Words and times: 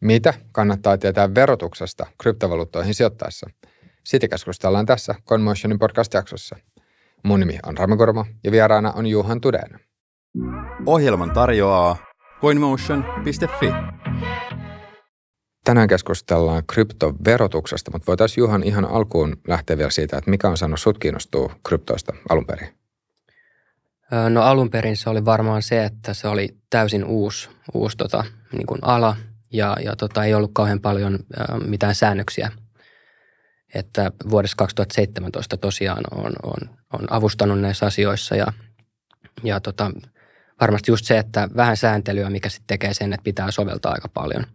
Mitä 0.00 0.34
kannattaa 0.52 0.98
tietää 0.98 1.34
verotuksesta 1.34 2.06
kryptovaluuttoihin 2.22 2.94
sijoittaessa? 2.94 3.50
Siitä 4.04 4.28
keskustellaan 4.28 4.86
tässä 4.86 5.14
CoinMotionin 5.28 5.78
podcast-jaksossa. 5.78 6.56
Mun 7.22 7.40
nimi 7.40 7.58
on 7.66 7.78
Rami 7.78 7.96
Kormo 7.96 8.26
ja 8.44 8.52
vieraana 8.52 8.92
on 8.92 9.06
Juhan 9.06 9.40
Tudeen. 9.40 9.80
Ohjelman 10.86 11.30
tarjoaa 11.30 11.96
coinmotion.fi. 12.40 13.72
Tänään 15.64 15.88
keskustellaan 15.88 16.62
kryptoverotuksesta, 16.66 17.90
mutta 17.90 18.06
voitaisiin 18.06 18.42
Juhan 18.42 18.62
ihan 18.62 18.84
alkuun 18.84 19.36
lähteä 19.48 19.78
vielä 19.78 19.90
siitä, 19.90 20.18
että 20.18 20.30
mikä 20.30 20.48
on 20.48 20.56
saanut 20.56 20.80
sut 20.80 20.98
kiinnostua 20.98 21.54
kryptoista 21.68 22.14
alun 22.28 22.46
perin? 22.46 22.68
No 24.30 24.42
alun 24.42 24.70
perin 24.70 24.96
se 24.96 25.10
oli 25.10 25.24
varmaan 25.24 25.62
se, 25.62 25.84
että 25.84 26.14
se 26.14 26.28
oli 26.28 26.56
täysin 26.70 27.04
uusi, 27.04 27.48
uusi 27.74 27.96
tota, 27.96 28.24
niin 28.52 28.66
kuin 28.66 28.78
ala 28.82 29.16
ja, 29.52 29.76
ja 29.84 29.96
tota, 29.96 30.24
ei 30.24 30.34
ollut 30.34 30.50
kauhean 30.54 30.80
paljon 30.80 31.14
ä, 31.14 31.44
mitään 31.66 31.94
säännöksiä. 31.94 32.52
Että 33.74 34.12
vuodessa 34.30 34.56
2017 34.56 35.56
tosiaan 35.56 36.04
on, 36.10 36.32
on, 36.42 36.76
on 36.92 37.12
avustanut 37.12 37.60
näissä 37.60 37.86
asioissa 37.86 38.36
ja, 38.36 38.46
ja 39.42 39.60
tota, 39.60 39.90
varmasti 40.60 40.90
just 40.90 41.04
se, 41.04 41.18
että 41.18 41.48
vähän 41.56 41.76
sääntelyä, 41.76 42.30
mikä 42.30 42.48
sitten 42.48 42.66
tekee 42.66 42.94
sen, 42.94 43.12
että 43.12 43.24
pitää 43.24 43.50
soveltaa 43.50 43.92
aika 43.92 44.08
paljon. 44.08 44.46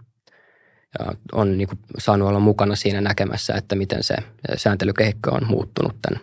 Ja 0.99 1.13
on 1.31 1.57
niin 1.57 1.67
kuin, 1.67 1.79
saanut 1.97 2.27
olla 2.27 2.39
mukana 2.39 2.75
siinä 2.75 3.01
näkemässä, 3.01 3.53
että 3.53 3.75
miten 3.75 4.03
se 4.03 4.15
sääntelykehikko 4.55 5.31
on 5.31 5.47
muuttunut 5.47 5.95
tämän 6.01 6.19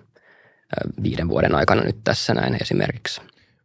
viiden 1.02 1.28
vuoden 1.28 1.54
aikana 1.54 1.82
nyt 1.82 1.96
tässä 2.04 2.34
näin 2.34 2.56
esimerkiksi. 2.62 3.20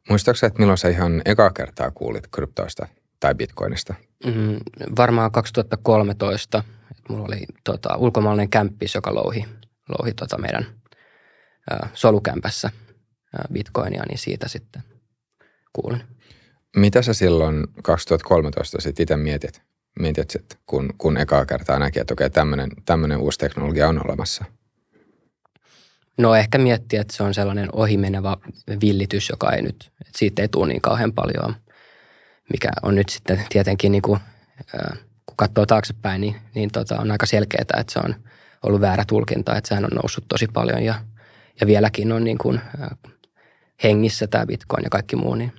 Muistaakseni, 0.10 0.48
että 0.48 0.60
milloin 0.60 0.78
sä 0.78 0.90
ihan 0.90 1.22
ekaa 1.26 1.50
kertaa 1.50 1.92
kuulit 1.92 2.28
kryptoista 2.28 2.88
tai 3.20 3.36
bitcoinista? 3.36 3.94
Mm, 4.26 4.60
varmaan 4.98 5.32
2013. 5.32 6.64
Mulla 7.10 7.26
oli 7.26 7.46
tota, 7.64 7.96
ulkomaalainen 7.98 8.50
kämppis, 8.50 8.96
joka 8.96 9.16
louhi, 9.16 9.46
louhi 9.90 10.14
tota 10.14 10.38
meidän 10.38 10.66
ä, 11.72 11.88
solukämpässä 11.94 12.70
ä, 13.36 13.44
bitcoinia, 13.54 14.04
niin 14.08 14.18
siitä 14.18 14.48
sitten 14.48 14.84
kuulin. 15.74 16.04
Mitä 16.76 17.02
sä 17.02 17.14
silloin 17.14 17.68
2013 17.84 18.82
sitten 18.82 19.04
itse 19.04 19.16
mietit, 19.16 19.62
mietit 20.00 20.30
sit, 20.30 20.60
kun, 20.66 20.90
kun 20.98 21.18
ekaa 21.18 21.46
kertaa 21.46 21.80
näki, 21.80 22.00
että 22.00 22.14
okei, 22.14 22.30
tämmöinen 22.86 23.20
uusi 23.20 23.40
teknologia 23.40 23.88
on 23.88 24.06
olemassa? 24.06 24.46
No 26.18 26.36
ehkä 26.36 26.58
miettiä, 26.58 27.02
että 27.02 27.16
se 27.16 27.24
on 27.24 27.34
sellainen 27.34 27.70
ohimenevä 27.74 28.38
villitys, 28.82 29.30
joka 29.30 29.52
ei 29.52 29.62
nyt, 29.62 29.92
että 30.02 30.18
siitä 30.18 30.42
ei 30.42 30.48
tule 30.48 30.68
niin 30.68 30.82
kauhean 30.82 31.14
paljon, 31.14 31.56
mikä 32.54 32.70
on 32.84 32.96
nyt 32.96 33.10
sitten 33.10 33.46
tietenkin 33.50 33.92
niin 33.92 34.02
kuin, 34.02 34.20
kun 35.26 35.36
katsoo 35.36 35.66
taaksepäin, 35.66 36.22
niin, 36.22 36.36
niin 36.56 36.72
tota, 36.72 37.00
on 37.00 37.12
aika 37.12 37.26
selkeää, 37.26 37.62
että 37.62 37.84
se 37.88 38.00
on 38.00 38.16
ollut 38.64 38.82
väärä 38.82 39.04
tulkinta, 39.08 39.56
että 39.56 39.68
sehän 39.68 39.86
on 39.86 39.92
noussut 40.02 40.26
tosi 40.28 40.48
paljon 40.48 40.84
ja, 40.84 40.96
ja 41.62 41.68
vieläkin 41.68 42.12
on 42.12 42.24
niin 42.24 42.38
kuin, 42.38 42.62
hengissä 43.84 44.28
tämä 44.28 44.46
bitcoin 44.46 44.84
ja 44.84 44.90
kaikki 44.90 45.16
muu. 45.16 45.36
Niin. 45.36 45.52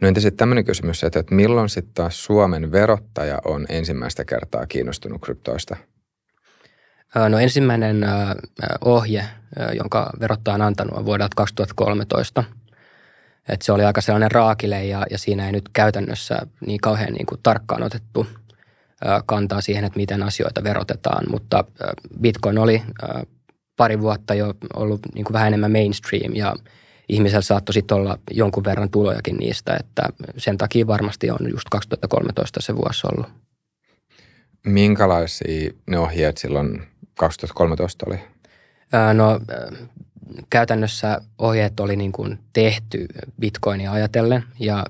No 0.00 0.08
entä 0.08 0.20
sitten 0.20 0.36
tämmöinen 0.36 0.64
kysymys, 0.64 1.04
että, 1.04 1.18
että 1.18 1.34
milloin 1.34 1.68
sitten 1.68 1.94
taas 1.94 2.24
Suomen 2.24 2.72
verottaja 2.72 3.38
on 3.44 3.66
ensimmäistä 3.68 4.24
kertaa 4.24 4.66
kiinnostunut 4.66 5.20
kryptoista– 5.22 5.76
No 7.28 7.38
ensimmäinen 7.38 8.06
ohje, 8.84 9.24
jonka 9.72 10.10
verottaja 10.20 10.54
on 10.54 10.62
antanut, 10.62 10.98
on 10.98 11.06
vuodelta 11.06 11.34
2013. 11.36 12.44
Et 13.48 13.62
se 13.62 13.72
oli 13.72 13.84
aika 13.84 14.00
sellainen 14.00 14.30
raakile 14.30 14.84
ja, 14.84 15.06
ja 15.10 15.18
siinä 15.18 15.46
ei 15.46 15.52
nyt 15.52 15.68
käytännössä 15.72 16.38
niin 16.66 16.80
kauhean 16.80 17.12
niin 17.12 17.26
kuin 17.26 17.40
tarkkaan 17.42 17.82
otettu 17.82 18.26
kantaa 19.26 19.60
siihen, 19.60 19.84
että 19.84 19.98
miten 19.98 20.22
asioita 20.22 20.64
verotetaan, 20.64 21.24
mutta 21.30 21.64
Bitcoin 22.20 22.58
oli 22.58 22.82
pari 23.76 24.00
vuotta 24.00 24.34
jo 24.34 24.54
ollut 24.76 25.00
niin 25.14 25.24
kuin 25.24 25.32
vähän 25.32 25.48
enemmän 25.48 25.72
mainstream 25.72 26.34
ja 26.34 26.54
ihmisellä 27.08 27.42
saattoi 27.42 27.72
sitten 27.72 27.96
olla 27.96 28.18
jonkun 28.30 28.64
verran 28.64 28.90
tulojakin 28.90 29.36
niistä, 29.36 29.76
että 29.80 30.02
sen 30.36 30.58
takia 30.58 30.86
varmasti 30.86 31.30
on 31.30 31.50
just 31.50 31.68
2013 31.70 32.60
se 32.60 32.76
vuosi 32.76 33.06
ollut. 33.12 33.26
Minkälaisia 34.66 35.70
ne 35.86 35.98
ohjeet 35.98 36.38
silloin 36.38 36.82
2013 37.18 38.06
oli? 38.08 38.18
No 39.14 39.40
käytännössä 40.50 41.20
ohjeet 41.38 41.80
oli 41.80 41.96
niin 41.96 42.12
kuin 42.12 42.38
tehty 42.52 43.06
bitcoinia 43.40 43.92
ajatellen 43.92 44.44
ja 44.60 44.84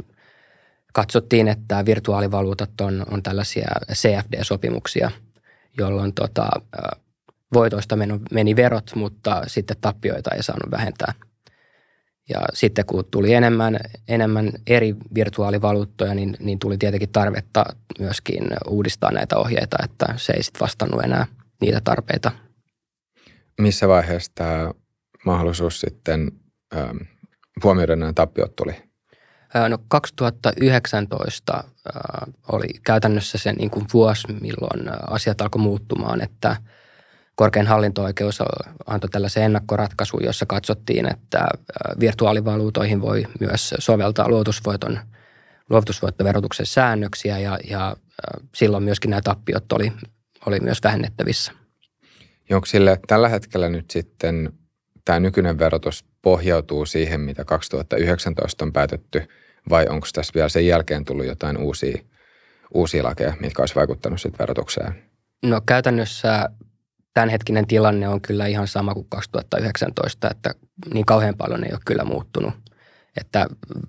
katsottiin, 0.93 1.49
että 1.49 1.84
virtuaalivaluutat 1.84 2.81
on, 2.81 3.06
on 3.11 3.22
tällaisia 3.22 3.69
CFD-sopimuksia, 3.93 5.11
jolloin 5.78 6.15
tota, 6.15 6.49
voitoista 7.55 7.97
meni, 8.31 8.56
verot, 8.56 8.91
mutta 8.95 9.43
sitten 9.47 9.77
tappioita 9.81 10.34
ei 10.34 10.43
saanut 10.43 10.71
vähentää. 10.71 11.12
Ja 12.28 12.41
sitten 12.55 12.87
kun 12.87 13.05
tuli 13.11 13.34
enemmän, 13.34 13.78
enemmän 14.09 14.51
eri 14.66 14.97
virtuaalivaluuttoja, 15.15 16.15
niin, 16.15 16.37
niin 16.41 16.59
tuli 16.59 16.78
tietenkin 16.78 17.12
tarvetta 17.12 17.65
myöskin 17.99 18.45
uudistaa 18.69 19.12
näitä 19.12 19.37
ohjeita, 19.37 19.77
että 19.84 20.06
se 20.16 20.33
ei 20.33 20.43
sitten 20.43 20.61
vastannut 20.61 21.05
enää– 21.05 21.27
niitä 21.65 21.81
tarpeita. 21.84 22.33
Missä 23.61 23.89
vaiheessa 23.89 24.33
tämä 24.34 24.71
mahdollisuus 25.25 25.81
sitten 25.81 26.33
ähm, 26.77 26.97
huomioida 27.65 27.97
nämä 27.97 28.12
tappiot 28.12 28.57
tuli? 28.57 28.77
No 29.69 29.79
2019 29.89 31.55
äh, 31.57 31.65
oli 32.53 32.69
käytännössä 32.85 33.39
se 33.39 33.53
niin 33.53 33.71
kuin 33.71 33.87
vuosi, 33.93 34.33
milloin 34.41 34.81
asiat 35.11 35.41
alkoi 35.41 35.63
muuttumaan, 35.63 36.23
että 36.23 36.57
korkein 37.34 37.67
hallinto-oikeus 37.67 38.39
antoi 38.87 39.11
tällaisen 39.11 39.43
ennakkoratkaisun, 39.43 40.25
jossa 40.25 40.47
katsottiin, 40.47 41.07
että 41.07 41.47
virtuaalivaluutoihin 42.01 43.01
voi 43.01 43.27
myös 43.41 43.75
soveltaa 43.79 44.29
luotusvoiton, 44.29 44.99
luovutusvoittoverotuksen 45.71 46.67
säännöksiä 46.67 47.39
ja, 47.39 47.59
ja 47.71 47.97
silloin 48.55 48.84
myöskin 48.84 49.11
nämä 49.11 49.23
tappiot 49.23 49.73
oli 49.73 49.93
oli 50.47 50.61
myös 50.61 50.79
vähennettävissä. 50.84 51.53
Onko 52.53 52.67
sille 52.67 53.01
tällä 53.07 53.29
hetkellä 53.29 53.69
nyt 53.69 53.91
sitten 53.91 54.53
tämä 55.04 55.20
nykyinen 55.20 55.59
verotus 55.59 56.04
pohjautuu 56.22 56.87
siihen, 56.87 57.20
mitä 57.20 57.44
2019 57.44 58.65
on 58.65 58.72
päätetty, 58.72 59.28
vai 59.70 59.87
onko 59.88 60.06
tässä 60.12 60.32
vielä 60.34 60.48
sen 60.48 60.66
jälkeen 60.66 61.04
tullut 61.04 61.26
jotain 61.26 61.56
uusia, 61.56 61.98
uusia 62.75 63.04
lakeja, 63.04 63.37
mitkä 63.41 63.62
olisi 63.62 63.75
vaikuttanut 63.75 64.20
sitten 64.20 64.38
verotukseen? 64.38 64.94
No 65.42 65.60
käytännössä 65.66 66.48
tämänhetkinen 67.15 67.66
tilanne 67.66 68.09
on 68.09 68.20
kyllä 68.20 68.47
ihan 68.47 68.69
sama 68.69 68.94
kuin 68.94 69.06
2019, 69.09 70.31
että 70.31 70.54
niin 70.94 71.06
kauhean 71.06 71.36
paljon 71.36 71.65
ei 71.65 71.72
ole 71.72 71.81
kyllä 71.86 72.04
muuttunut. 72.04 72.54
Että 73.21 73.47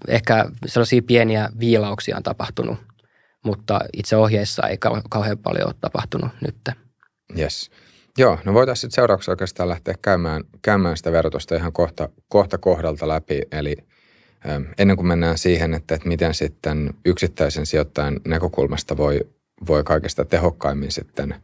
ehkä 0.07 0.45
sellaisia 0.65 1.01
pieniä 1.01 1.49
viilauksia 1.59 2.17
on 2.17 2.23
tapahtunut 2.23 2.77
mutta 3.45 3.79
itse 3.93 4.15
ohjeissa 4.15 4.67
ei 4.67 4.77
kauhean 5.09 5.37
paljon 5.37 5.67
ole 5.67 5.75
tapahtunut 5.81 6.31
nyt. 6.41 6.55
Yes. 7.39 7.71
Joo, 8.17 8.39
no 8.45 8.53
voitaisiin 8.53 8.81
sitten 8.81 8.95
seuraavaksi 8.95 9.31
oikeastaan 9.31 9.69
lähteä 9.69 9.95
käymään, 10.01 10.43
käymään 10.61 10.97
sitä 10.97 11.11
verotusta 11.11 11.55
ihan 11.55 11.73
kohta, 11.73 12.09
kohta 12.27 12.57
kohdalta 12.57 13.07
läpi. 13.07 13.41
Eli 13.51 13.77
ähm, 14.49 14.63
ennen 14.77 14.97
kuin 14.97 15.07
mennään 15.07 15.37
siihen, 15.37 15.73
että, 15.73 15.95
että 15.95 16.07
miten 16.07 16.33
sitten 16.33 16.93
yksittäisen 17.05 17.65
sijoittajan 17.65 18.19
näkökulmasta 18.27 18.97
voi, 18.97 19.19
voi 19.67 19.83
kaikista 19.83 20.25
tehokkaimmin 20.25 20.91
sitten 20.91 21.35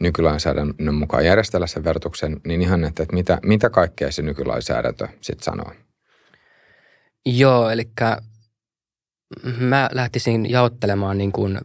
nykylainsäädännön 0.00 0.94
mukaan 0.94 1.24
järjestellä 1.24 1.66
sen 1.66 1.84
verotuksen, 1.84 2.40
niin 2.46 2.62
ihan, 2.62 2.84
että, 2.84 3.02
että 3.02 3.14
mitä, 3.14 3.38
mitä 3.42 3.70
kaikkea 3.70 4.12
se 4.12 4.22
nykylainsäädäntö 4.22 5.08
sitten 5.20 5.44
sanoo? 5.44 5.72
Joo, 7.26 7.70
eli 7.70 7.90
mä 9.58 9.88
lähtisin 9.92 10.50
jaottelemaan 10.50 11.18
niin 11.18 11.32
kuin 11.32 11.58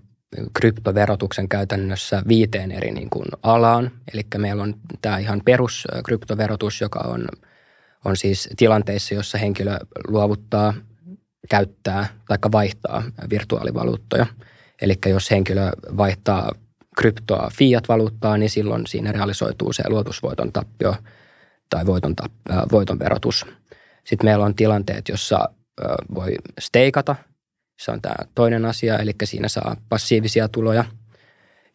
kryptoverotuksen 0.54 1.50
käytännössä 1.50 2.24
viiteen 2.28 2.72
eri 2.72 2.92
niin 2.92 3.10
kuin 3.10 3.26
alaan. 3.44 3.92
Eli 4.14 4.22
meillä 4.38 4.64
on 4.64 4.76
tämä 5.02 5.18
ihan 5.18 5.42
perus 5.46 5.88
kryptoverotus, 6.06 6.82
joka 6.82 7.00
on, 7.00 7.28
on 8.06 8.18
siis 8.18 8.50
tilanteissa, 8.58 9.14
jossa 9.14 9.38
henkilö 9.38 9.78
luovuttaa, 10.08 10.74
käyttää 11.50 12.08
tai 12.28 12.38
vaihtaa 12.52 13.04
virtuaalivaluuttoja. 13.30 14.26
Eli 14.82 14.96
jos 15.06 15.32
henkilö 15.32 15.72
vaihtaa 15.98 16.52
kryptoa 16.98 17.50
fiat-valuuttaa, 17.54 18.38
niin 18.38 18.50
silloin 18.50 18.88
siinä 18.88 19.12
realisoituu 19.12 19.74
se 19.74 19.84
luotusvoiton 19.88 20.52
tappio 20.52 20.96
tai 21.70 21.86
voiton, 21.86 22.14
äh, 22.52 22.58
voiton 22.72 23.00
verotus. 23.00 23.46
Sitten 24.04 24.26
meillä 24.26 24.46
on 24.46 24.56
tilanteet, 24.56 25.10
jossa 25.10 25.50
voi 26.16 26.36
steikata– 26.60 27.16
se 27.80 27.92
on 27.92 28.02
tämä 28.02 28.16
toinen 28.36 28.66
asia, 28.66 28.98
eli 28.98 29.12
siinä 29.24 29.48
saa 29.48 29.76
passiivisia 29.90 30.48
tuloja. 30.48 30.86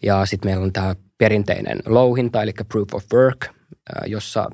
Ja 0.02 0.26
sitten 0.26 0.50
meillä 0.50 0.64
on 0.64 0.72
tämä 0.72 0.96
perinteinen 1.18 1.78
louhinta, 1.86 2.42
eli 2.42 2.52
proof 2.68 2.94
of 2.94 3.04
work, 3.14 3.46
jossa 4.06 4.50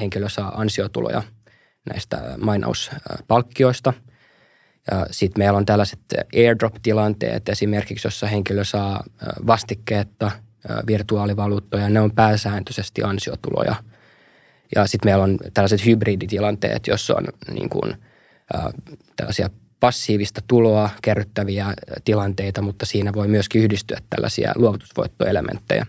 henkilö 0.00 0.28
saa 0.28 0.60
ansiotuloja 0.60 1.22
näistä 1.88 2.34
mainauspalkkioista. 2.38 3.92
Sitten 5.10 5.40
meillä 5.40 5.56
on 5.56 5.66
tällaiset 5.66 6.00
airdrop-tilanteet 6.36 7.48
esimerkiksi, 7.48 8.06
jossa 8.06 8.26
henkilö 8.26 8.64
saa 8.64 9.04
vastikkeetta 9.46 10.30
virtuaalivaluuttoja. 10.86 11.88
Ne 11.88 12.00
on 12.00 12.14
pääsääntöisesti 12.14 13.02
ansiotuloja. 13.02 13.74
Ja 14.74 14.86
sitten 14.86 15.10
meillä 15.10 15.24
on 15.24 15.38
tällaiset 15.54 15.86
hybriditilanteet, 15.86 16.86
jossa 16.86 17.14
on 17.16 17.24
niin 17.52 17.68
kuin, 17.68 17.94
tällaisia 19.16 19.50
passiivista 19.80 20.40
tuloa 20.48 20.90
kerryttäviä 21.02 21.74
tilanteita, 22.04 22.62
mutta 22.62 22.86
siinä 22.86 23.12
voi 23.12 23.28
myöskin 23.28 23.62
yhdistyä 23.62 23.98
tällaisia 24.10 24.52
luovutusvoittoelementtejä. 24.56 25.86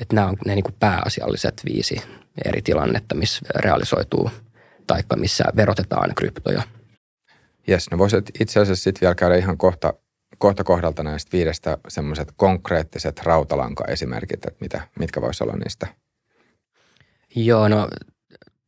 Että 0.00 0.14
nämä 0.14 0.26
on 0.26 0.36
ne 0.46 0.54
niin 0.54 0.64
kuin 0.64 0.76
pääasialliset 0.80 1.62
viisi 1.64 2.02
eri 2.44 2.62
tilannetta, 2.62 3.14
missä 3.14 3.40
realisoituu 3.54 4.30
tai 4.86 5.02
missä 5.16 5.44
verotetaan 5.56 6.14
kryptoja. 6.14 6.62
Jes, 7.66 7.90
no 7.90 7.98
voisit 7.98 8.30
itse 8.40 8.60
asiassa 8.60 8.84
sitten 8.84 9.00
vielä 9.00 9.14
käydä 9.14 9.36
ihan 9.36 9.58
kohta, 9.58 9.94
kohta 10.38 10.64
kohdalta 10.64 11.02
näistä 11.02 11.32
viidestä 11.32 11.78
semmoiset 11.88 12.28
konkreettiset 12.36 13.20
rautalanka-esimerkit, 13.22 14.46
että 14.46 14.60
mitä, 14.60 14.88
mitkä 14.98 15.20
voisi 15.20 15.44
olla 15.44 15.56
niistä? 15.56 15.86
Joo, 17.36 17.68
no 17.68 17.88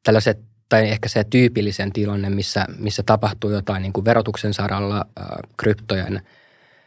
tällaiset, 0.02 0.38
tai 0.68 0.88
ehkä 0.88 1.08
se 1.08 1.24
tyypillisen 1.24 1.92
tilanne, 1.92 2.30
missä, 2.30 2.66
missä 2.78 3.02
tapahtuu 3.02 3.50
jotain 3.50 3.82
niin 3.82 3.92
kuin 3.92 4.04
verotuksen 4.04 4.54
saralla 4.54 4.96
äh, 5.20 5.26
kryptojen, 5.56 6.22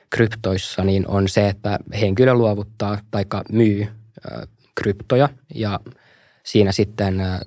kryptoissa, 0.09 0.83
niin 0.83 1.07
on 1.07 1.27
se, 1.27 1.47
että 1.47 1.79
henkilö 1.99 2.33
luovuttaa 2.33 2.97
tai 3.11 3.25
myy 3.51 3.81
äh, 3.81 4.47
kryptoja 4.75 5.29
ja 5.55 5.79
siinä 6.43 6.71
sitten 6.71 7.21
äh, 7.21 7.39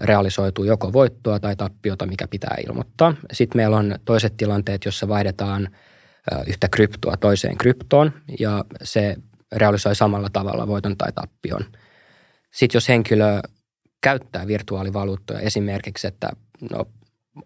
realisoituu 0.00 0.64
joko 0.64 0.92
voittoa 0.92 1.40
tai 1.40 1.56
tappiota, 1.56 2.06
mikä 2.06 2.28
pitää 2.28 2.56
ilmoittaa. 2.66 3.14
Sitten 3.32 3.58
meillä 3.58 3.76
on 3.76 3.98
toiset 4.04 4.36
tilanteet, 4.36 4.84
jossa 4.84 5.08
vaihdetaan 5.08 5.68
yhtä 6.46 6.68
kryptoa 6.68 7.16
toiseen 7.16 7.58
kryptoon 7.58 8.12
ja 8.40 8.64
se 8.82 9.16
realisoi 9.52 9.96
samalla 9.96 10.28
tavalla 10.32 10.66
voiton 10.66 10.96
tai 10.96 11.12
tappion. 11.12 11.64
Sitten 12.50 12.76
jos 12.76 12.88
henkilö 12.88 13.40
käyttää 14.00 14.46
virtuaalivaluuttoja 14.46 15.40
esimerkiksi, 15.40 16.06
että 16.06 16.30
no, 16.70 16.84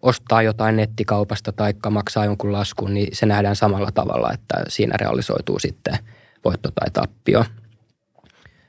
ostaa 0.01 0.41
jotain 0.41 0.75
nettikaupasta 0.75 1.51
tai 1.51 1.73
maksaa 1.89 2.25
jonkun 2.25 2.51
laskun, 2.51 2.93
niin 2.93 3.15
se 3.15 3.25
nähdään 3.25 3.55
samalla 3.55 3.91
tavalla, 3.91 4.33
että 4.33 4.63
siinä 4.67 4.97
realisoituu 4.97 5.59
sitten 5.59 5.97
voitto 6.45 6.71
tai 6.71 6.91
tappio. 6.91 7.45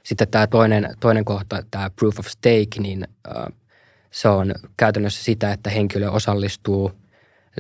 Sitten 0.03 0.29
tämä 0.29 0.47
toinen, 0.47 0.97
toinen 1.00 1.25
kohta, 1.25 1.62
tämä 1.71 1.91
proof 1.91 2.19
of 2.19 2.27
stake, 2.27 2.81
niin 2.81 3.09
se 4.11 4.29
on 4.29 4.55
käytännössä 4.77 5.25
sitä, 5.25 5.53
että 5.53 5.71
henkilö 5.71 6.11
osallistuu 6.11 6.93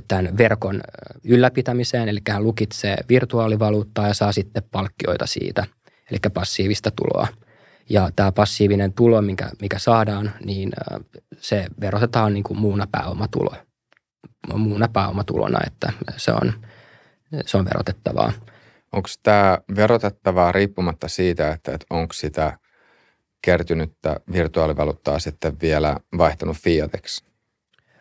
tämän 0.08 0.38
verkon 0.38 0.80
ylläpitämiseen, 1.24 2.08
eli 2.08 2.20
hän 2.28 2.44
lukitsee 2.44 2.96
virtuaalivaluuttaa 3.08 4.08
ja 4.08 4.14
saa 4.14 4.32
sitten 4.32 4.62
palkkioita 4.72 5.26
siitä, 5.26 5.66
eli 6.10 6.18
passiivista 6.34 6.90
tuloa. 6.90 7.28
Ja 7.90 8.10
tämä 8.16 8.32
passiivinen 8.32 8.92
tulo, 8.92 9.22
mikä, 9.22 9.50
mikä 9.62 9.78
saadaan, 9.78 10.32
niin 10.44 10.72
se 11.38 11.66
verotetaan 11.80 12.34
niin 12.34 12.44
kuin 12.44 12.58
muuna 12.58 12.86
pääomatulo, 12.92 13.54
muuna 14.54 14.88
pääomatulona, 14.88 15.58
että 15.66 15.92
se 16.16 16.32
on, 16.32 16.52
se 17.46 17.56
on 17.56 17.64
verotettavaa. 17.64 18.32
Onko 18.92 19.08
tämä 19.22 19.58
verotettavaa 19.76 20.52
riippumatta 20.52 21.08
siitä, 21.08 21.52
että, 21.52 21.74
että 21.74 21.86
onko 21.90 22.12
sitä 22.12 22.58
kertynyttä 23.42 24.20
virtuaalivaluuttaa 24.32 25.18
sitten 25.18 25.60
vielä 25.60 25.96
vaihtanut 26.18 26.56
fiateksi? 26.56 27.24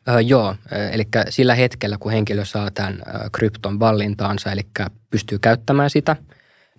Öö, 0.07 0.19
joo, 0.19 0.55
eli 0.91 1.03
sillä 1.29 1.55
hetkellä, 1.55 1.97
kun 1.99 2.11
henkilö 2.11 2.45
saa 2.45 2.71
tämän 2.71 3.01
krypton 3.31 3.79
vallintaansa, 3.79 4.51
eli 4.51 4.61
pystyy 5.09 5.39
käyttämään 5.39 5.89
sitä, 5.89 6.15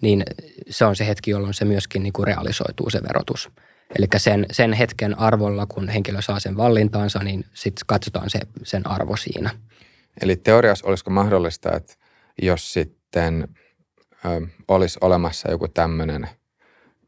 niin 0.03 0.25
se 0.71 0.85
on 0.85 0.97
se 0.97 1.07
hetki, 1.07 1.31
jolloin 1.31 1.55
se 1.55 1.65
myöskin 1.65 2.03
niin 2.03 2.13
kuin 2.13 2.27
realisoituu 2.27 2.91
se 2.91 3.03
verotus. 3.03 3.51
Eli 3.99 4.07
sen, 4.17 4.47
sen 4.51 4.73
hetken 4.73 5.19
arvolla, 5.19 5.67
kun 5.67 5.89
henkilö 5.89 6.23
saa 6.23 6.41
sen 6.41 6.57
vallintaansa, 6.57 7.19
niin 7.19 7.45
sitten 7.55 7.85
katsotaan 7.87 8.31
se, 8.31 8.41
sen 8.63 8.87
arvo 8.87 9.17
siinä. 9.17 9.51
Eli 10.23 10.37
teoriassa 10.37 10.87
olisiko 10.87 11.11
mahdollista, 11.11 11.77
että 11.77 11.95
jos 12.43 12.73
sitten 12.73 13.49
ö, 14.25 14.47
olisi 14.69 14.99
olemassa 15.01 15.51
joku 15.51 15.69
tämmöinen 15.69 16.29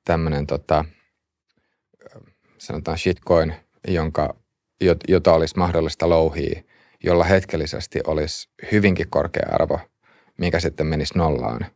tämmöinen 0.08 0.46
tota, 0.46 0.84
sanotaan 2.58 2.98
shitcoin, 2.98 3.54
jonka, 3.88 4.34
jota 5.08 5.32
olisi 5.32 5.58
mahdollista 5.58 6.08
louhia, 6.08 6.62
jolla 7.04 7.24
hetkellisesti 7.24 8.00
olisi 8.06 8.48
hyvinkin 8.72 9.10
korkea 9.10 9.48
arvo, 9.52 9.80
mikä 10.38 10.60
sitten 10.60 10.86
menisi 10.86 11.18
nollaan, 11.18 11.66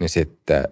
niin 0.00 0.08
sitten 0.08 0.64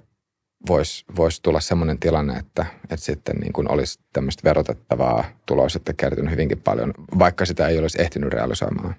voisi 0.69 1.05
vois 1.17 1.41
tulla 1.41 1.61
sellainen 1.61 1.99
tilanne, 1.99 2.37
että, 2.37 2.67
että 2.83 2.97
sitten 3.07 3.37
niin 3.37 3.53
kuin 3.53 3.71
olisi 3.71 3.99
tämmöistä 4.13 4.45
verotettavaa 4.45 5.25
tuloa 5.47 5.69
sitten 5.69 5.97
kertynyt 5.97 6.31
hyvinkin 6.31 6.61
paljon, 6.61 6.95
vaikka 7.19 7.45
sitä 7.45 7.69
ei 7.69 7.79
olisi 7.79 8.03
ehtinyt 8.03 8.33
realisoimaan. 8.33 8.95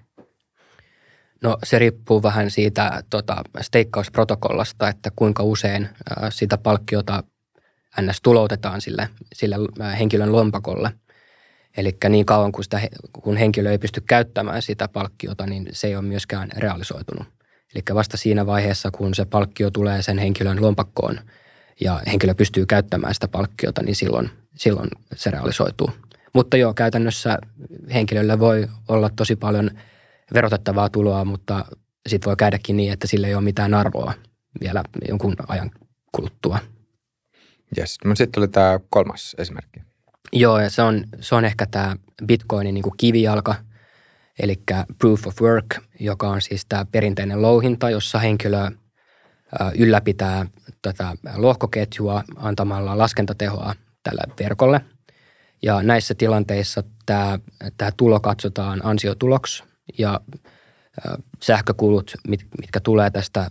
No 1.42 1.58
se 1.64 1.78
riippuu 1.78 2.22
vähän 2.22 2.50
siitä 2.50 3.02
tota, 3.10 3.42
steikkausprotokollasta, 3.60 4.88
että 4.88 5.10
kuinka 5.16 5.42
usein 5.42 5.84
ä, 5.84 6.30
sitä 6.30 6.58
palkkiota 6.58 7.22
ns. 8.00 8.20
tuloutetaan 8.22 8.80
sille, 8.80 9.08
sille 9.34 9.56
henkilön 9.98 10.32
lompakolle. 10.32 10.92
Eli 11.76 11.96
niin 12.08 12.26
kauan 12.26 12.52
kun, 12.52 12.64
sitä, 12.64 12.80
kun 13.12 13.36
henkilö 13.36 13.70
ei 13.70 13.78
pysty 13.78 14.00
käyttämään 14.00 14.62
sitä 14.62 14.88
palkkiota, 14.88 15.46
niin 15.46 15.68
se 15.72 15.86
ei 15.86 15.96
ole 15.96 16.04
myöskään 16.04 16.48
realisoitunut. 16.56 17.41
Eli 17.74 17.82
vasta 17.94 18.16
siinä 18.16 18.46
vaiheessa, 18.46 18.90
kun 18.90 19.14
se 19.14 19.24
palkkio 19.24 19.70
tulee 19.70 20.02
sen 20.02 20.18
henkilön 20.18 20.62
lompakkoon 20.62 21.20
ja 21.80 22.00
henkilö 22.06 22.34
pystyy 22.34 22.66
käyttämään 22.66 23.14
sitä 23.14 23.28
palkkiota, 23.28 23.82
niin 23.82 23.96
silloin, 23.96 24.30
silloin 24.54 24.88
se 25.14 25.30
realisoituu. 25.30 25.90
Mutta 26.32 26.56
joo, 26.56 26.74
käytännössä 26.74 27.38
henkilöllä 27.94 28.38
voi 28.38 28.68
olla 28.88 29.10
tosi 29.16 29.36
paljon 29.36 29.70
verotettavaa 30.34 30.88
tuloa, 30.88 31.24
mutta 31.24 31.64
sitten 32.08 32.28
voi 32.28 32.36
käydäkin 32.36 32.76
niin, 32.76 32.92
että 32.92 33.06
sillä 33.06 33.28
ei 33.28 33.34
ole 33.34 33.44
mitään 33.44 33.74
arvoa 33.74 34.12
vielä 34.60 34.82
jonkun 35.08 35.36
ajan 35.48 35.70
kuluttua. 36.12 36.58
Yes. 37.78 37.98
No 38.04 38.14
sitten 38.14 38.32
tuli 38.32 38.48
tämä 38.48 38.80
kolmas 38.90 39.36
esimerkki. 39.38 39.80
Joo, 40.32 40.60
ja 40.60 40.70
se 40.70 40.82
on, 40.82 41.04
se 41.20 41.34
on 41.34 41.44
ehkä 41.44 41.66
tämä 41.66 41.96
Bitcoinin 42.26 42.74
niin 42.74 42.82
kuin 42.82 42.96
kivijalka, 42.96 43.54
eli 44.42 44.62
proof 44.98 45.26
of 45.26 45.42
work, 45.42 45.76
joka 46.00 46.28
on 46.28 46.40
siis 46.40 46.66
tämä 46.68 46.84
perinteinen 46.92 47.42
louhinta, 47.42 47.90
jossa 47.90 48.18
henkilö 48.18 48.70
ylläpitää 49.78 50.46
tätä 50.82 51.12
lohkoketjua 51.36 52.24
antamalla 52.36 52.98
laskentatehoa 52.98 53.74
tällä 54.02 54.22
verkolle. 54.40 54.80
Ja 55.62 55.82
näissä 55.82 56.14
tilanteissa 56.14 56.82
tämä, 57.06 57.38
tämä 57.76 57.90
tulo 57.96 58.20
katsotaan 58.20 58.80
ansiotuloksi 58.84 59.64
ja 59.98 60.20
sähkökulut, 61.42 62.14
mitkä 62.60 62.80
tulee 62.80 63.10
tästä 63.10 63.50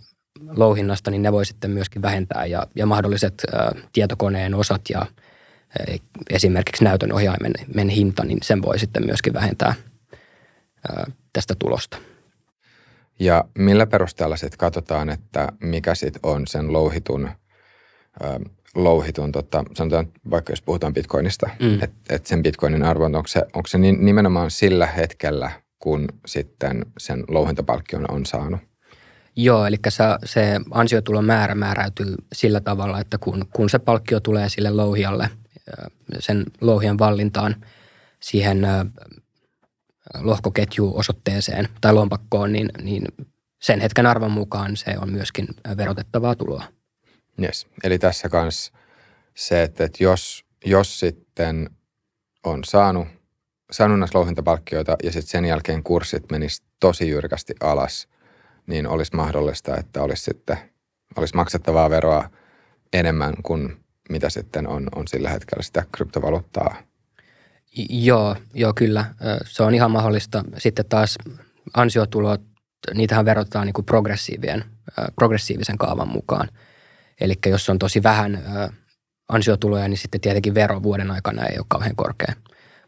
louhinnasta, 0.49 1.11
niin 1.11 1.21
ne 1.21 1.31
voi 1.31 1.45
sitten 1.45 1.71
myöskin 1.71 2.01
vähentää 2.01 2.45
ja, 2.45 2.67
ja 2.75 2.85
mahdolliset 2.85 3.43
tietokoneen 3.93 4.55
osat 4.55 4.81
ja 4.89 5.01
ä, 5.01 5.05
esimerkiksi 6.29 6.83
näytön 6.83 7.13
ohjaimen 7.13 7.89
hinta, 7.89 8.23
niin 8.25 8.39
sen 8.41 8.61
voi 8.61 8.79
sitten 8.79 9.05
myöskin 9.05 9.33
vähentää 9.33 9.73
tästä 11.33 11.55
tulosta. 11.59 11.97
Ja 13.19 13.43
millä 13.57 13.85
perusteella 13.85 14.35
sitten 14.35 14.57
katsotaan, 14.57 15.09
että 15.09 15.47
mikä 15.59 15.95
sitten 15.95 16.19
on 16.23 16.47
sen 16.47 16.73
louhitun, 16.73 17.29
louhitun 18.75 19.31
tota, 19.31 19.63
sanotaan 19.73 20.07
vaikka 20.29 20.51
jos 20.51 20.61
puhutaan 20.61 20.93
bitcoinista, 20.93 21.49
mm. 21.59 21.83
että 21.83 22.15
et 22.15 22.25
sen 22.25 22.43
bitcoinin 22.43 22.83
arvo, 22.83 23.05
onko 23.05 23.27
se, 23.27 23.39
onko 23.39 23.67
se 23.67 23.77
nimenomaan 23.77 24.51
sillä 24.51 24.85
hetkellä, 24.85 25.51
kun 25.79 26.07
sitten 26.25 26.85
sen 26.97 27.23
louhintapalkkion 27.27 28.11
on 28.11 28.25
saanut? 28.25 28.61
Joo, 29.35 29.65
eli 29.65 29.77
se, 29.89 30.03
se 30.25 30.59
ansiotulon 30.71 31.25
määrä 31.25 31.55
määräytyy 31.55 32.15
sillä 32.33 32.59
tavalla, 32.59 32.99
että 32.99 33.17
kun, 33.17 33.45
kun 33.53 33.69
se 33.69 33.79
palkkio 33.79 34.19
tulee 34.19 34.49
sille 34.49 34.69
louhijalle, 34.69 35.29
sen 36.19 36.45
louhijan 36.61 36.99
vallintaan, 36.99 37.55
siihen 38.19 38.67
lohkoketju-osoitteeseen 40.19 41.69
tai 41.81 41.93
lompakkoon, 41.93 42.51
niin, 42.51 42.69
niin 42.81 43.05
sen 43.61 43.79
hetken 43.79 44.05
arvon 44.05 44.31
mukaan 44.31 44.77
se 44.77 44.95
on 45.01 45.11
myöskin 45.11 45.47
verotettavaa 45.77 46.35
tuloa. 46.35 46.63
Yes. 47.43 47.67
Eli 47.83 47.99
tässä 47.99 48.29
kanssa 48.29 48.73
se, 49.35 49.63
että, 49.63 49.83
että 49.83 50.03
jos, 50.03 50.45
jos 50.65 50.99
sitten 50.99 51.69
on 52.43 52.63
saanut, 52.63 53.07
saanut 53.71 53.99
näistä 53.99 54.17
louhintapalkkioita 54.17 54.97
ja 55.03 55.11
sitten 55.11 55.31
sen 55.31 55.45
jälkeen 55.45 55.83
kurssit 55.83 56.31
menis 56.31 56.63
tosi 56.79 57.09
jyrkästi 57.09 57.53
alas– 57.61 58.07
niin 58.67 58.87
olisi 58.87 59.15
mahdollista, 59.15 59.77
että 59.77 60.03
olisi 60.03 60.23
sitten 60.23 60.57
olisi 61.15 61.35
maksettavaa 61.35 61.89
veroa 61.89 62.29
enemmän 62.93 63.33
kuin 63.43 63.77
mitä 64.09 64.29
sitten 64.29 64.67
on, 64.67 64.87
on 64.95 65.07
sillä 65.07 65.29
hetkellä 65.29 65.63
sitä 65.63 65.85
kryptovaluuttaa. 65.91 66.75
Joo, 67.89 68.35
joo 68.53 68.73
kyllä. 68.73 69.05
Se 69.45 69.63
on 69.63 69.75
ihan 69.75 69.91
mahdollista. 69.91 70.43
Sitten 70.57 70.85
taas 70.89 71.17
ansiotulot 71.73 72.41
niitähän 72.93 73.25
verotetaan 73.25 73.65
niin 73.65 73.73
kuin 73.73 73.85
progressiivien, 73.85 74.63
progressiivisen 75.15 75.77
kaavan 75.77 76.07
mukaan. 76.07 76.49
Eli 77.21 77.33
jos 77.45 77.69
on 77.69 77.79
tosi 77.79 78.03
vähän 78.03 78.43
ansiotuloja, 79.29 79.87
niin 79.87 79.97
sitten 79.97 80.21
tietenkin 80.21 80.55
vero 80.55 80.83
vuoden 80.83 81.11
aikana 81.11 81.45
ei 81.45 81.57
ole 81.57 81.65
kauhean 81.69 81.95
korkea. 81.95 82.33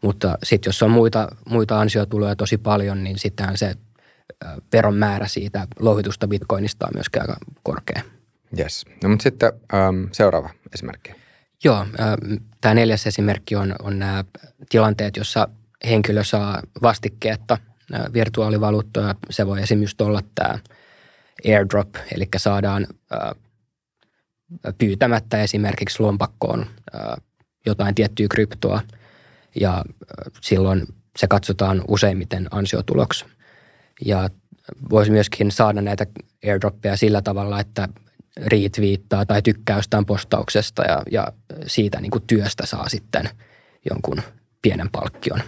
Mutta 0.02 0.38
sitten 0.42 0.68
jos 0.68 0.82
on 0.82 0.90
muita, 0.90 1.28
muita 1.48 1.80
ansiotuloja 1.80 2.36
tosi 2.36 2.58
paljon, 2.58 3.04
niin 3.04 3.18
sittenhän 3.18 3.58
se 3.58 3.74
veron 4.72 4.96
määrä 4.96 5.26
siitä 5.26 5.66
louhitusta 5.78 6.28
bitcoinista 6.28 6.86
on 6.86 6.92
myöskin 6.94 7.22
aika 7.22 7.36
korkea. 7.62 8.02
Yes. 8.58 8.84
No 9.02 9.08
mutta 9.08 9.22
sitten 9.22 9.52
ähm, 9.74 10.04
seuraava 10.12 10.50
esimerkki. 10.74 11.23
Joo, 11.64 11.80
äh, 11.80 12.40
tämä 12.60 12.74
neljäs 12.74 13.06
esimerkki 13.06 13.56
on, 13.56 13.74
on 13.82 13.98
nämä 13.98 14.24
tilanteet, 14.68 15.16
jossa 15.16 15.48
henkilö 15.84 16.24
saa 16.24 16.62
vastikkeetta 16.82 17.58
äh, 17.94 18.00
virtuaalivaluuttoja. 18.12 19.14
Se 19.30 19.46
voi 19.46 19.62
esimerkiksi 19.62 20.02
olla 20.02 20.20
tämä 20.34 20.58
airdrop, 21.48 21.88
eli 22.14 22.28
saadaan 22.36 22.86
äh, 23.12 23.34
pyytämättä 24.78 25.42
esimerkiksi 25.42 26.02
lompakkoon 26.02 26.66
jotain 27.66 27.94
tiettyä 27.94 28.26
kryptoa 28.30 28.80
ja 29.60 29.84
silloin 30.40 30.86
se 31.18 31.26
katsotaan 31.26 31.84
useimmiten 31.88 32.48
ansiotuloksi. 32.50 33.24
Ja 34.04 34.28
voisi 34.90 35.10
myöskin 35.10 35.50
saada 35.50 35.82
näitä 35.82 36.06
airdroppeja 36.46 36.96
sillä 36.96 37.22
tavalla, 37.22 37.60
että 37.60 37.88
retweettaa 38.36 39.26
tai 39.26 39.42
tykkää 39.42 39.76
jostain 39.76 40.06
postauksesta 40.06 40.82
ja, 40.82 41.02
ja 41.10 41.32
siitä 41.66 42.00
niin 42.00 42.10
kuin 42.10 42.24
työstä 42.26 42.66
saa 42.66 42.88
sitten 42.88 43.28
jonkun 43.90 44.22
pienen 44.62 44.90
palkkion. 44.90 45.40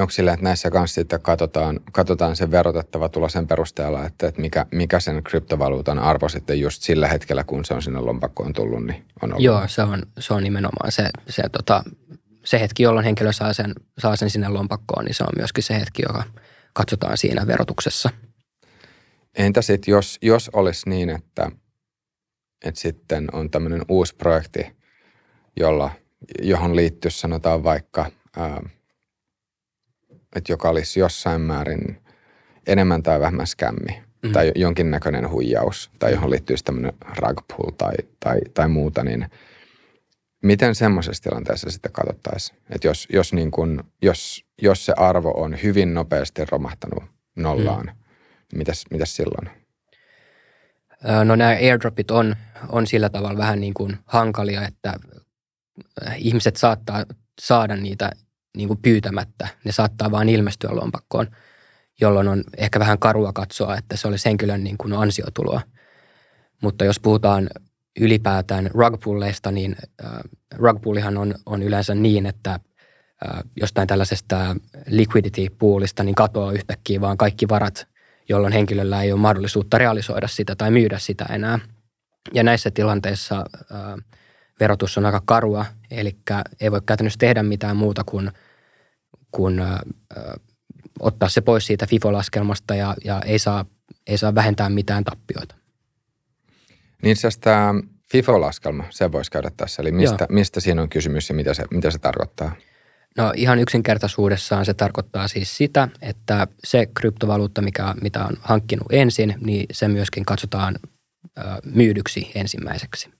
Onko 0.00 0.10
sillä, 0.10 0.32
että 0.32 0.44
näissä 0.44 0.70
kanssa 0.70 0.94
sitten 0.94 1.20
katsotaan, 1.20 1.80
katsotaan 1.92 2.36
sen 2.36 2.50
verotettava 2.50 3.08
tulo 3.08 3.28
sen 3.28 3.46
perusteella, 3.46 4.06
että, 4.06 4.28
että 4.28 4.40
mikä, 4.40 4.66
mikä 4.70 5.00
sen 5.00 5.22
kryptovaluutan 5.22 5.98
arvo 5.98 6.28
sitten 6.28 6.60
just 6.60 6.82
sillä 6.82 7.08
hetkellä, 7.08 7.44
kun 7.44 7.64
se 7.64 7.74
on 7.74 7.82
sinne 7.82 8.00
lompakkoon 8.00 8.52
tullut, 8.52 8.86
niin 8.86 9.04
on 9.22 9.32
ollut? 9.32 9.44
Joo, 9.44 9.68
se 9.68 9.82
on, 9.82 10.02
se 10.18 10.34
on 10.34 10.42
nimenomaan 10.42 10.92
se, 10.92 11.10
se, 11.28 11.42
tota, 11.52 11.84
se 12.44 12.60
hetki, 12.60 12.82
jolloin 12.82 13.04
henkilö 13.04 13.32
saa 13.32 13.52
sen, 13.52 13.72
saa 13.98 14.16
sen 14.16 14.30
sinne 14.30 14.48
lompakkoon, 14.48 15.04
niin 15.04 15.14
se 15.14 15.24
on 15.24 15.32
myöskin 15.36 15.64
se 15.64 15.80
hetki, 15.80 16.02
joka 16.02 16.24
katsotaan 16.72 17.16
siinä 17.16 17.46
verotuksessa. 17.46 18.10
Entä 19.38 19.62
sitten, 19.62 19.92
jos, 19.92 20.18
jos 20.22 20.50
olisi 20.52 20.88
niin, 20.88 21.10
että, 21.10 21.50
että 22.64 22.80
sitten 22.80 23.28
on 23.32 23.50
tämmöinen 23.50 23.82
uusi 23.88 24.14
projekti, 24.16 24.76
jolla, 25.56 25.90
johon 26.42 26.76
liittyy 26.76 27.10
sanotaan 27.10 27.64
vaikka, 27.64 28.10
ää, 28.36 28.68
että 30.36 30.52
joka 30.52 30.68
olisi 30.68 31.00
jossain 31.00 31.40
määrin 31.40 32.00
enemmän 32.66 33.02
tai 33.02 33.20
vähemmän 33.20 33.46
skämmi 33.46 33.92
mm-hmm. 33.92 34.32
tai 34.32 34.52
jonkinnäköinen 34.54 35.30
huijaus 35.30 35.90
tai 35.98 36.12
johon 36.12 36.30
liittyisi 36.30 36.64
tämmöinen 36.64 36.92
rug 37.16 37.40
pull 37.48 37.70
tai, 37.70 37.94
tai, 38.20 38.40
tai 38.54 38.68
muuta, 38.68 39.04
niin 39.04 39.26
miten 40.42 40.74
semmoisessa 40.74 41.22
tilanteessa 41.22 41.70
sitten 41.70 41.92
katsottaisiin? 41.92 42.58
Että 42.70 42.88
jos, 42.88 43.06
jos, 43.12 43.32
niin 43.32 43.50
kun, 43.50 43.84
jos, 44.02 44.44
jos 44.62 44.86
se 44.86 44.92
arvo 44.96 45.30
on 45.30 45.62
hyvin 45.62 45.94
nopeasti 45.94 46.44
romahtanut 46.44 47.04
nollaan, 47.36 47.86
mm. 47.86 48.58
mitäs, 48.58 48.84
mitäs 48.90 49.16
silloin? 49.16 49.67
No 51.24 51.36
nämä 51.36 51.50
airdropit 51.50 52.10
on, 52.10 52.36
on 52.68 52.86
sillä 52.86 53.08
tavalla 53.08 53.38
vähän 53.38 53.60
niin 53.60 53.74
kuin 53.74 53.98
hankalia, 54.06 54.66
että 54.66 54.94
ihmiset 56.16 56.56
saattaa 56.56 57.04
saada 57.40 57.76
niitä 57.76 58.10
niin 58.56 58.68
kuin 58.68 58.82
pyytämättä. 58.82 59.48
Ne 59.64 59.72
saattaa 59.72 60.10
vain 60.10 60.28
ilmestyä 60.28 60.70
lompakkoon, 60.72 61.26
jolloin 62.00 62.28
on 62.28 62.44
ehkä 62.56 62.80
vähän 62.80 62.98
karua 62.98 63.32
katsoa, 63.32 63.76
että 63.76 63.96
se 63.96 64.08
olisi 64.08 64.28
henkilön 64.28 64.64
niin 64.64 64.78
kuin 64.78 64.92
ansiotuloa. 64.92 65.60
Mutta 66.62 66.84
jos 66.84 67.00
puhutaan 67.00 67.50
ylipäätään 68.00 68.70
rugpulleista, 68.74 69.50
niin 69.50 69.76
äh, 70.04 70.10
rugpullihan 70.54 71.18
on, 71.18 71.34
on 71.46 71.62
yleensä 71.62 71.94
niin, 71.94 72.26
että 72.26 72.52
äh, 72.52 72.60
jostain 73.60 73.88
tällaisesta 73.88 74.56
liquidity 74.86 75.46
poolista 75.58 76.04
niin 76.04 76.14
katoaa 76.14 76.52
yhtäkkiä 76.52 77.00
vaan 77.00 77.16
kaikki 77.16 77.48
varat, 77.48 77.88
jolloin 78.28 78.52
henkilöllä 78.52 79.02
ei 79.02 79.12
ole 79.12 79.20
mahdollisuutta 79.20 79.78
realisoida 79.78 80.28
sitä 80.28 80.56
tai 80.56 80.70
myydä 80.70 80.98
sitä 80.98 81.24
enää. 81.24 81.58
Ja 82.34 82.42
näissä 82.42 82.70
tilanteissa 82.70 83.44
äh, 83.72 84.04
verotus 84.60 84.98
on 84.98 85.06
aika 85.06 85.22
karua, 85.24 85.66
eli 85.90 86.16
ei 86.60 86.70
voi 86.70 86.80
käytännössä 86.86 87.18
tehdä 87.18 87.42
mitään 87.42 87.76
muuta 87.76 88.04
kuin, 88.04 88.30
kuin 89.30 89.60
äh, 89.60 89.80
ottaa 91.00 91.28
se 91.28 91.40
pois 91.40 91.66
siitä 91.66 91.86
FIFO-laskelmasta 91.86 92.74
ja, 92.74 92.94
ja 93.04 93.20
ei, 93.24 93.38
saa, 93.38 93.64
ei 94.06 94.18
saa 94.18 94.34
vähentää 94.34 94.68
mitään 94.68 95.04
tappioita. 95.04 95.54
Niin 97.02 97.16
tämä 97.40 97.74
FIFO-laskelma, 98.12 98.84
se 98.90 99.12
voisi 99.12 99.30
käydä 99.30 99.50
tässä. 99.56 99.82
Eli 99.82 99.92
mistä, 99.92 100.26
mistä 100.30 100.60
siinä 100.60 100.82
on 100.82 100.88
kysymys 100.88 101.28
ja 101.28 101.34
mitä 101.34 101.54
se, 101.54 101.64
mitä 101.70 101.90
se 101.90 101.98
tarkoittaa? 101.98 102.52
No 103.16 103.32
ihan 103.36 103.58
yksinkertaisuudessaan 103.58 104.64
se 104.64 104.74
tarkoittaa 104.74 105.28
siis 105.28 105.56
sitä, 105.56 105.88
että 106.02 106.46
se 106.64 106.86
kryptovaluutta, 106.86 107.62
mikä, 107.62 107.94
mitä 108.02 108.24
on 108.24 108.36
hankkinut 108.40 108.86
ensin, 108.92 109.34
niin 109.40 109.66
se 109.72 109.88
myöskin 109.88 110.24
katsotaan 110.24 110.76
ö, 111.38 111.42
myydyksi 111.64 112.32
ensimmäiseksi. 112.34 113.10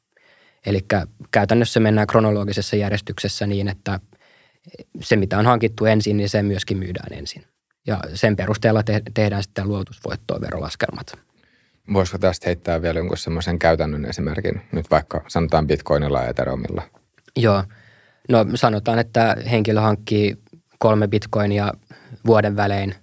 Eli 0.66 0.86
käytännössä 1.30 1.80
mennään 1.80 2.06
kronologisessa 2.06 2.76
järjestyksessä 2.76 3.46
niin, 3.46 3.68
että 3.68 4.00
se 5.00 5.16
mitä 5.16 5.38
on 5.38 5.46
hankittu 5.46 5.84
ensin, 5.84 6.16
niin 6.16 6.28
se 6.28 6.42
myöskin 6.42 6.78
myydään 6.78 7.12
ensin. 7.12 7.44
Ja 7.86 8.00
sen 8.14 8.36
perusteella 8.36 8.82
te- 8.82 9.02
tehdään 9.14 9.42
sitten 9.42 9.68
luotusvoittoa 9.68 10.40
verolaskelmat. 10.40 11.18
Voisiko 11.92 12.18
tästä 12.18 12.46
heittää 12.46 12.82
vielä 12.82 12.98
jonkun 12.98 13.16
semmoisen 13.16 13.58
käytännön 13.58 14.04
esimerkin, 14.04 14.60
nyt 14.72 14.90
vaikka 14.90 15.24
sanotaan 15.28 15.66
bitcoinilla 15.66 16.22
ja 16.22 16.28
ethereumilla? 16.28 16.82
Joo, 17.36 17.64
no 18.28 18.46
sanotaan, 18.54 18.98
että 18.98 19.36
henkilö 19.50 19.80
hankkii 19.80 20.36
kolme 20.78 21.08
bitcoinia 21.08 21.72
vuoden 22.26 22.56
välein 22.56 22.94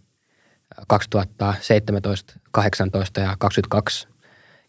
2017, 0.88 2.34
18 2.52 3.22
ja 3.22 3.36
22 3.40 4.08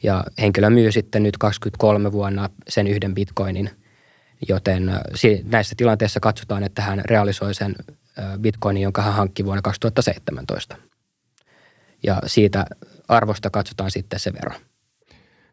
ja 0.03 0.25
henkilö 0.39 0.71
myy 0.71 0.93
sitten 0.93 1.23
nyt 1.23 1.39
23 1.39 2.13
vuonna 2.13 2.51
sen 2.69 2.87
yhden 2.87 3.15
bitcoinin, 3.15 3.71
joten 4.49 5.01
näissä 5.45 5.75
tilanteissa 5.77 6.21
katsotaan, 6.21 6.63
että 6.63 6.83
hän 6.83 7.03
realisoi 7.05 7.55
sen 7.55 7.75
bitcoinin, 8.41 8.83
jonka 8.83 9.03
hän 9.03 9.15
hankki 9.15 9.45
vuonna 9.45 9.63
2017. 9.63 10.77
Ja 12.03 12.23
siitä 12.27 12.67
arvosta 13.09 13.51
katsotaan 13.51 13.91
sitten 13.91 14.21
se 14.21 14.33
vero. 14.33 14.57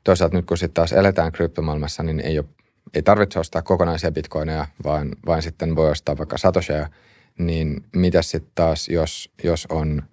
Toisaalta 0.03 0.35
nyt 0.35 0.45
kun 0.45 0.57
sitten 0.57 0.73
taas 0.73 0.93
eletään 0.93 1.31
kryptomaailmassa, 1.31 2.03
niin 2.03 2.19
ei, 2.19 2.39
ole, 2.39 2.45
ei 2.93 3.03
tarvitse 3.03 3.39
ostaa 3.39 3.61
kokonaisia 3.61 4.11
bitcoineja, 4.11 4.67
vaan, 4.83 5.15
vaan 5.25 5.41
sitten 5.41 5.75
voi 5.75 5.91
ostaa 5.91 6.17
vaikka 6.17 6.37
satosheja. 6.37 6.89
Niin 7.39 7.83
mitä 7.95 8.21
sitten 8.21 8.51
taas, 8.55 8.89
jos, 8.89 9.31
jos 9.43 9.67
on 9.69 10.03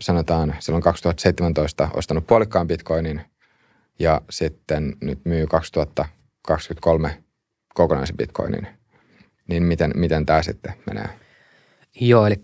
sanotaan 0.00 0.56
silloin 0.58 0.82
2017 0.82 1.88
ostanut 1.94 2.26
puolikkaan 2.26 2.66
bitcoinin 2.68 3.20
ja 3.98 4.20
sitten 4.30 4.96
nyt 5.00 5.24
myy 5.24 5.46
2023 5.46 7.22
kokonaisen 7.74 8.16
bitcoinin, 8.16 8.66
niin 9.48 9.62
miten, 9.62 9.92
miten 9.94 10.26
tämä 10.26 10.42
sitten 10.42 10.74
menee? 10.86 11.08
Joo, 12.00 12.26
eli 12.26 12.36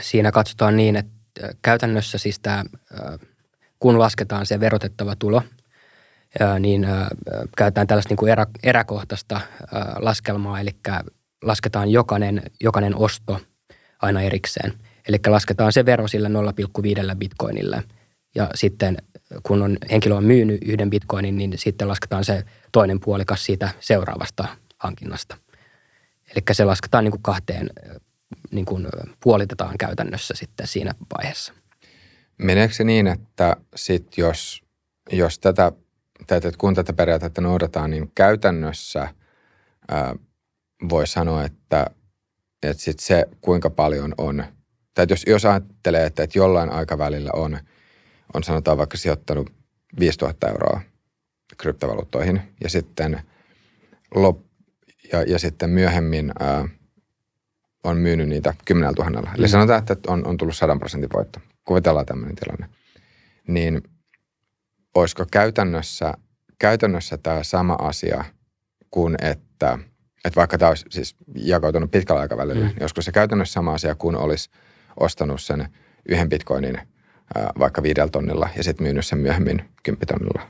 siinä 0.00 0.32
katsotaan 0.32 0.76
niin, 0.76 0.96
että 0.96 1.12
käytännössä 1.62 2.18
siis 2.18 2.40
tämä, 2.40 2.64
kun 3.78 3.98
lasketaan 3.98 4.46
se 4.46 4.60
verotettava 4.60 5.16
tulo, 5.16 5.42
niin 6.60 6.86
käytetään 7.56 7.86
tällaista 7.86 8.10
niin 8.10 8.16
kuin 8.16 8.32
erä, 8.32 8.46
eräkohtaista 8.62 9.40
laskelmaa, 9.98 10.60
eli 10.60 10.70
lasketaan 11.42 11.90
jokainen, 11.90 12.42
jokainen 12.60 12.96
osto 12.96 13.40
aina 14.02 14.22
erikseen. 14.22 14.72
Eli 15.08 15.18
lasketaan 15.26 15.72
se 15.72 15.86
vero 15.86 16.08
sillä 16.08 16.28
0,5 16.28 17.16
bitcoinille 17.16 17.82
ja 18.34 18.50
sitten 18.54 18.96
kun 19.42 19.62
on, 19.62 19.78
henkilö 19.90 20.14
on 20.14 20.24
myynyt 20.24 20.58
yhden 20.64 20.90
bitcoinin, 20.90 21.36
niin 21.36 21.58
sitten 21.58 21.88
lasketaan 21.88 22.24
se 22.24 22.44
toinen 22.72 23.00
puolikas 23.00 23.44
siitä 23.44 23.68
seuraavasta 23.80 24.48
hankinnasta. 24.78 25.36
Eli 26.30 26.42
se 26.52 26.64
lasketaan 26.64 27.04
niin 27.04 27.12
kuin 27.12 27.22
kahteen 27.22 27.70
niin 28.50 28.64
kuin 28.64 28.86
puolitetaan 29.22 29.78
käytännössä 29.78 30.34
sitten 30.36 30.66
siinä 30.66 30.94
vaiheessa. 31.18 31.52
Meneekö 32.38 32.74
se 32.74 32.84
niin, 32.84 33.06
että 33.06 33.56
sit 33.76 34.18
jos, 34.18 34.62
jos 35.12 35.38
tätä, 35.38 35.72
tätä, 36.28 36.50
kun 36.58 36.74
tätä 36.74 36.92
periaatetta 36.92 37.40
noudataan, 37.40 37.90
niin 37.90 38.12
käytännössä 38.14 39.14
ää, 39.88 40.14
voi 40.88 41.06
sanoa, 41.06 41.44
että, 41.44 41.86
että 42.62 42.82
sit 42.82 42.98
se 43.00 43.24
kuinka 43.40 43.70
paljon 43.70 44.14
on, 44.18 44.44
tai 44.94 45.06
jos, 45.10 45.24
jos 45.26 45.44
ajattelee, 45.44 46.06
että, 46.06 46.22
että 46.22 46.38
jollain 46.38 46.70
aikavälillä 46.70 47.30
on, 47.34 47.58
on 48.34 48.44
sanotaan 48.44 48.78
vaikka 48.78 48.96
sijoittanut 48.96 49.50
5000 50.00 50.48
euroa 50.48 50.80
kryptovaluuttoihin 51.58 52.42
ja 52.64 52.70
sitten, 52.70 53.22
lop, 54.14 54.40
ja, 55.12 55.22
ja 55.22 55.38
sitten 55.38 55.70
myöhemmin 55.70 56.32
ää, 56.40 56.68
on 57.84 57.96
myynyt 57.96 58.28
niitä 58.28 58.54
10 58.64 58.94
000. 58.94 59.30
Eli 59.36 59.46
mm. 59.46 59.50
sanotaan, 59.50 59.78
että 59.78 59.96
on, 60.06 60.26
on 60.26 60.36
tullut 60.36 60.56
100 60.56 60.76
prosentin 60.76 61.10
voitto. 61.14 61.40
kuvitellaan 61.64 62.06
tämmöinen 62.06 62.36
tilanne, 62.36 62.68
niin 63.48 63.82
olisiko 65.00 65.26
käytännössä, 65.32 66.14
käytännössä 66.58 67.18
tämä 67.18 67.42
sama 67.42 67.72
asia 67.72 68.24
kuin 68.90 69.16
että, 69.22 69.78
että 70.24 70.36
vaikka 70.36 70.58
tämä 70.58 70.68
olisi 70.68 70.84
siis 70.90 71.16
jakautunut 71.34 71.90
pitkällä 71.90 72.20
aikavälillä, 72.20 72.60
mm. 72.60 72.66
niin 72.66 72.82
olisiko 72.82 73.02
se 73.02 73.12
käytännössä 73.12 73.52
sama 73.52 73.74
asia 73.74 73.94
kuin 73.94 74.16
olisi 74.16 74.50
ostanut 75.00 75.42
sen 75.42 75.68
yhden 76.08 76.28
bitcoinin 76.28 76.80
vaikka 77.58 77.82
viidellä 77.82 78.10
tonnilla 78.10 78.48
ja 78.56 78.64
sitten 78.64 78.84
myynyt 78.84 79.06
sen 79.06 79.18
myöhemmin 79.18 79.64
kymppitonnilla? 79.82 80.42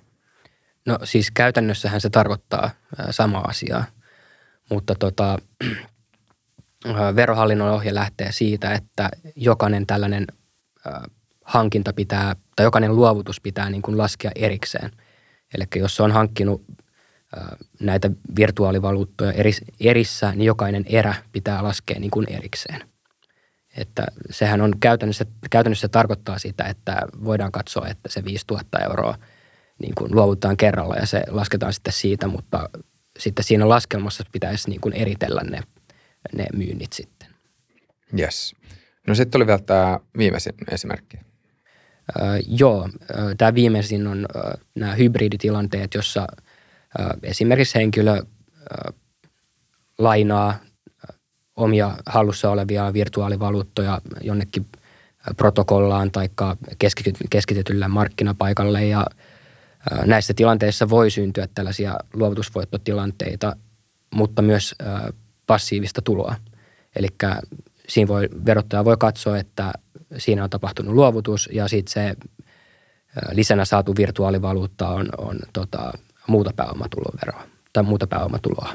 No 0.86 0.98
siis 1.04 1.30
käytännössähän 1.30 2.00
se 2.00 2.10
tarkoittaa 2.10 2.70
samaa 3.10 3.44
asiaa, 3.48 3.84
mutta 4.70 4.94
tota, 4.94 5.38
verohallinnon 7.16 7.70
ohje 7.70 7.94
lähtee 7.94 8.32
siitä, 8.32 8.72
että 8.72 9.08
jokainen 9.36 9.86
tällainen 9.86 10.26
hankinta 11.48 11.92
pitää, 11.92 12.36
tai 12.56 12.66
jokainen 12.66 12.96
luovutus 12.96 13.40
pitää 13.40 13.70
niin 13.70 13.82
kuin 13.82 13.98
laskea 13.98 14.30
erikseen. 14.34 14.90
Eli 15.54 15.64
jos 15.76 15.96
se 15.96 16.02
on 16.02 16.12
hankkinut 16.12 16.64
näitä 17.80 18.10
virtuaalivaluuttoja 18.36 19.32
erissä, 19.80 20.32
niin 20.32 20.46
jokainen 20.46 20.84
erä 20.86 21.14
pitää 21.32 21.62
laskea 21.62 22.00
niin 22.00 22.10
kuin 22.10 22.26
erikseen. 22.30 22.80
Että 23.76 24.06
sehän 24.30 24.60
on 24.60 24.74
käytännössä, 24.80 25.26
käytännössä 25.50 25.88
tarkoittaa 25.88 26.38
sitä, 26.38 26.64
että 26.64 27.02
voidaan 27.24 27.52
katsoa, 27.52 27.88
että 27.88 28.08
se 28.08 28.24
5000 28.24 28.78
euroa 28.78 29.18
niin 29.78 29.92
kuin 29.98 30.14
luovutaan 30.14 30.56
kerralla 30.56 30.96
ja 30.96 31.06
se 31.06 31.22
lasketaan 31.28 31.72
sitten 31.72 31.92
siitä, 31.92 32.26
mutta 32.26 32.68
sitten 33.18 33.44
siinä 33.44 33.68
laskelmassa 33.68 34.24
pitäisi 34.32 34.70
niin 34.70 34.80
kuin 34.80 34.94
eritellä 34.94 35.40
ne, 35.50 35.60
ne 36.36 36.46
myynnit 36.56 36.92
sitten. 36.92 37.28
Yes. 38.18 38.54
No 39.06 39.14
sitten 39.14 39.38
oli 39.38 39.46
vielä 39.46 39.58
tämä 39.58 40.00
viimeisin 40.18 40.54
esimerkki. 40.70 41.18
Äh, 42.20 42.40
joo, 42.46 42.88
tämä 43.38 43.54
viimeisin 43.54 44.06
on 44.06 44.26
äh, 44.36 44.52
nämä 44.74 44.94
hybriditilanteet, 44.94 45.94
jossa 45.94 46.26
äh, 47.00 47.06
esimerkiksi 47.22 47.78
henkilö 47.78 48.12
äh, 48.12 48.94
lainaa 49.98 50.58
omia 51.56 51.96
hallussa 52.06 52.50
olevia 52.50 52.92
virtuaalivaluuttoja 52.92 54.00
jonnekin 54.20 54.66
protokollaan 55.36 56.10
tai 56.10 56.28
keskitetylle 57.28 57.88
markkinapaikalle 57.88 58.84
ja 58.84 59.06
näissä 60.04 60.34
tilanteissa 60.34 60.90
voi 60.90 61.10
syntyä 61.10 61.48
tällaisia 61.54 61.96
luovutusvoittotilanteita, 62.12 63.56
mutta 64.14 64.42
myös 64.42 64.74
passiivista 65.46 66.02
tuloa. 66.02 66.34
Eli 66.96 67.08
siinä 67.88 68.08
voi, 68.08 68.28
verottaja 68.46 68.84
voi 68.84 68.96
katsoa, 68.96 69.38
että 69.38 69.72
siinä 70.16 70.44
on 70.44 70.50
tapahtunut 70.50 70.94
luovutus 70.94 71.48
ja 71.52 71.68
sitten 71.68 71.92
se 71.92 72.16
lisänä 73.32 73.64
saatu 73.64 73.96
virtuaalivaluutta 73.96 74.88
on, 74.88 75.08
on 75.18 75.38
tota, 75.52 75.92
muuta 76.26 76.52
pääomatuloveroa 76.56 77.42
tai 77.72 77.82
muuta 77.82 78.06
pääomatuloa. 78.06 78.72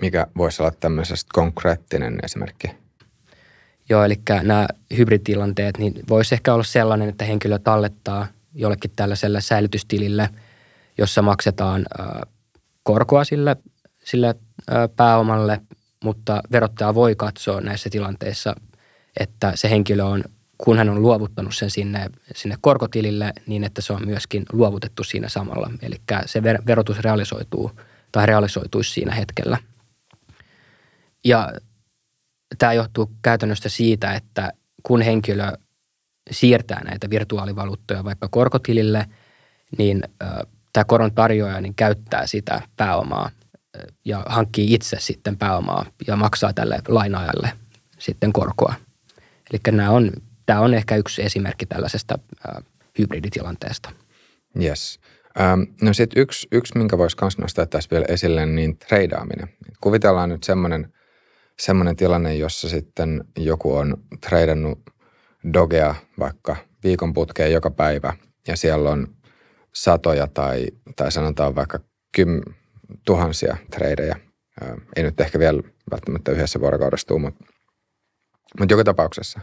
Mikä 0.00 0.26
voisi 0.36 0.62
olla 0.62 0.72
tämmöisestä 0.80 1.28
konkreettinen 1.32 2.18
esimerkki? 2.22 2.70
Joo, 3.88 4.04
eli 4.04 4.20
nämä 4.42 4.66
hybriditilanteet, 4.96 5.78
niin 5.78 5.94
voisi 6.08 6.34
ehkä 6.34 6.54
olla 6.54 6.64
sellainen, 6.64 7.08
että 7.08 7.24
henkilö 7.24 7.58
tallettaa 7.58 8.26
jollekin 8.54 8.90
tällaiselle 8.96 9.40
säilytystilille, 9.40 10.28
jossa 10.98 11.22
maksetaan 11.22 11.86
korkoa 12.82 13.24
sille, 13.24 13.56
sille 14.04 14.34
pääomalle, 14.96 15.60
mutta 16.04 16.42
verottaja 16.52 16.94
voi 16.94 17.14
katsoa 17.16 17.60
näissä 17.60 17.90
tilanteissa, 17.90 18.56
että 19.20 19.52
se 19.54 19.70
henkilö 19.70 20.04
on, 20.04 20.24
kun 20.58 20.78
hän 20.78 20.88
on 20.88 21.02
luovuttanut 21.02 21.54
sen 21.54 21.70
sinne, 21.70 22.10
sinne 22.34 22.56
korkotilille, 22.60 23.32
niin 23.46 23.64
että 23.64 23.80
se 23.80 23.92
on 23.92 24.06
myöskin 24.06 24.44
luovutettu 24.52 25.04
siinä 25.04 25.28
samalla. 25.28 25.70
Eli 25.82 25.96
se 26.26 26.42
verotus 26.42 26.98
realisoituu 26.98 27.72
tai 28.12 28.26
realisoituisi 28.26 28.92
siinä 28.92 29.14
hetkellä. 29.14 29.58
Ja 31.24 31.52
tämä 32.58 32.72
johtuu 32.72 33.10
käytännössä 33.22 33.68
siitä, 33.68 34.14
että 34.14 34.52
kun 34.82 35.02
henkilö 35.02 35.52
siirtää 36.30 36.84
näitä 36.84 37.10
virtuaalivaluuttoja 37.10 38.04
vaikka 38.04 38.28
korkotilille, 38.28 39.06
niin 39.78 40.02
tämä 40.72 40.84
koron 40.84 41.14
tarjoaja 41.14 41.60
niin 41.60 41.74
käyttää 41.74 42.26
sitä 42.26 42.62
pääomaa 42.76 43.30
ja 44.04 44.24
hankkii 44.28 44.74
itse 44.74 44.96
sitten 45.00 45.36
pääomaa 45.36 45.86
ja 46.06 46.16
maksaa 46.16 46.52
tälle 46.52 46.82
lainaajalle 46.88 47.52
sitten 47.98 48.32
korkoa. 48.32 48.74
Eli 49.52 49.76
nämä 49.76 49.90
on, 49.90 50.12
tämä 50.46 50.60
on 50.60 50.74
ehkä 50.74 50.96
yksi 50.96 51.22
esimerkki 51.22 51.66
tällaisesta 51.66 52.18
hybriditilanteesta. 52.98 53.90
Yes. 54.62 55.00
No 55.82 55.92
sitten 55.92 56.22
yksi, 56.22 56.48
yksi, 56.52 56.78
minkä 56.78 56.98
voisi 56.98 57.16
myös 57.20 57.38
nostaa 57.38 57.66
tässä 57.66 57.90
vielä 57.90 58.04
esille, 58.08 58.46
niin 58.46 58.78
treidaaminen. 58.78 59.48
Kuvitellaan 59.80 60.28
nyt 60.28 60.44
semmoinen, 60.44 60.92
semmoinen 61.58 61.96
tilanne, 61.96 62.34
jossa 62.34 62.68
sitten 62.68 63.24
joku 63.38 63.74
on 63.74 63.96
treidannut 64.28 64.78
dogea 65.52 65.94
vaikka 66.18 66.56
viikon 66.84 67.12
putkeen 67.12 67.52
joka 67.52 67.70
päivä 67.70 68.16
ja 68.48 68.56
siellä 68.56 68.90
on 68.90 69.06
satoja 69.74 70.26
tai, 70.26 70.66
tai 70.96 71.12
sanotaan 71.12 71.54
vaikka 71.54 71.80
kym, 72.16 72.40
tuhansia 73.06 73.56
treidejä. 73.70 74.16
Ei 74.96 75.02
nyt 75.02 75.20
ehkä 75.20 75.38
vielä 75.38 75.62
välttämättä 75.90 76.32
yhdessä 76.32 76.60
vuorokaudessa 76.60 77.06
tule, 77.06 77.20
mutta, 77.20 77.44
mutta 78.58 78.72
joka 78.72 78.84
tapauksessa. 78.84 79.40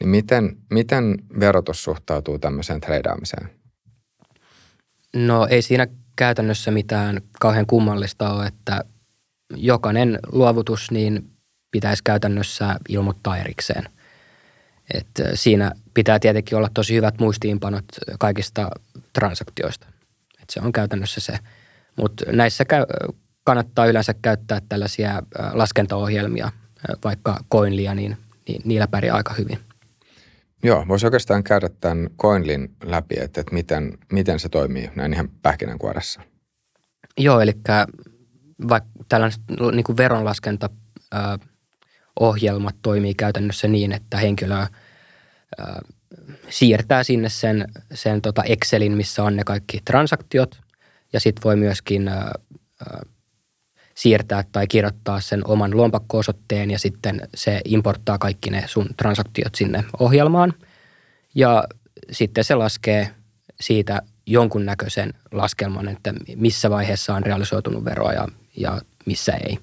Niin 0.00 0.08
miten, 0.08 0.56
miten 0.70 1.14
verotus 1.40 1.84
suhtautuu 1.84 2.38
tämmöiseen 2.38 2.80
treidaamiseen? 2.80 3.50
No 5.16 5.46
ei 5.50 5.62
siinä 5.62 5.86
käytännössä 6.16 6.70
mitään 6.70 7.20
kauhean 7.40 7.66
kummallista 7.66 8.32
ole, 8.32 8.46
että 8.46 8.84
jokainen 9.56 10.18
luovutus 10.32 10.90
niin 10.90 11.30
pitäisi 11.70 12.02
käytännössä 12.04 12.76
ilmoittaa 12.88 13.38
erikseen. 13.38 13.88
Et 14.94 15.08
siinä 15.34 15.72
pitää 15.94 16.18
tietenkin 16.18 16.58
olla 16.58 16.70
tosi 16.74 16.94
hyvät 16.94 17.18
muistiinpanot 17.18 17.84
kaikista 18.18 18.70
transaktioista. 19.12 19.86
Et 20.42 20.50
se 20.50 20.60
on 20.60 20.72
käytännössä 20.72 21.20
se. 21.20 21.38
Mutta 21.96 22.32
näissä 22.32 22.64
käy, 22.64 22.84
kannattaa 23.44 23.86
yleensä 23.86 24.14
käyttää 24.22 24.60
tällaisia 24.68 25.22
laskentaohjelmia, 25.52 26.52
vaikka 27.04 27.44
Coinlia, 27.52 27.94
niin, 27.94 28.16
niin 28.48 28.62
niillä 28.64 28.88
pärjää 28.88 29.16
aika 29.16 29.34
hyvin. 29.34 29.58
Joo, 30.62 30.84
voisi 30.88 31.06
oikeastaan 31.06 31.44
käydä 31.44 31.68
tämän 31.80 32.10
Coinlin 32.20 32.76
läpi, 32.84 33.14
että, 33.20 33.40
että 33.40 33.54
miten, 33.54 33.98
miten 34.12 34.40
se 34.40 34.48
toimii 34.48 34.90
näin 34.96 35.12
ihan 35.12 35.28
pähkinänkuoressa. 35.42 36.20
Joo, 37.18 37.40
eli 37.40 37.52
vaikka 38.68 38.90
tällaiset 39.08 39.42
niin 39.72 39.84
kuin 39.84 39.96
veronlaskenta 39.96 40.70
ohjelmat 42.20 42.76
toimii 42.82 43.14
käytännössä 43.14 43.68
niin, 43.68 43.92
että 43.92 44.16
henkilö 44.16 44.66
siirtää 46.48 47.04
sinne 47.04 47.28
sen, 47.28 47.64
sen 47.94 48.22
tota 48.22 48.42
Excelin, 48.44 48.96
missä 48.96 49.24
on 49.24 49.36
ne 49.36 49.44
kaikki 49.44 49.80
transaktiot, 49.84 50.60
ja 51.12 51.20
sitten 51.20 51.44
voi 51.44 51.56
myöskin 51.56 52.10
siirtää 53.98 54.44
tai 54.52 54.66
kirjoittaa 54.66 55.20
sen 55.20 55.46
oman 55.46 55.76
lompakko-osoitteen 55.76 56.70
ja 56.70 56.78
sitten 56.78 57.20
se 57.34 57.60
importtaa 57.64 58.18
kaikki 58.18 58.50
ne 58.50 58.64
sun 58.66 58.88
transaktiot 58.96 59.54
sinne 59.54 59.84
ohjelmaan. 59.98 60.54
Ja 61.34 61.64
sitten 62.10 62.44
se 62.44 62.54
laskee 62.54 63.10
siitä 63.60 64.02
jonkunnäköisen 64.26 65.14
laskelman, 65.32 65.88
että 65.88 66.14
missä 66.36 66.70
vaiheessa 66.70 67.14
on 67.14 67.22
realisoitunut 67.22 67.84
veroa 67.84 68.12
ja, 68.12 68.28
ja 68.56 68.80
missä 69.06 69.32
ei. 69.32 69.58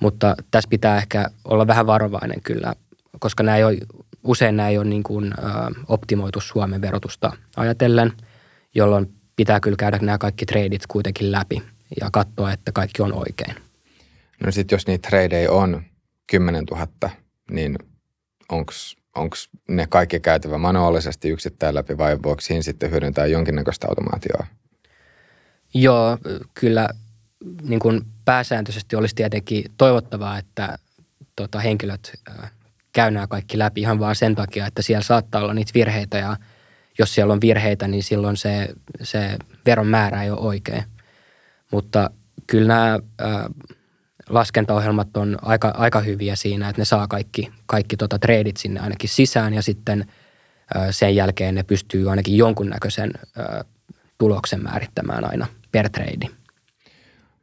Mutta 0.00 0.36
tässä 0.50 0.68
pitää 0.70 0.96
ehkä 0.96 1.30
olla 1.44 1.66
vähän 1.66 1.86
varovainen 1.86 2.40
kyllä, 2.42 2.74
koska 3.18 3.42
nämä 3.42 3.56
ei 3.56 3.64
ole, 3.64 3.78
usein 4.24 4.56
nämä 4.56 4.68
ei 4.68 4.78
ole 4.78 4.86
niin 4.86 5.02
kuin, 5.02 5.34
ö, 5.38 5.40
optimoitu 5.88 6.40
Suomen 6.40 6.80
verotusta 6.80 7.32
ajatellen, 7.56 8.12
jolloin 8.74 9.14
pitää 9.36 9.60
kyllä 9.60 9.76
käydä 9.76 9.98
nämä 10.02 10.18
kaikki 10.18 10.46
treidit 10.46 10.86
kuitenkin 10.86 11.32
läpi– 11.32 11.62
ja 12.00 12.08
katsoa, 12.12 12.52
että 12.52 12.72
kaikki 12.72 13.02
on 13.02 13.12
oikein. 13.12 13.54
No 14.44 14.52
sitten 14.52 14.76
jos 14.76 14.86
niitä 14.86 15.08
tradeja 15.08 15.52
on 15.52 15.82
10 16.26 16.64
000, 16.64 17.10
niin 17.50 17.78
onko 18.48 19.36
ne 19.68 19.86
kaikki 19.86 20.20
käytävä 20.20 20.58
manuaalisesti 20.58 21.28
yksittäin 21.28 21.74
läpi 21.74 21.98
vai 21.98 22.18
voiko 22.22 22.40
siinä 22.40 22.62
sitten 22.62 22.90
hyödyntää 22.90 23.26
jonkinnäköistä 23.26 23.86
automaatioa? 23.88 24.46
Joo, 25.74 26.18
kyllä 26.54 26.88
niin 27.62 27.80
kuin 27.80 28.00
pääsääntöisesti 28.24 28.96
olisi 28.96 29.14
tietenkin 29.14 29.64
toivottavaa, 29.76 30.38
että 30.38 30.78
tota, 31.36 31.60
henkilöt 31.60 32.12
käy 32.92 33.10
nämä 33.10 33.26
kaikki 33.26 33.58
läpi 33.58 33.80
ihan 33.80 33.98
vaan 33.98 34.16
sen 34.16 34.34
takia, 34.34 34.66
että 34.66 34.82
siellä 34.82 35.02
saattaa 35.02 35.42
olla 35.42 35.54
niitä 35.54 35.72
virheitä 35.74 36.18
ja 36.18 36.36
jos 36.98 37.14
siellä 37.14 37.32
on 37.32 37.40
virheitä, 37.40 37.88
niin 37.88 38.02
silloin 38.02 38.36
se, 38.36 38.68
se 39.02 39.36
veron 39.66 39.86
määrä 39.86 40.22
ei 40.22 40.30
ole 40.30 40.40
oikein. 40.40 40.84
Mutta 41.72 42.10
kyllä 42.46 42.68
nämä 42.68 42.98
ää, 43.18 43.50
laskentaohjelmat 44.28 45.16
on 45.16 45.38
aika, 45.42 45.68
aika 45.68 46.00
hyviä 46.00 46.36
siinä, 46.36 46.68
että 46.68 46.80
ne 46.80 46.84
saa 46.84 47.08
kaikki, 47.08 47.50
kaikki 47.66 47.96
tota 47.96 48.18
treidit 48.18 48.56
sinne 48.56 48.80
ainakin 48.80 49.08
sisään 49.08 49.54
ja 49.54 49.62
sitten 49.62 50.06
sen 50.90 51.16
jälkeen 51.16 51.54
ne 51.54 51.62
pystyy 51.62 52.10
ainakin 52.10 52.36
jonkunnäköisen 52.36 53.12
tuloksen 54.18 54.62
määrittämään 54.62 55.30
aina 55.30 55.46
per 55.72 55.90
trade. 55.90 56.28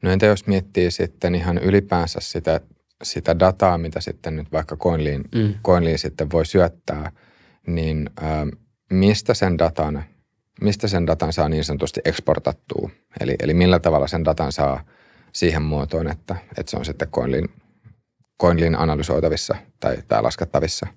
No 0.01 0.11
entä 0.11 0.25
jos 0.25 0.47
miettii 0.47 0.91
sitten 0.91 1.35
ihan 1.35 1.57
ylipäänsä 1.57 2.19
sitä, 2.21 2.59
sitä 3.03 3.39
dataa, 3.39 3.77
mitä 3.77 4.01
sitten 4.01 4.35
nyt 4.35 4.51
vaikka 4.51 4.77
Coinliin, 4.77 5.23
mm. 5.35 5.53
Coinliin 5.63 5.99
sitten 5.99 6.31
voi 6.31 6.45
syöttää, 6.45 7.11
niin 7.67 8.09
ä, 8.23 8.47
mistä 8.91 9.33
sen 9.33 9.57
datan, 9.57 10.03
mistä 10.61 10.87
sen 10.87 11.07
datan 11.07 11.33
saa 11.33 11.49
niin 11.49 11.63
sanotusti 11.63 12.01
eksportattua? 12.05 12.89
Eli, 13.19 13.35
eli 13.39 13.53
millä 13.53 13.79
tavalla 13.79 14.07
sen 14.07 14.25
datan 14.25 14.51
saa 14.51 14.83
siihen 15.33 15.61
muotoon, 15.61 16.07
että, 16.07 16.35
että 16.57 16.69
se 16.69 16.77
on 16.77 16.85
sitten 16.85 17.07
Coinliin, 17.07 17.49
Coinliin 18.41 18.75
analysoitavissa 18.75 19.55
tai, 19.79 19.97
tai 20.07 20.21
laskettavissa? 20.21 20.87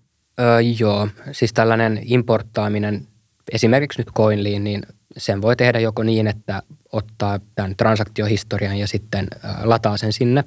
Öö, 0.41 0.61
joo, 0.61 1.09
siis 1.33 1.53
tällainen 1.53 2.01
importtaaminen 2.05 3.07
esimerkiksi 3.53 4.01
nyt 4.01 4.11
Coinliin, 4.17 4.65
niin 4.65 4.83
sen 5.17 5.43
voi 5.43 5.57
tehdä 5.57 5.81
joko 5.81 6.03
niin, 6.03 6.27
että 6.27 6.63
ottaa 6.93 7.41
tämän 7.55 7.77
transaktiohistorian 7.77 8.77
ja 8.77 8.87
sitten 8.87 9.29
lataa 9.63 9.97
sen 9.97 10.13
sinne. 10.13 10.45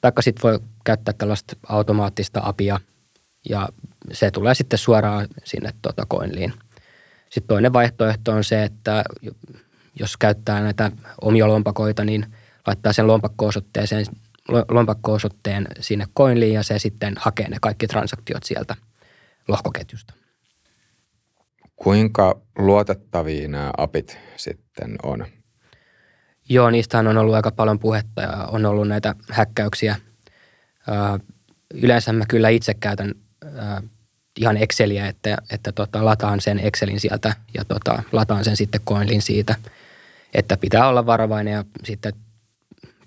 Taikka 0.00 0.22
sitten 0.22 0.42
voi 0.42 0.60
käyttää 0.84 1.14
tällaista 1.18 1.56
automaattista 1.68 2.40
apia 2.44 2.80
ja 3.48 3.68
se 4.12 4.30
tulee 4.30 4.54
sitten 4.54 4.78
suoraan 4.78 5.26
sinne 5.44 5.70
tuota 5.82 6.06
Coinliin. 6.06 6.52
Sitten 7.30 7.48
toinen 7.48 7.72
vaihtoehto 7.72 8.32
on 8.32 8.44
se, 8.44 8.62
että 8.64 9.04
jos 9.94 10.16
käyttää 10.16 10.60
näitä 10.60 10.90
omia 11.20 11.48
lompakoita, 11.48 12.04
niin 12.04 12.26
laittaa 12.66 12.92
sen 12.92 13.06
lompakko-osoitteeseen, 13.06 14.06
lompakko-osoitteen 14.68 15.66
sinne 15.80 16.06
Coinliin 16.16 16.54
ja 16.54 16.62
se 16.62 16.78
sitten 16.78 17.14
hakee 17.18 17.48
ne 17.48 17.56
kaikki 17.60 17.86
transaktiot 17.86 18.42
sieltä 18.42 18.76
lohkoketjusta. 19.48 20.14
Kuinka 21.76 22.40
luotettavia 22.58 23.48
nämä 23.48 23.70
apit 23.76 24.18
sitten 24.36 24.96
on? 25.02 25.26
Joo, 26.48 26.70
niistähän 26.70 27.06
on 27.06 27.18
ollut 27.18 27.34
aika 27.34 27.50
paljon 27.50 27.78
puhetta 27.78 28.22
ja 28.22 28.30
on 28.30 28.66
ollut 28.66 28.88
näitä 28.88 29.14
häkkäyksiä. 29.30 29.96
Yleensä 31.74 32.12
mä 32.12 32.24
kyllä 32.28 32.48
itse 32.48 32.74
käytän 32.74 33.14
ihan 34.40 34.56
Exceliä, 34.56 35.08
että, 35.08 35.36
että 35.50 35.72
tota, 35.72 36.04
lataan 36.04 36.40
sen 36.40 36.58
Excelin 36.58 37.00
sieltä 37.00 37.36
ja 37.54 37.64
tota, 37.64 38.02
lataan 38.12 38.44
sen 38.44 38.56
sitten 38.56 38.80
Coinlin 38.88 39.22
siitä. 39.22 39.54
Että 40.34 40.56
pitää 40.56 40.88
olla 40.88 41.06
varovainen 41.06 41.52
ja 41.52 41.64
sitten 41.84 42.12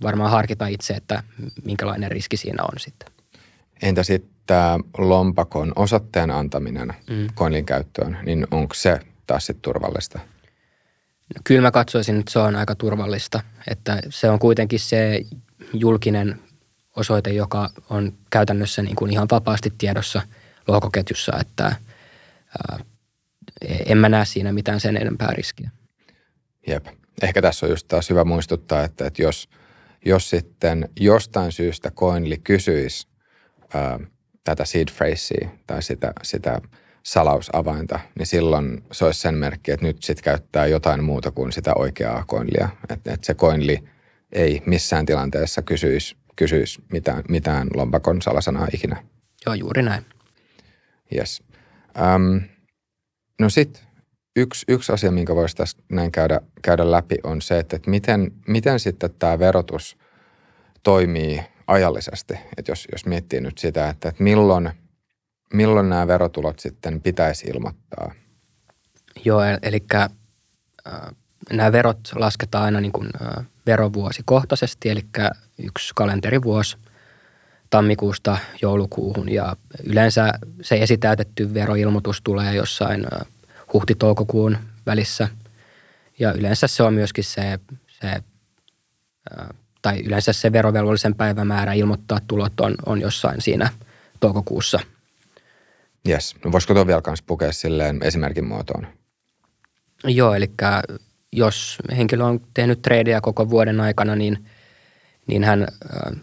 varmaan 0.01 0.31
harkita 0.31 0.67
itse, 0.67 0.93
että 0.93 1.23
minkälainen 1.63 2.11
riski 2.11 2.37
siinä 2.37 2.63
on 2.63 2.79
sitten. 2.79 3.09
Entä 3.81 4.03
sitten 4.03 4.83
lompakon 4.97 5.73
osoitteen 5.75 6.31
antaminen 6.31 6.93
mm. 7.09 7.27
Coinlin 7.35 7.65
käyttöön, 7.65 8.17
niin 8.25 8.47
onko 8.51 8.73
se 8.73 8.99
taas 9.27 9.45
sitten 9.45 9.61
turvallista? 9.61 10.19
No, 11.35 11.41
kyllä 11.43 11.61
mä 11.61 11.71
katsoisin, 11.71 12.19
että 12.19 12.31
se 12.31 12.39
on 12.39 12.55
aika 12.55 12.75
turvallista. 12.75 13.39
Että 13.67 14.01
se 14.09 14.29
on 14.29 14.39
kuitenkin 14.39 14.79
se 14.79 15.21
julkinen 15.73 16.39
osoite, 16.95 17.29
joka 17.29 17.69
on 17.89 18.13
käytännössä 18.29 18.81
niin 18.81 18.95
kuin 18.95 19.11
ihan 19.11 19.27
vapaasti 19.31 19.73
tiedossa 19.77 20.21
lohkoketjussa, 20.67 21.31
että 21.41 21.65
ää, 21.65 22.79
en 23.85 23.97
mä 23.97 24.09
näe 24.09 24.25
siinä 24.25 24.53
mitään 24.53 24.79
sen 24.79 24.97
enempää 24.97 25.29
riskiä. 25.31 25.69
Jep. 26.67 26.85
Ehkä 27.21 27.41
tässä 27.41 27.65
on 27.65 27.69
just 27.69 27.87
taas 27.87 28.09
hyvä 28.09 28.23
muistuttaa, 28.23 28.83
että, 28.83 29.07
että 29.07 29.21
jos, 29.21 29.49
jos 30.05 30.29
sitten 30.29 30.89
jostain 30.99 31.51
syystä 31.51 31.91
Coinli 31.91 32.37
kysyisi 32.37 33.07
ää, 33.73 33.99
tätä 34.43 34.65
seed 34.65 34.87
phrasea 34.95 35.49
tai 35.67 35.83
sitä, 35.83 36.13
sitä 36.23 36.61
salausavainta, 37.03 37.99
niin 38.19 38.27
silloin 38.27 38.83
se 38.91 39.05
olisi 39.05 39.21
sen 39.21 39.35
merkki, 39.35 39.71
että 39.71 39.85
nyt 39.85 40.03
sitten 40.03 40.23
käyttää 40.23 40.65
jotain 40.65 41.03
muuta 41.03 41.31
kuin 41.31 41.51
sitä 41.51 41.73
oikeaa 41.75 42.23
koinlia. 42.27 42.69
Että 42.89 43.13
et 43.13 43.23
se 43.23 43.33
koinli 43.33 43.83
ei 44.31 44.61
missään 44.65 45.05
tilanteessa 45.05 45.61
kysyisi, 45.61 46.15
kysyisi 46.35 46.83
mitään, 46.91 47.23
mitään 47.29 47.67
lompakon 47.75 48.21
salasanaa 48.21 48.67
ikinä. 48.73 49.03
Joo, 49.45 49.55
juuri 49.55 49.83
näin. 49.83 50.05
Yes. 51.17 51.43
Um, 52.15 52.41
no 53.39 53.49
sitten 53.49 53.83
yksi, 54.35 54.65
yksi 54.67 54.91
asia, 54.91 55.11
minkä 55.11 55.35
voisi 55.35 55.55
tässä 55.55 55.77
näin 55.89 56.11
käydä, 56.11 56.41
käydä 56.61 56.91
läpi, 56.91 57.15
on 57.23 57.41
se, 57.41 57.59
että, 57.59 57.75
että 57.75 57.89
miten, 57.89 58.31
miten 58.47 58.79
sitten 58.79 59.09
tämä 59.19 59.39
verotus 59.39 59.97
toimii 60.83 61.43
ajallisesti. 61.67 62.33
Että 62.57 62.71
jos, 62.71 62.87
jos 62.91 63.05
miettii 63.05 63.41
nyt 63.41 63.57
sitä, 63.57 63.89
että, 63.89 64.09
että 64.09 64.23
milloin, 64.23 64.71
milloin 65.53 65.89
nämä 65.89 66.07
verotulot 66.07 66.59
sitten 66.59 67.01
pitäisi 67.01 67.47
ilmoittaa? 67.47 68.11
Joo, 69.25 69.41
eli 69.61 69.85
äh, 69.95 70.09
nämä 71.51 71.71
verot 71.71 71.99
lasketaan 72.15 72.65
aina 72.65 72.81
niin 72.81 72.91
kuin, 72.91 73.09
äh, 73.21 73.45
verovuosikohtaisesti, 73.65 74.89
eli 74.89 75.05
yksi 75.63 75.91
kalenterivuosi 75.95 76.77
tammikuusta 77.73 78.37
joulukuuhun 78.61 79.29
ja 79.29 79.55
yleensä 79.83 80.33
se 80.61 80.75
esitäytetty 80.75 81.53
veroilmoitus 81.53 82.21
tulee 82.21 82.55
jossain 82.55 83.05
huhti-toukokuun 83.73 84.57
välissä 84.85 85.27
ja 86.19 86.33
yleensä 86.33 86.67
se 86.67 86.83
on 86.83 86.93
myöskin 86.93 87.23
se, 87.23 87.59
se 87.87 88.23
tai 89.81 89.99
yleensä 90.05 90.33
se 90.33 90.51
verovelvollisen 90.51 91.15
päivämäärä 91.15 91.73
ilmoittaa 91.73 92.19
tulot 92.27 92.59
on, 92.59 92.75
on 92.85 93.01
jossain 93.01 93.41
siinä 93.41 93.69
toukokuussa. 94.19 94.79
Jes. 96.07 96.35
No 96.45 96.51
voisiko 96.51 96.73
tuon 96.73 96.87
vielä 96.87 97.01
kanssa 97.01 97.25
pukea 97.27 97.51
silleen 97.51 97.99
esimerkin 98.03 98.45
muotoon? 98.45 98.87
Joo, 100.03 100.33
eli 100.33 100.51
jos 101.31 101.77
henkilö 101.97 102.23
on 102.23 102.41
tehnyt 102.53 102.81
tradeja 102.81 103.21
koko 103.21 103.49
vuoden 103.49 103.81
aikana, 103.81 104.15
niin, 104.15 104.45
niin 105.27 105.43
hän 105.43 105.67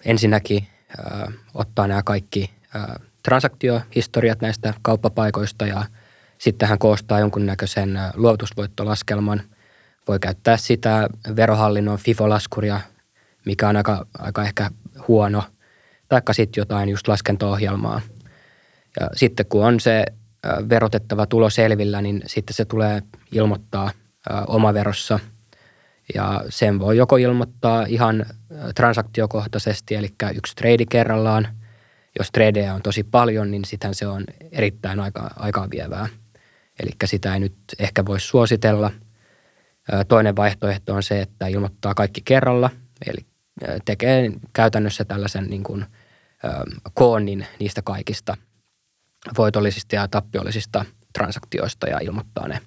ensinnäkin 0.05 0.67
ottaa 1.55 1.87
nämä 1.87 2.03
kaikki 2.03 2.51
transaktiohistoriat 3.23 4.41
näistä 4.41 4.75
kauppapaikoista 4.83 5.67
ja 5.67 5.85
sitten 6.39 6.69
hän 6.69 6.79
koostaa 6.79 7.21
jonkunnäköisen 7.21 7.99
luovutusvoittolaskelman. 8.15 9.43
Voi 10.09 10.19
käyttää 10.19 10.57
sitä 10.57 11.09
verohallinnon 11.37 11.99
FIFO-laskuria 11.99 12.81
mikä 13.45 13.69
on 13.69 13.77
aika, 13.77 14.07
aika 14.19 14.45
ehkä 14.45 14.71
huono, 15.09 15.43
taikka 16.09 16.33
sitten 16.33 16.61
jotain 16.61 16.89
just 16.89 17.09
laskento-ohjelmaa. 17.09 18.01
Ja 19.01 19.09
sitten 19.15 19.47
kun 19.47 19.65
on 19.65 19.81
se 19.81 20.05
verotettava 20.69 21.27
tulo 21.27 21.51
selvillä, 21.51 22.03
niin 22.03 22.23
sitten 22.27 22.55
se 22.55 22.65
tulee 22.65 23.03
ilmoittaa 23.33 23.91
omaverossa. 24.47 25.19
Ja 26.15 26.45
sen 26.49 26.79
voi 26.79 26.97
joko 26.97 27.17
ilmoittaa 27.17 27.85
ihan 27.89 28.27
transaktiokohtaisesti, 28.75 29.95
eli 29.95 30.15
yksi 30.35 30.55
trade 30.57 30.85
kerrallaan. 30.91 31.49
Jos 32.19 32.31
tradeja 32.31 32.75
on 32.75 32.83
tosi 32.83 33.05
paljon, 33.05 33.51
niin 33.51 33.65
sitten 33.65 33.95
se 33.95 34.07
on 34.07 34.25
erittäin 34.53 35.01
aika, 35.01 35.31
aikaa 35.37 35.71
vievää. 35.71 36.09
Eli 36.81 36.91
sitä 37.05 37.35
ei 37.35 37.41
nyt 37.41 37.55
ehkä 37.79 38.05
voi 38.07 38.21
suositella. 38.21 38.91
Toinen 40.09 40.37
vaihtoehto 40.37 40.95
on 40.95 41.03
se, 41.03 41.21
että 41.21 41.47
ilmoittaa 41.47 41.95
kaikki 41.95 42.21
kerralla, 42.25 42.71
eli 43.07 43.27
tekee 43.85 44.33
käytännössä 44.53 45.05
tällaisen 45.05 45.47
niin 45.47 45.63
kuin, 45.63 45.87
koonnin 46.95 47.47
niistä 47.61 47.83
kaikista 47.83 48.37
voitollisista 49.39 49.95
ja 49.95 50.09
tappiollisista 50.09 50.85
transaktioista 51.13 51.87
ja 51.89 51.99
ilmoittaa 52.03 52.49
ne. 52.49 52.61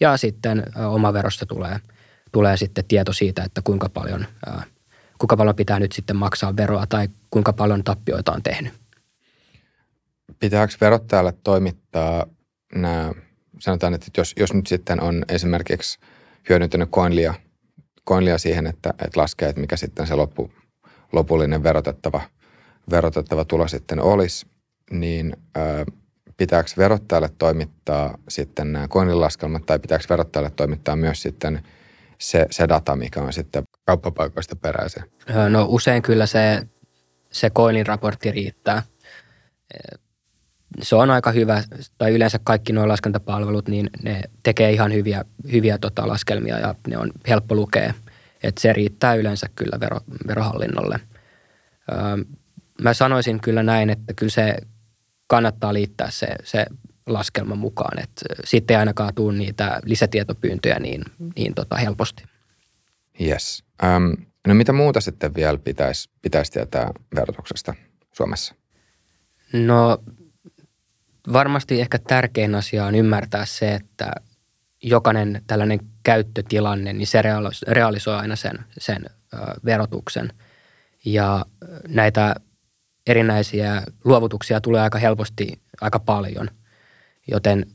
Ja 0.00 0.16
sitten 0.16 0.62
oma 0.88 1.12
verosta 1.12 1.46
tulee, 1.46 1.80
tulee 2.32 2.56
sitten 2.56 2.84
tieto 2.84 3.12
siitä, 3.12 3.44
että 3.44 3.60
kuinka 3.64 3.88
paljon, 3.88 4.26
kuinka 5.18 5.36
paljon 5.36 5.56
pitää 5.56 5.80
nyt 5.80 5.92
sitten 5.92 6.16
maksaa 6.16 6.56
veroa 6.56 6.86
tai 6.86 7.08
kuinka 7.30 7.52
paljon 7.52 7.84
tappioita 7.84 8.32
on 8.32 8.42
tehnyt. 8.42 8.72
Pitääkö 10.38 10.74
verottajalle 10.80 11.34
toimittaa 11.44 12.26
nämä, 12.74 13.12
sanotaan, 13.58 13.94
että 13.94 14.06
jos, 14.16 14.34
jos 14.36 14.54
nyt 14.54 14.66
sitten 14.66 15.02
on 15.02 15.24
esimerkiksi 15.28 15.98
hyödyntänyt 16.48 16.90
Coinlia– 16.90 17.34
koinlia 18.08 18.38
siihen, 18.38 18.66
että, 18.66 18.90
että 18.90 19.20
laskee, 19.20 19.48
että 19.48 19.60
mikä 19.60 19.76
sitten 19.76 20.06
se 20.06 20.14
loppu, 20.14 20.52
lopullinen 21.12 21.62
verotettava, 21.62 22.20
verotettava 22.90 23.44
tulo 23.44 23.68
sitten 23.68 24.00
olisi, 24.00 24.46
niin 24.90 25.36
ö, 25.56 25.84
pitääkö 26.36 26.70
verottajalle 26.78 27.30
toimittaa 27.38 28.18
sitten 28.28 28.72
nämä 28.72 28.88
koinilaskelmat 28.88 29.66
tai 29.66 29.78
pitääkö 29.78 30.04
verottajalle 30.10 30.50
toimittaa 30.50 30.96
myös 30.96 31.22
sitten 31.22 31.62
se, 32.18 32.46
se 32.50 32.68
data, 32.68 32.96
mikä 32.96 33.20
on 33.20 33.32
sitten 33.32 33.64
kauppapaikoista 33.84 34.56
peräisin? 34.56 35.02
No 35.48 35.66
usein 35.68 36.02
kyllä 36.02 36.26
se, 36.26 36.62
se 37.30 37.50
koinin 37.50 37.86
raportti 37.86 38.30
riittää. 38.30 38.82
Se 40.82 40.96
on 40.96 41.10
aika 41.10 41.32
hyvä, 41.32 41.62
tai 41.98 42.14
yleensä 42.14 42.38
kaikki 42.44 42.72
nuo 42.72 42.88
laskentapalvelut, 42.88 43.68
niin 43.68 43.90
ne 44.02 44.20
tekee 44.42 44.72
ihan 44.72 44.92
hyviä, 44.92 45.24
hyviä 45.52 45.78
tota 45.78 46.08
laskelmia 46.08 46.58
ja 46.58 46.74
ne 46.88 46.98
on 46.98 47.10
helppo 47.28 47.54
lukea. 47.54 47.94
Että 48.42 48.60
se 48.60 48.72
riittää 48.72 49.14
yleensä 49.14 49.46
kyllä 49.56 49.80
vero, 49.80 50.00
verohallinnolle. 50.26 51.00
Öö, 51.92 51.98
mä 52.82 52.94
sanoisin 52.94 53.40
kyllä 53.40 53.62
näin, 53.62 53.90
että 53.90 54.14
kyllä 54.14 54.30
se 54.30 54.56
kannattaa 55.26 55.74
liittää 55.74 56.10
se, 56.10 56.26
se 56.44 56.66
laskelman 57.08 57.58
mukaan. 57.58 57.98
Et 58.02 58.10
sitten 58.44 58.74
ei 58.74 58.78
ainakaan 58.78 59.14
tule 59.14 59.38
niitä 59.38 59.80
lisätietopyyntöjä 59.84 60.78
niin, 60.78 61.02
niin 61.36 61.54
tota 61.54 61.76
helposti. 61.76 62.24
Yes. 63.20 63.64
Um, 63.96 64.26
no 64.46 64.54
mitä 64.54 64.72
muuta 64.72 65.00
sitten 65.00 65.34
vielä 65.34 65.58
pitäisi, 65.58 66.10
pitäisi 66.22 66.52
tietää 66.52 66.90
verotuksesta 67.14 67.74
Suomessa? 68.12 68.54
No 69.52 69.98
varmasti 71.32 71.80
ehkä 71.80 71.98
tärkein 71.98 72.54
asia 72.54 72.84
on 72.84 72.94
ymmärtää 72.94 73.46
se, 73.46 73.74
että 73.74 74.12
jokainen 74.82 75.42
tällainen 75.46 75.80
käyttötilanne, 76.02 76.92
niin 76.92 77.06
se 77.06 77.22
realisoi 77.68 78.14
aina 78.14 78.36
sen, 78.36 78.58
sen 78.78 79.04
verotuksen. 79.64 80.32
Ja 81.04 81.46
näitä 81.88 82.34
erinäisiä 83.06 83.82
luovutuksia 84.04 84.60
tulee 84.60 84.80
aika 84.80 84.98
helposti 84.98 85.60
aika 85.80 85.98
paljon, 85.98 86.50
joten 87.28 87.66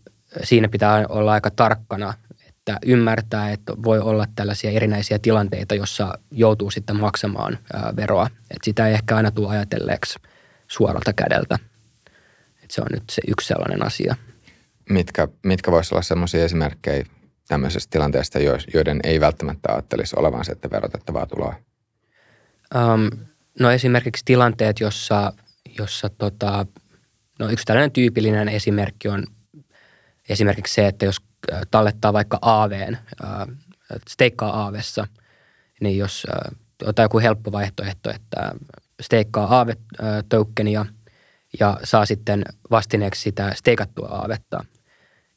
siinä 0.43 0.67
pitää 0.67 1.05
olla 1.09 1.31
aika 1.33 1.51
tarkkana, 1.51 2.13
että 2.47 2.77
ymmärtää, 2.85 3.51
että 3.51 3.73
voi 3.83 3.99
olla 3.99 4.25
tällaisia 4.35 4.71
erinäisiä 4.71 5.19
tilanteita, 5.19 5.75
jossa 5.75 6.13
joutuu 6.31 6.71
sitten 6.71 6.95
maksamaan 6.95 7.57
veroa. 7.95 8.27
Että 8.41 8.65
sitä 8.65 8.87
ei 8.87 8.93
ehkä 8.93 9.15
aina 9.15 9.31
tule 9.31 9.49
ajatelleeksi 9.49 10.19
suoralta 10.67 11.13
kädeltä. 11.13 11.59
Että 12.63 12.75
se 12.75 12.81
on 12.81 12.87
nyt 12.91 13.03
se 13.11 13.21
yksi 13.27 13.47
sellainen 13.47 13.85
asia. 13.85 14.15
Mitkä, 14.89 15.27
mitkä 15.43 15.71
voisivat 15.71 15.91
olla 15.91 16.01
sellaisia 16.01 16.45
esimerkkejä 16.45 17.05
tämmöisestä 17.47 17.91
tilanteesta, 17.91 18.39
joiden 18.73 18.99
ei 19.03 19.19
välttämättä 19.19 19.71
ajattelisi 19.71 20.15
olevan 20.19 20.45
sitten 20.45 20.71
verotettavaa 20.71 21.25
tuloa? 21.25 21.55
Um, 22.75 23.09
no 23.59 23.71
esimerkiksi 23.71 24.25
tilanteet, 24.25 24.79
jossa, 24.79 25.33
jossa 25.79 26.09
tota, 26.09 26.65
no 27.39 27.49
yksi 27.49 27.65
tällainen 27.65 27.91
tyypillinen 27.91 28.49
esimerkki 28.49 29.07
on 29.07 29.27
esimerkiksi 30.29 30.73
se, 30.73 30.87
että 30.87 31.05
jos 31.05 31.17
äh, 31.53 31.61
tallettaa 31.71 32.13
vaikka 32.13 32.39
AVn, 32.41 32.97
äh, 33.23 33.47
steikkaa 34.09 34.65
AVessa, 34.65 35.07
niin 35.81 35.97
jos 35.97 36.27
äh, 36.29 36.57
ottaa 36.83 37.05
joku 37.05 37.19
helppo 37.19 37.51
vaihtoehto, 37.51 38.09
että 38.09 38.51
steikkaa 39.01 39.59
AV-tokenia 39.59 40.85
ja 41.59 41.79
saa 41.83 42.05
sitten 42.05 42.43
vastineeksi 42.71 43.21
sitä 43.21 43.51
steikattua 43.55 44.07
aavetta, 44.07 44.65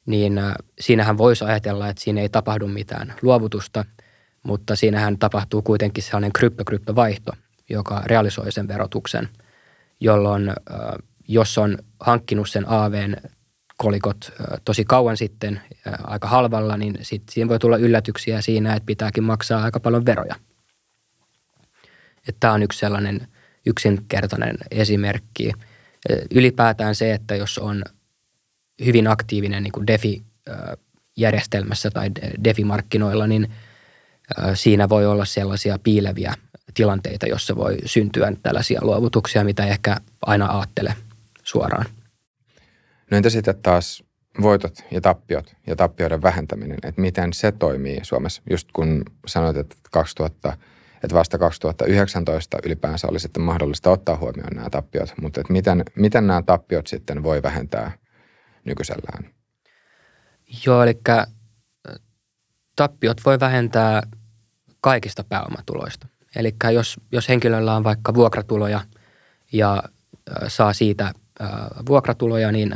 niin 0.06 0.40
siinähän 0.80 1.18
voisi 1.18 1.44
ajatella, 1.44 1.88
että 1.88 2.02
siinä 2.02 2.20
ei 2.20 2.28
tapahdu 2.28 2.68
mitään 2.68 3.14
luovutusta, 3.22 3.84
mutta 4.42 4.76
siinähän 4.76 5.18
tapahtuu 5.18 5.62
kuitenkin 5.62 6.04
sellainen 6.04 6.32
krypto-kryptovaihto, 6.32 7.32
joka 7.68 8.02
realisoi 8.04 8.52
sen 8.52 8.68
verotuksen, 8.68 9.28
jolloin 10.00 10.52
jos 11.28 11.58
on 11.58 11.78
hankkinut 12.00 12.48
sen 12.48 12.68
AVn 12.68 13.16
kolikot 13.76 14.32
tosi 14.64 14.84
kauan 14.84 15.16
sitten 15.16 15.60
aika 16.04 16.28
halvalla, 16.28 16.76
niin 16.76 16.98
sit 17.02 17.22
siinä 17.30 17.48
voi 17.48 17.58
tulla 17.58 17.76
yllätyksiä 17.76 18.40
siinä, 18.40 18.74
että 18.74 18.86
pitääkin 18.86 19.24
maksaa 19.24 19.64
aika 19.64 19.80
paljon 19.80 20.06
veroja. 20.06 20.34
Tämä 22.40 22.52
on 22.52 22.62
yksi 22.62 22.78
sellainen 22.78 23.28
yksinkertainen 23.66 24.56
esimerkki. 24.70 25.52
Ylipäätään 26.34 26.94
se, 26.94 27.12
että 27.12 27.36
jos 27.36 27.58
on 27.58 27.82
hyvin 28.84 29.06
aktiivinen 29.06 29.62
niin 29.62 29.72
kuin 29.72 29.86
DeFi-järjestelmässä 29.86 31.90
tai 31.90 32.10
DeFi-markkinoilla, 32.44 33.26
niin 33.26 33.52
siinä 34.54 34.88
voi 34.88 35.06
olla 35.06 35.24
sellaisia 35.24 35.78
piileviä 35.82 36.34
tilanteita, 36.74 37.26
jossa 37.26 37.56
voi 37.56 37.76
syntyä 37.84 38.32
tällaisia 38.42 38.80
luovutuksia, 38.82 39.44
mitä 39.44 39.66
ehkä 39.66 39.96
aina 40.22 40.46
ajattele 40.46 40.94
suoraan. 41.42 41.86
No 43.10 43.16
entä 43.16 43.30
sitten 43.30 43.62
taas 43.62 44.04
voitot 44.42 44.84
ja 44.90 45.00
tappiot 45.00 45.56
ja 45.66 45.76
tappioiden 45.76 46.22
vähentäminen, 46.22 46.78
että 46.82 47.00
miten 47.00 47.32
se 47.32 47.52
toimii 47.52 47.98
Suomessa? 48.02 48.42
Just 48.50 48.68
kun 48.72 49.02
sanoit, 49.26 49.56
että 49.56 49.76
2000, 49.90 50.56
että 51.04 51.14
vasta 51.14 51.38
2019 51.38 52.58
ylipäänsä 52.64 53.08
oli 53.10 53.20
sitten 53.20 53.42
mahdollista 53.42 53.90
ottaa 53.90 54.16
huomioon 54.16 54.52
nämä 54.54 54.70
tappiot, 54.70 55.14
mutta 55.20 55.40
että 55.40 55.52
miten, 55.52 55.82
miten 55.96 56.26
nämä 56.26 56.42
tappiot 56.42 56.86
sitten 56.86 57.22
voi 57.22 57.42
vähentää 57.42 57.92
nykyisellään? 58.64 59.30
Joo, 60.66 60.82
eli 60.82 61.00
tappiot 62.76 63.24
voi 63.24 63.40
vähentää 63.40 64.02
kaikista 64.80 65.24
pääomatuloista. 65.24 66.06
Eli 66.36 66.54
jos, 66.72 67.00
jos 67.12 67.28
henkilöllä 67.28 67.76
on 67.76 67.84
vaikka 67.84 68.14
vuokratuloja 68.14 68.80
ja 69.52 69.82
saa 70.48 70.72
siitä 70.72 71.12
vuokratuloja, 71.88 72.52
niin 72.52 72.74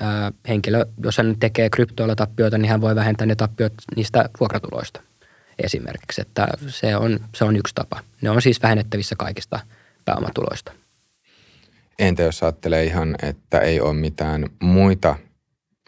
henkilö, 0.48 0.86
jos 1.02 1.18
hän 1.18 1.36
tekee 1.40 1.70
kryptoilla 1.70 2.16
tappioita, 2.16 2.58
niin 2.58 2.70
hän 2.70 2.80
voi 2.80 2.94
vähentää 2.94 3.26
ne 3.26 3.34
tappiot 3.34 3.72
niistä 3.96 4.28
vuokratuloista 4.40 5.00
esimerkiksi. 5.58 6.20
Että 6.20 6.48
se 6.66 6.96
on, 6.96 7.20
se 7.34 7.44
on 7.44 7.56
yksi 7.56 7.74
tapa. 7.74 8.00
Ne 8.20 8.30
on 8.30 8.42
siis 8.42 8.62
vähennettävissä 8.62 9.14
kaikista 9.18 9.60
pääomatuloista. 10.04 10.72
Entä 11.98 12.22
jos 12.22 12.42
ajattelee 12.42 12.84
ihan, 12.84 13.14
että 13.22 13.58
ei 13.58 13.80
ole 13.80 13.94
mitään 13.94 14.46
muita, 14.62 15.16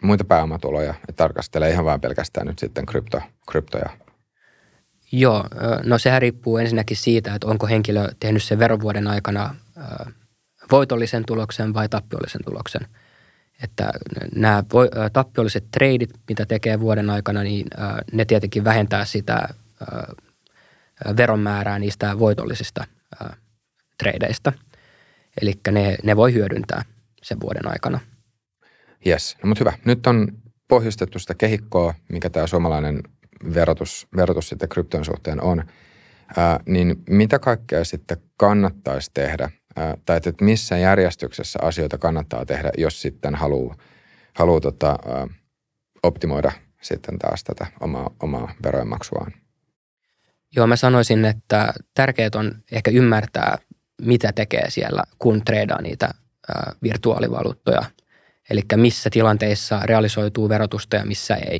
muita 0.03 0.23
pääomatuloja, 0.23 0.93
että 1.09 1.23
tarkastelee 1.23 1.69
ihan 1.69 1.85
vain 1.85 2.01
pelkästään 2.01 2.47
nyt 2.47 2.59
sitten 2.59 2.85
krypto, 2.85 3.21
kryptoja? 3.51 3.89
Joo, 5.11 5.45
no 5.83 5.97
sehän 5.97 6.21
riippuu 6.21 6.57
ensinnäkin 6.57 6.97
siitä, 6.97 7.35
että 7.35 7.47
onko 7.47 7.67
henkilö 7.67 8.09
tehnyt 8.19 8.43
sen 8.43 8.59
verovuoden 8.59 9.07
aikana 9.07 9.55
voitollisen 10.71 11.23
tuloksen 11.25 11.73
vai 11.73 11.89
tappiollisen 11.89 12.41
tuloksen. 12.45 12.87
Että 13.63 13.91
nämä 14.35 14.63
tappiolliset 15.13 15.65
treidit, 15.71 16.09
mitä 16.29 16.45
tekee 16.45 16.79
vuoden 16.79 17.09
aikana, 17.09 17.43
niin 17.43 17.67
ne 18.13 18.25
tietenkin 18.25 18.63
vähentää 18.63 19.05
sitä 19.05 19.49
veron 21.17 21.39
määrää 21.39 21.79
niistä 21.79 22.19
voitollisista 22.19 22.85
treideistä. 23.97 24.53
Eli 25.41 25.53
ne, 25.71 25.97
ne 26.03 26.15
voi 26.15 26.33
hyödyntää 26.33 26.85
sen 27.23 27.39
vuoden 27.39 27.67
aikana. 27.67 27.99
Yes, 29.07 29.37
no 29.43 29.47
mutta 29.47 29.61
hyvä. 29.61 29.73
Nyt 29.85 30.07
on 30.07 30.27
pohjustettu 30.67 31.19
sitä 31.19 31.33
kehikkoa, 31.33 31.93
mikä 32.09 32.29
tämä 32.29 32.47
suomalainen 32.47 32.99
verotus, 33.53 34.07
verotus 34.15 34.49
sitten 34.49 34.69
krypton 34.69 35.05
suhteen 35.05 35.41
on. 35.41 35.63
Ää, 36.37 36.59
niin 36.65 36.95
mitä 37.09 37.39
kaikkea 37.39 37.83
sitten 37.83 38.17
kannattaisi 38.37 39.11
tehdä– 39.13 39.49
tai 40.05 40.17
että 40.17 40.45
missä 40.45 40.77
järjestyksessä 40.77 41.59
asioita 41.61 41.97
kannattaa 41.97 42.45
tehdä, 42.45 42.71
jos 42.77 43.01
sitten 43.01 43.35
haluaa, 43.35 43.75
haluaa 44.33 44.59
tota, 44.59 44.99
optimoida 46.03 46.51
sitten 46.81 47.19
taas 47.19 47.43
tätä 47.43 47.67
omaa, 47.79 48.09
omaa 48.19 48.53
verojenmaksuaan. 48.63 49.33
Joo, 50.55 50.67
mä 50.67 50.75
sanoisin, 50.75 51.25
että 51.25 51.73
tärkeää 51.93 52.29
on 52.35 52.51
ehkä 52.71 52.91
ymmärtää, 52.91 53.57
mitä 54.01 54.31
tekee 54.31 54.69
siellä, 54.69 55.03
kun 55.19 55.45
treidaa 55.45 55.81
niitä 55.81 56.09
virtuaalivaluuttoja. 56.83 57.81
Eli 58.49 58.61
missä 58.75 59.09
tilanteissa 59.09 59.79
realisoituu 59.83 60.49
verotusta 60.49 60.95
ja 60.95 61.05
missä 61.05 61.35
ei. 61.35 61.59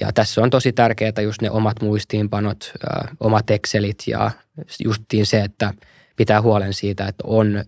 Ja 0.00 0.12
tässä 0.12 0.40
on 0.40 0.50
tosi 0.50 0.72
tärkeää 0.72 1.22
just 1.22 1.42
ne 1.42 1.50
omat 1.50 1.82
muistiinpanot, 1.82 2.72
omat 3.20 3.50
Excelit 3.50 4.02
ja 4.06 4.30
justiin 4.84 5.26
se, 5.26 5.40
että– 5.40 5.72
pitää 6.16 6.42
huolen 6.42 6.72
siitä, 6.72 7.06
että 7.06 7.24
on, 7.26 7.64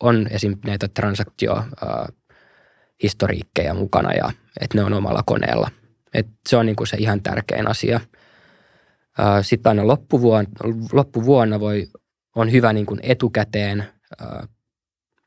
on 0.00 0.26
esim. 0.30 0.58
näitä 0.66 0.88
transaktiohistoriikkeja 0.88 3.74
mukana 3.74 4.12
ja 4.12 4.32
että 4.60 4.78
ne 4.78 4.84
on 4.84 4.92
omalla 4.92 5.22
koneella. 5.26 5.70
Et 6.14 6.26
se 6.48 6.56
on 6.56 6.66
niinku 6.66 6.86
se 6.86 6.96
ihan 6.96 7.22
tärkein 7.22 7.68
asia. 7.68 8.00
Sitten 9.42 9.70
aina 9.70 9.86
loppuvuonna, 9.86 10.50
loppuvuonna 10.92 11.60
voi, 11.60 11.88
on 12.36 12.52
hyvä 12.52 12.72
niinku 12.72 12.96
etukäteen 13.02 13.84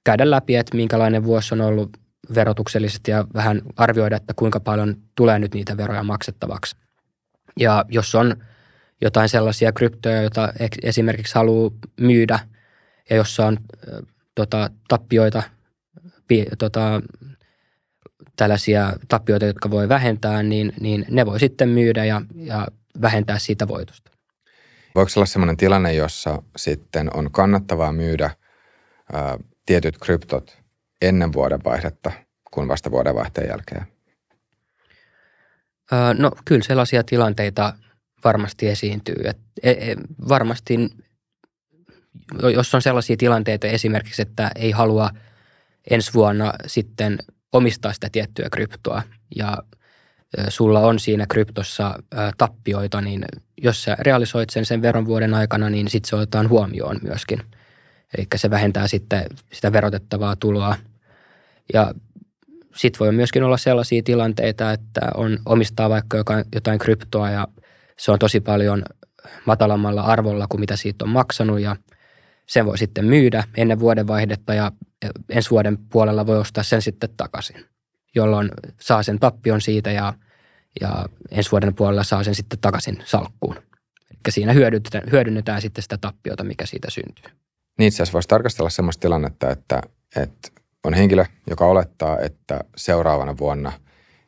käydä 0.04 0.32
läpi, 0.32 0.56
että 0.56 0.78
minkälainen 0.78 1.24
vuosi 1.24 1.54
on 1.54 1.62
ollut 1.62 1.98
verotuksellisesti 2.36 3.12
ja 3.12 3.26
vähän 3.34 3.62
arvioida, 3.78 4.16
että 4.16 4.34
kuinka 4.36 4.60
paljon 4.60 4.96
tulee 5.16 5.40
nyt 5.40 5.54
niitä 5.54 5.78
veroja 5.78 6.04
maksettavaksi. 6.04 6.76
Ja 7.60 7.86
jos 7.90 8.16
on 8.16 8.36
jotain 9.04 9.30
sellaisia 9.30 9.72
kryptoja, 9.72 10.22
joita 10.22 10.54
esimerkiksi 10.84 11.36
haluaa 11.36 11.72
myydä 12.00 12.40
ja 13.10 13.16
jossa 13.16 13.46
on 13.46 13.58
tota, 14.36 14.70
tappioita, 14.88 15.44
pi, 16.28 16.46
tota, 16.58 17.02
tällaisia 18.36 18.94
tappioita, 19.08 19.46
jotka 19.46 19.72
voi 19.72 19.90
vähentää, 19.90 20.44
niin, 20.44 20.74
niin 20.80 21.06
ne 21.10 21.26
voi 21.26 21.40
sitten 21.40 21.70
myydä 21.70 22.06
ja, 22.06 22.22
ja 22.36 22.68
vähentää 23.02 23.40
siitä 23.40 23.68
voitosta. 23.68 24.12
Voiko 24.96 25.12
olla 25.16 25.26
sellainen 25.26 25.58
tilanne, 25.58 25.94
jossa 25.94 26.42
sitten 26.58 27.10
on 27.14 27.32
kannattavaa 27.32 27.92
myydä 27.92 28.32
ää, 29.14 29.38
tietyt 29.66 29.98
kryptot 29.98 30.58
ennen 31.02 31.34
vuodenvaihdetta 31.34 32.12
kuin 32.52 32.68
vasta 32.68 32.92
vuodenvaihteen 32.92 33.48
jälkeen? 33.48 33.88
no 36.18 36.32
kyllä 36.46 36.64
sellaisia 36.64 37.04
tilanteita 37.04 37.74
varmasti 38.24 38.68
esiintyy. 38.68 39.16
Et, 39.26 39.38
e, 39.64 39.72
e, 39.72 39.96
varmasti, 40.30 40.90
jos 42.54 42.76
on 42.76 42.82
sellaisia 42.82 43.18
tilanteita 43.18 43.68
esimerkiksi, 43.68 44.22
että 44.22 44.52
ei 44.56 44.72
halua 44.72 45.10
ensi 45.90 46.14
vuonna 46.14 46.54
sitten 46.68 47.20
omistaa 47.54 47.94
sitä 47.94 48.08
tiettyä 48.12 48.48
kryptoa 48.52 49.02
ja 49.36 49.58
sulla 50.50 50.80
on 50.80 51.00
siinä 51.00 51.26
kryptossa 51.30 52.00
tappioita, 52.38 53.02
niin 53.02 53.26
jos 53.62 53.84
sä 53.84 53.98
realisoit 54.00 54.50
sen 54.50 54.66
sen 54.66 54.82
veron 54.82 55.06
vuoden 55.06 55.34
aikana, 55.34 55.70
niin 55.70 55.88
sitten 55.88 56.10
se 56.10 56.16
otetaan 56.16 56.50
huomioon 56.50 57.00
myöskin. 57.04 57.42
Eli 58.18 58.28
se 58.36 58.50
vähentää 58.50 58.88
sitten 58.88 59.26
sitä 59.54 59.74
verotettavaa 59.74 60.36
tuloa. 60.36 60.76
Ja 61.74 61.94
sitten 62.76 63.00
voi 63.00 63.12
myöskin 63.12 63.44
olla 63.44 63.58
sellaisia 63.58 64.04
tilanteita, 64.04 64.72
että 64.72 65.02
on 65.16 65.40
omistaa 65.46 65.90
vaikka 65.90 66.18
jotain 66.56 66.80
kryptoa 66.80 67.30
ja 67.30 67.48
se 67.98 68.12
on 68.12 68.20
tosi 68.20 68.40
paljon 68.40 68.84
matalammalla 69.46 70.02
arvolla 70.02 70.46
kuin 70.50 70.62
mitä 70.62 70.76
siitä 70.76 71.06
on 71.06 71.10
maksanut 71.10 71.60
ja 71.60 71.76
sen 72.48 72.66
voi 72.66 72.78
sitten 72.78 73.06
myydä 73.06 73.44
ennen 73.58 73.80
vuodenvaihdetta 73.80 74.54
ja 74.54 74.72
ensi 75.30 75.50
vuoden 75.50 75.78
puolella 75.78 76.26
voi 76.26 76.38
ostaa 76.38 76.64
sen 76.64 76.82
sitten 76.82 77.10
takaisin, 77.18 77.66
jolloin 78.16 78.52
saa 78.80 79.04
sen 79.04 79.20
tappion 79.20 79.62
siitä 79.62 79.92
ja, 79.92 80.14
ja 80.82 81.06
ensi 81.32 81.52
vuoden 81.52 81.76
puolella 81.76 82.04
saa 82.04 82.24
sen 82.24 82.36
sitten 82.36 82.60
takaisin 82.60 83.04
salkkuun. 83.06 83.56
Eli 84.12 84.32
siinä 84.32 84.54
hyödynnetään, 84.54 85.12
hyödynnetään 85.12 85.62
sitten 85.62 85.82
sitä 85.82 85.98
tappiota, 85.98 86.44
mikä 86.44 86.66
siitä 86.66 86.88
syntyy. 86.92 87.26
Niin 87.78 87.88
itse 87.88 87.96
asiassa 87.96 88.14
voisi 88.14 88.28
tarkastella 88.28 88.70
sellaista 88.70 89.02
tilannetta, 89.02 89.50
että, 89.50 89.82
että 90.16 90.50
on 90.84 90.94
henkilö, 90.94 91.26
joka 91.50 91.66
olettaa, 91.66 92.20
että 92.20 92.60
seuraavana 92.78 93.38
vuonna 93.38 93.72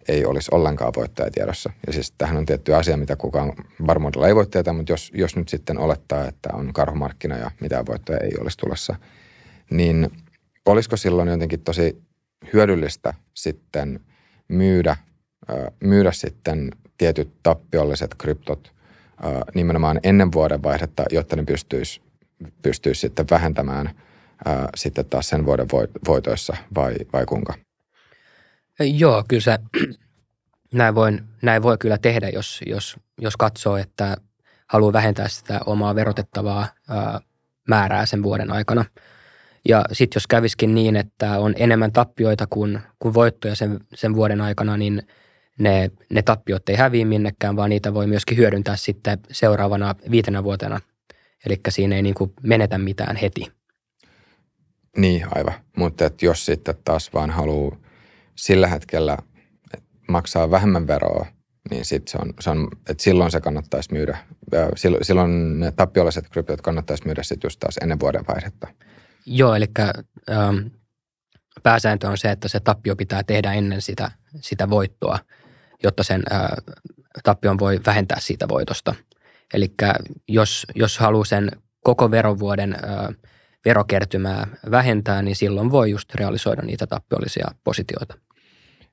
ei 0.07 0.25
olisi 0.25 0.49
ollenkaan 0.53 0.93
voittajatiedossa. 0.95 1.69
Ja 1.87 1.93
siis 1.93 2.13
tähän 2.17 2.37
on 2.37 2.45
tietty 2.45 2.75
asia, 2.75 2.97
mitä 2.97 3.15
kukaan 3.15 3.53
varmuudella 3.87 4.27
ei 4.27 4.35
voi 4.35 4.47
tietää, 4.47 4.73
mutta 4.73 4.93
jos, 4.93 5.11
jos 5.15 5.35
nyt 5.35 5.49
sitten 5.49 5.77
olettaa, 5.77 6.27
että 6.27 6.49
on 6.53 6.73
karhumarkkina 6.73 7.37
ja 7.37 7.51
mitään 7.61 7.85
voittoja 7.85 8.19
ei 8.19 8.31
olisi 8.39 8.57
tulossa, 8.57 8.95
niin 9.69 10.09
olisiko 10.65 10.97
silloin 10.97 11.29
jotenkin 11.29 11.61
tosi 11.61 12.01
hyödyllistä 12.53 13.13
sitten 13.33 13.99
myydä, 14.47 14.97
myydä 15.83 16.11
sitten 16.11 16.71
tietyt 16.97 17.29
tappiolliset 17.43 18.15
kryptot 18.17 18.73
nimenomaan 19.55 19.99
ennen 20.03 20.31
vuoden 20.31 20.63
vaihdetta, 20.63 21.03
jotta 21.11 21.35
ne 21.35 21.43
pystyisi, 21.43 22.01
pystyisi 22.61 23.01
sitten 23.01 23.25
vähentämään– 23.29 23.89
ää, 24.45 24.69
sitten 24.75 25.05
taas 25.05 25.29
sen 25.29 25.45
vuoden 25.45 25.67
voitoissa 26.07 26.57
vai, 26.75 26.95
vai 27.13 27.25
kuinka? 27.25 27.53
Joo, 28.79 29.23
kyllä 29.27 29.41
se, 29.41 29.57
näin, 30.73 30.95
voin, 30.95 31.23
näin 31.41 31.63
voi 31.63 31.77
kyllä 31.77 31.97
tehdä, 31.97 32.29
jos, 32.29 32.61
jos, 32.65 32.95
jos 33.21 33.37
katsoo, 33.37 33.77
että 33.77 34.17
haluaa 34.67 34.93
vähentää 34.93 35.27
sitä 35.27 35.59
omaa 35.65 35.95
verotettavaa 35.95 36.67
ää, 36.89 37.19
määrää 37.67 38.05
sen 38.05 38.23
vuoden 38.23 38.51
aikana. 38.51 38.85
Ja 39.67 39.85
sitten 39.91 40.17
jos 40.17 40.27
käviskin 40.27 40.75
niin, 40.75 40.95
että 40.95 41.39
on 41.39 41.53
enemmän 41.57 41.91
tappioita 41.91 42.47
kuin, 42.49 42.79
kuin 42.99 43.13
voittoja 43.13 43.55
sen, 43.55 43.79
sen 43.93 44.15
vuoden 44.15 44.41
aikana, 44.41 44.77
niin 44.77 45.01
ne, 45.59 45.91
ne 46.09 46.21
tappiot 46.21 46.69
ei 46.69 46.75
häviä 46.75 47.05
minnekään, 47.05 47.55
vaan 47.55 47.69
niitä 47.69 47.93
voi 47.93 48.07
myöskin 48.07 48.37
hyödyntää 48.37 48.75
sitten 48.75 49.19
seuraavana 49.31 49.95
viitenä 50.11 50.43
vuotena. 50.43 50.79
Eli 51.45 51.59
siinä 51.69 51.95
ei 51.95 52.01
niin 52.01 52.15
kuin 52.15 52.33
menetä 52.41 52.77
mitään 52.77 53.15
heti. 53.15 53.51
Niin, 54.97 55.25
aivan. 55.35 55.53
Mutta 55.77 56.09
jos 56.21 56.45
sitten 56.45 56.75
taas 56.85 57.13
vaan 57.13 57.31
haluaa 57.31 57.77
sillä 58.35 58.67
hetkellä 58.67 59.17
maksaa 60.07 60.51
vähemmän 60.51 60.87
veroa, 60.87 61.25
niin 61.69 61.85
sit 61.85 62.07
se 62.07 62.17
on, 62.17 62.33
se 62.39 62.49
on, 62.49 62.67
että 62.89 63.03
silloin 63.03 63.31
se 63.31 63.41
kannattaisi 63.41 63.93
myydä. 63.93 64.17
Silloin, 65.01 65.59
ne 65.59 65.71
tappiolliset 65.71 66.29
kryptot 66.29 66.61
kannattaisi 66.61 67.05
myydä 67.05 67.23
sitten 67.23 67.47
just 67.47 67.59
taas 67.59 67.77
ennen 67.81 67.99
vuoden 67.99 68.25
vaihdetta. 68.27 68.67
Joo, 69.25 69.55
eli 69.55 69.65
ähm, 70.29 70.57
pääsääntö 71.63 72.07
on 72.07 72.17
se, 72.17 72.31
että 72.31 72.47
se 72.47 72.59
tappio 72.59 72.95
pitää 72.95 73.23
tehdä 73.23 73.53
ennen 73.53 73.81
sitä, 73.81 74.11
sitä 74.41 74.69
voittoa, 74.69 75.19
jotta 75.83 76.03
sen 76.03 76.23
äh, 76.31 76.49
tappion 77.23 77.59
voi 77.59 77.79
vähentää 77.85 78.19
siitä 78.19 78.47
voitosta. 78.47 78.95
Eli 79.53 79.73
jos, 80.27 80.67
jos 80.75 80.97
haluaa 80.97 81.25
sen 81.25 81.51
koko 81.83 82.11
verovuoden 82.11 82.73
äh, 82.73 83.15
verokertymää 83.65 84.47
vähentää, 84.71 85.21
niin 85.21 85.35
silloin 85.35 85.71
voi 85.71 85.91
just 85.91 86.15
realisoida 86.15 86.61
niitä 86.61 86.87
tappiollisia 86.87 87.47
positioita. 87.63 88.24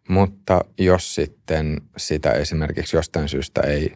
Mutta 0.09 0.61
jos 0.79 1.15
sitten 1.15 1.81
sitä 1.97 2.31
esimerkiksi 2.31 2.97
jostain 2.97 3.29
syystä 3.29 3.61
ei, 3.61 3.93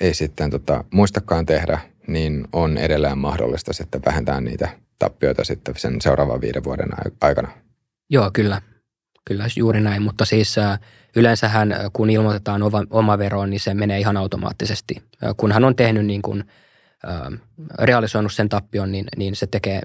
ei 0.00 0.14
sitten 0.14 0.50
tota, 0.50 0.84
muistakaan 0.90 1.46
tehdä, 1.46 1.78
niin 2.06 2.48
on 2.52 2.78
edelleen 2.78 3.18
mahdollista 3.18 3.72
sitten 3.72 4.02
vähentää 4.06 4.40
niitä 4.40 4.68
tappioita 4.98 5.44
sitten 5.44 5.74
sen 5.78 6.00
seuraavan 6.00 6.40
viiden 6.40 6.64
vuoden 6.64 6.88
aikana. 7.20 7.48
Joo, 8.10 8.30
kyllä. 8.32 8.62
Kyllä 9.24 9.46
juuri 9.56 9.80
näin, 9.80 10.02
mutta 10.02 10.24
siis 10.24 10.56
yleensähän 11.16 11.74
kun 11.92 12.10
ilmoitetaan 12.10 12.62
oma 12.90 13.18
veroon, 13.18 13.50
niin 13.50 13.60
se 13.60 13.74
menee 13.74 13.98
ihan 13.98 14.16
automaattisesti. 14.16 15.02
Kunhan 15.36 15.64
on 15.64 15.76
tehnyt 15.76 16.06
niin 16.06 16.22
kuin 16.22 16.44
realisoinut 17.78 18.32
sen 18.32 18.48
tappion, 18.48 18.92
niin, 18.92 19.04
niin 19.16 19.36
se 19.36 19.46
tekee, 19.46 19.80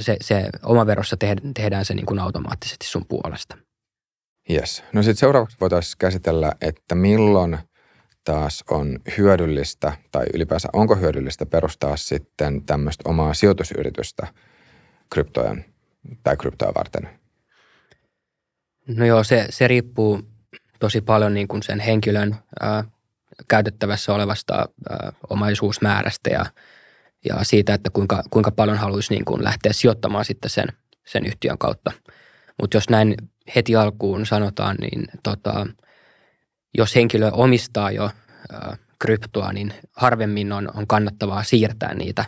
se, 0.00 0.16
se 0.20 0.48
oma 0.62 0.86
verossa 0.86 1.16
tehdään 1.54 1.84
se 1.84 1.94
niin 1.94 2.06
kuin 2.06 2.18
automaattisesti 2.18 2.86
sun 2.86 3.06
puolesta. 3.08 3.56
Yes. 4.50 4.84
No 4.92 5.02
sitten 5.02 5.16
seuraavaksi 5.16 5.56
voitaisiin 5.60 5.98
käsitellä, 5.98 6.52
että 6.60 6.94
milloin 6.94 7.58
taas 8.24 8.64
on 8.70 8.98
hyödyllistä 9.18 9.92
tai 10.12 10.26
ylipäänsä 10.34 10.68
onko 10.72 10.96
hyödyllistä 10.96 11.46
perustaa 11.46 11.96
sitten 11.96 12.64
tämmöistä 12.64 13.10
omaa 13.10 13.34
sijoitusyritystä 13.34 14.26
kryptojen 15.10 15.64
tai 16.22 16.36
kryptoja 16.36 16.72
varten? 16.74 17.08
No 18.86 19.04
joo, 19.06 19.24
se, 19.24 19.46
se 19.50 19.68
riippuu 19.68 20.22
tosi 20.78 21.00
paljon 21.00 21.34
niin 21.34 21.48
kuin 21.48 21.62
sen 21.62 21.80
henkilön 21.80 22.36
ää, 22.60 22.84
käytettävässä 23.48 24.14
olevasta 24.14 24.54
ä, 24.90 25.12
omaisuusmäärästä 25.30 26.30
ja, 26.30 26.46
ja 27.24 27.36
siitä, 27.42 27.74
että 27.74 27.90
kuinka, 27.90 28.22
kuinka 28.30 28.50
paljon 28.50 28.78
haluaisi 28.78 29.14
niin 29.14 29.24
kuin 29.24 29.44
lähteä 29.44 29.72
sijoittamaan 29.72 30.24
sitten 30.24 30.50
sen, 30.50 30.68
sen 31.06 31.26
yhtiön 31.26 31.58
kautta. 31.58 31.92
Mutta 32.60 32.76
jos 32.76 32.90
näin 32.90 33.14
heti 33.56 33.76
alkuun 33.76 34.26
sanotaan, 34.26 34.76
niin 34.80 35.04
tota, 35.22 35.66
jos 36.74 36.94
henkilö 36.94 37.30
omistaa 37.30 37.90
jo 37.90 38.10
ä, 38.52 38.76
kryptoa, 38.98 39.52
niin 39.52 39.74
harvemmin 39.92 40.52
on, 40.52 40.70
on 40.76 40.86
kannattavaa 40.86 41.42
siirtää 41.42 41.94
niitä 41.94 42.24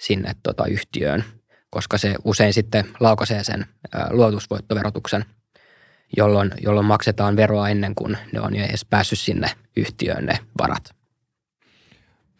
sinne 0.00 0.32
tota, 0.42 0.66
yhtiöön, 0.66 1.24
koska 1.70 1.98
se 1.98 2.14
usein 2.24 2.52
sitten 2.52 2.84
laukaisee 3.00 3.44
sen 3.44 3.66
ä, 3.94 4.06
luotusvoittoverotuksen– 4.10 5.24
jolloin, 6.16 6.50
jolloin 6.60 6.86
maksetaan 6.86 7.36
veroa 7.36 7.68
ennen 7.68 7.94
kuin 7.94 8.18
ne 8.32 8.40
on 8.40 8.56
jo 8.56 8.64
edes 8.64 8.84
päässyt 8.84 9.18
sinne 9.18 9.50
yhtiöön 9.76 10.26
ne 10.26 10.38
varat. 10.58 10.94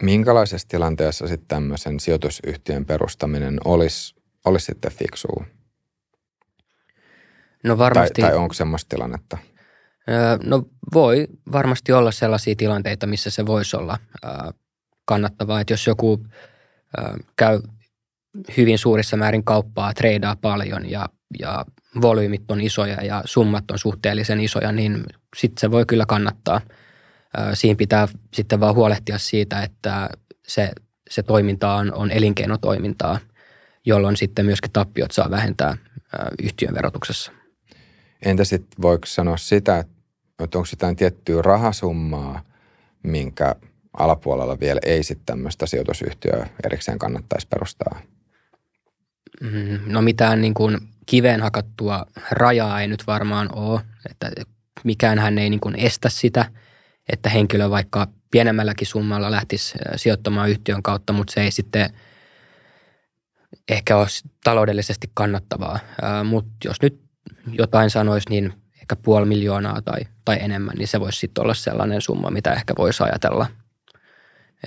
Minkälaisessa 0.02 0.68
tilanteessa 0.68 1.28
sitten 1.28 1.48
tämmöisen 1.48 2.00
sijoitusyhtiön 2.00 2.84
perustaminen 2.84 3.58
olisi, 3.64 4.14
olisi 4.44 4.66
sitten 4.66 4.92
fiksua? 4.92 5.44
No 7.64 7.78
varmasti, 7.78 8.22
tai, 8.22 8.30
tai 8.30 8.38
onko 8.38 8.54
semmoista 8.54 8.88
tilannetta? 8.88 9.38
No 10.44 10.62
voi 10.94 11.26
varmasti 11.52 11.92
olla 11.92 12.10
sellaisia 12.10 12.54
tilanteita, 12.56 13.06
missä 13.06 13.30
se 13.30 13.46
voisi 13.46 13.76
olla 13.76 13.98
kannattavaa. 15.04 15.60
Että 15.60 15.72
jos 15.72 15.86
joku 15.86 16.26
käy 17.36 17.60
hyvin 18.56 18.78
suurissa 18.78 19.16
määrin 19.16 19.44
kauppaa, 19.44 19.94
treidaa 19.94 20.36
paljon 20.36 20.90
ja, 20.90 21.08
ja 21.38 21.64
volyymit 22.00 22.50
on 22.50 22.60
isoja 22.60 23.04
ja 23.04 23.22
summat 23.24 23.70
on 23.70 23.78
suhteellisen 23.78 24.40
isoja, 24.40 24.72
niin 24.72 25.04
sitten 25.36 25.60
se 25.60 25.70
voi 25.70 25.86
kyllä 25.86 26.06
kannattaa. 26.06 26.60
Siinä 27.54 27.76
pitää 27.76 28.08
sitten 28.34 28.60
vaan 28.60 28.74
huolehtia 28.74 29.18
siitä, 29.18 29.62
että 29.62 30.08
se, 30.48 30.72
se 31.10 31.22
toiminta 31.22 31.74
on, 31.74 31.94
on 31.94 32.10
elinkeinotoimintaa, 32.10 33.18
jolloin 33.86 34.16
sitten 34.16 34.46
myöskin 34.46 34.72
tappiot 34.72 35.10
saa 35.10 35.30
vähentää 35.30 35.76
yhtiön 36.42 36.74
verotuksessa. 36.74 37.32
Entä 38.24 38.44
sitten 38.44 38.82
voiko 38.82 39.06
sanoa 39.06 39.36
sitä, 39.36 39.78
että 39.78 40.58
onko 40.58 40.68
jotain 40.72 40.96
tiettyä 40.96 41.42
rahasummaa, 41.42 42.42
minkä 43.02 43.54
alapuolella 43.92 44.60
vielä 44.60 44.80
ei 44.84 45.02
sitten 45.02 45.26
tämmöistä 45.26 45.66
sijoitusyhtiöä 45.66 46.46
erikseen 46.64 46.98
kannattaisi 46.98 47.48
perustaa? 47.48 48.00
Mm, 49.40 49.78
no 49.86 50.02
mitään 50.02 50.40
niin 50.40 50.54
kuin 50.54 50.78
kiveen 51.06 51.40
hakattua 51.40 52.06
rajaa 52.30 52.80
ei 52.80 52.88
nyt 52.88 53.06
varmaan 53.06 53.54
ole, 53.54 53.80
että 54.10 54.30
mikään 54.84 55.18
hän 55.18 55.38
ei 55.38 55.50
niin 55.50 55.60
kuin 55.60 55.74
estä 55.74 56.08
sitä, 56.08 56.44
että 57.12 57.28
henkilö 57.28 57.70
vaikka 57.70 58.08
pienemmälläkin 58.30 58.86
summalla 58.86 59.30
lähtisi 59.30 59.78
sijoittamaan 59.96 60.50
yhtiön 60.50 60.82
kautta, 60.82 61.12
mutta 61.12 61.32
se 61.32 61.42
ei 61.42 61.50
sitten 61.50 61.90
ehkä 63.68 63.96
ole 63.96 64.06
taloudellisesti 64.44 65.10
kannattavaa. 65.14 65.78
Mutta 66.24 66.50
jos 66.64 66.82
nyt 66.82 67.05
jotain 67.46 67.90
sanoisi, 67.90 68.30
niin 68.30 68.52
ehkä 68.80 68.96
puoli 68.96 69.26
miljoonaa 69.26 69.82
tai, 69.82 70.00
tai 70.24 70.38
enemmän, 70.40 70.76
niin 70.76 70.88
se 70.88 71.00
voisi 71.00 71.18
sitten 71.18 71.42
olla 71.42 71.54
sellainen 71.54 72.00
summa, 72.00 72.30
mitä 72.30 72.52
ehkä 72.52 72.74
voisi 72.78 73.02
ajatella. 73.02 73.46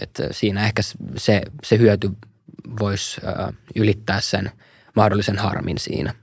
Et 0.02 0.22
siinä 0.32 0.66
ehkä 0.66 0.82
se, 1.18 1.42
se 1.64 1.78
hyöty– 1.78 2.10
voisi 2.80 3.22
ylittää 3.76 4.22
sen 4.22 4.52
mahdollisen 4.96 5.38
harmin 5.38 5.78
siinä. 5.78 6.14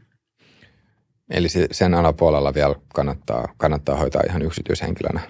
Eli 1.31 1.49
sen 1.73 1.95
alapuolella 1.95 2.55
vielä 2.55 2.75
kannattaa, 2.95 3.55
kannattaa 3.57 3.97
hoitaa 3.97 4.23
ihan 4.29 4.43
yksityishenkilönä. 4.43 5.21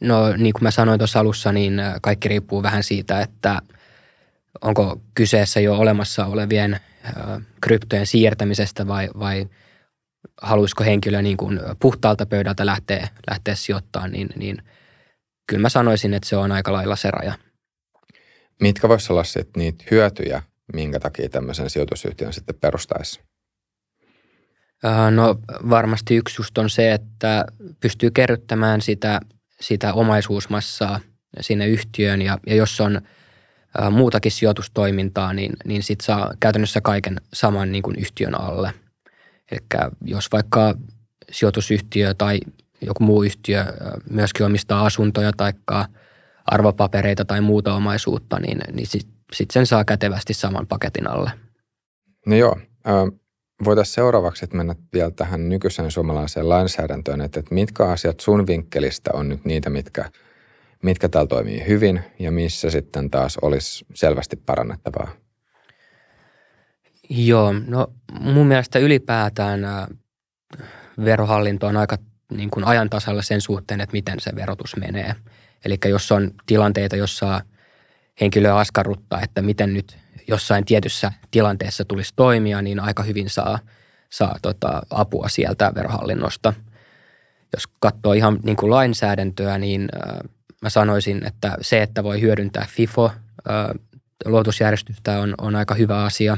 No 0.00 0.36
niin 0.36 0.52
kuin 0.52 0.62
mä 0.62 0.70
sanoin 0.70 0.98
tuossa 0.98 1.20
alussa, 1.20 1.52
niin 1.52 1.80
kaikki 2.02 2.28
riippuu 2.28 2.62
vähän 2.62 2.82
siitä, 2.82 3.20
että 3.20 3.58
onko 4.60 5.00
kyseessä 5.14 5.60
jo 5.60 5.74
olemassa 5.74 6.26
olevien 6.26 6.80
kryptojen 7.60 8.06
siirtämisestä 8.06 8.86
vai, 8.86 9.08
vai 9.18 9.46
haluaisiko 10.42 10.84
henkilö 10.84 11.22
niin 11.22 11.36
kuin 11.36 11.60
puhtaalta 11.80 12.26
pöydältä 12.26 12.66
lähteä, 12.66 13.08
lähteä 13.30 13.54
sijoittamaan, 13.54 14.12
niin, 14.12 14.28
niin 14.36 14.62
kyllä 15.46 15.62
mä 15.62 15.68
sanoisin, 15.68 16.14
että 16.14 16.28
se 16.28 16.36
on 16.36 16.52
aika 16.52 16.72
lailla 16.72 16.96
se 16.96 17.10
raja. 17.10 17.34
Mitkä 18.60 18.88
voisivat 18.88 19.10
olla 19.10 19.24
sitten 19.24 19.60
niitä 19.60 19.84
hyötyjä, 19.90 20.42
minkä 20.72 21.00
takia 21.00 21.28
tämmöisen 21.28 21.70
sijoitusyhtiön 21.70 22.32
sitten 22.32 22.54
perustaisi? 22.60 23.20
No 25.10 25.38
varmasti 25.70 26.16
yksi 26.16 26.40
just 26.40 26.58
on 26.58 26.70
se, 26.70 26.92
että 26.92 27.44
pystyy 27.80 28.10
kerryttämään 28.10 28.80
sitä, 28.80 29.20
sitä 29.60 29.92
omaisuusmassaa 29.92 31.00
sinne 31.40 31.66
yhtiöön 31.66 32.22
ja, 32.22 32.38
ja 32.46 32.54
jos 32.54 32.80
on 32.80 33.00
muutakin 33.90 34.32
sijoitustoimintaa, 34.32 35.32
niin, 35.32 35.52
niin 35.64 35.82
sitten 35.82 36.04
saa 36.04 36.34
käytännössä 36.40 36.80
kaiken 36.80 37.20
saman 37.32 37.72
niin 37.72 37.82
kuin 37.82 37.96
yhtiön 37.98 38.40
alle. 38.40 38.72
Eli 39.52 39.60
jos 40.04 40.32
vaikka 40.32 40.74
sijoitusyhtiö 41.30 42.14
tai 42.14 42.40
joku 42.80 43.04
muu 43.04 43.22
yhtiö 43.22 43.64
myöskin 44.10 44.46
omistaa 44.46 44.86
asuntoja 44.86 45.32
tai 45.36 45.52
arvopapereita 46.46 47.24
tai 47.24 47.40
muuta 47.40 47.74
omaisuutta, 47.74 48.40
niin, 48.40 48.58
niin 48.72 48.86
sitten 48.86 49.14
sit 49.32 49.50
sen 49.50 49.66
saa 49.66 49.84
kätevästi 49.84 50.34
saman 50.34 50.66
paketin 50.66 51.10
alle. 51.10 51.30
No 52.26 52.36
joo, 52.36 52.56
voitaisiin 53.64 53.94
seuraavaksi 53.94 54.46
mennä 54.52 54.74
vielä 54.92 55.10
tähän 55.10 55.48
nykyiseen 55.48 55.90
suomalaiseen 55.90 56.48
lainsäädäntöön, 56.48 57.20
että 57.20 57.42
mitkä 57.50 57.84
asiat 57.84 58.20
sun 58.20 58.46
vinkkelistä 58.46 59.10
on 59.14 59.28
nyt 59.28 59.44
niitä, 59.44 59.70
mitkä, 59.70 60.10
mitkä 60.82 61.08
täällä 61.08 61.28
toimii 61.28 61.66
hyvin 61.66 62.00
ja 62.18 62.32
missä 62.32 62.70
sitten 62.70 63.10
taas 63.10 63.36
olisi 63.42 63.84
selvästi 63.94 64.36
parannettavaa? 64.36 65.08
Joo, 67.08 67.54
no 67.66 67.86
mun 68.20 68.46
mielestä 68.46 68.78
ylipäätään 68.78 69.60
verohallinto 71.04 71.66
on 71.66 71.76
aika 71.76 71.98
niin 72.30 72.50
kuin 72.50 72.64
ajan 72.64 72.90
tasalla 72.90 73.22
sen 73.22 73.40
suhteen, 73.40 73.80
että 73.80 73.92
miten 73.92 74.20
se 74.20 74.30
verotus 74.36 74.76
menee. 74.76 75.14
Eli 75.64 75.78
jos 75.88 76.12
on 76.12 76.30
tilanteita, 76.46 76.96
jossa 76.96 77.40
henkilö 78.20 78.54
askarruttaa, 78.54 79.20
että 79.22 79.42
miten 79.42 79.74
nyt 79.74 79.98
jossain 80.28 80.64
tietyssä 80.64 81.12
tilanteessa 81.30 81.84
tulisi 81.84 82.12
toimia, 82.16 82.62
niin 82.62 82.80
aika 82.80 83.02
hyvin 83.02 83.30
saa, 83.30 83.58
saa 84.10 84.36
tota, 84.42 84.82
apua 84.90 85.28
sieltä 85.28 85.72
verohallinnosta. 85.74 86.52
Jos 87.52 87.66
katsoo 87.80 88.12
ihan 88.12 88.38
niin 88.42 88.56
kuin 88.56 88.70
lainsäädäntöä, 88.70 89.58
niin 89.58 89.88
äh, 89.96 90.30
mä 90.62 90.70
sanoisin, 90.70 91.26
että 91.26 91.56
se, 91.60 91.82
että 91.82 92.04
voi 92.04 92.20
hyödyntää 92.20 92.66
FIFO, 92.70 93.10
luotusjärjestystä 94.24 95.18
on, 95.18 95.34
on 95.38 95.56
aika 95.56 95.74
hyvä 95.74 96.04
asia. 96.04 96.36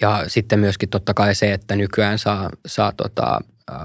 Ja 0.00 0.24
sitten 0.26 0.60
myöskin 0.60 0.88
totta 0.88 1.14
kai 1.14 1.34
se, 1.34 1.52
että 1.52 1.76
nykyään 1.76 2.18
saa, 2.18 2.50
saa 2.66 2.92
tota, 2.92 3.40
äh, 3.72 3.78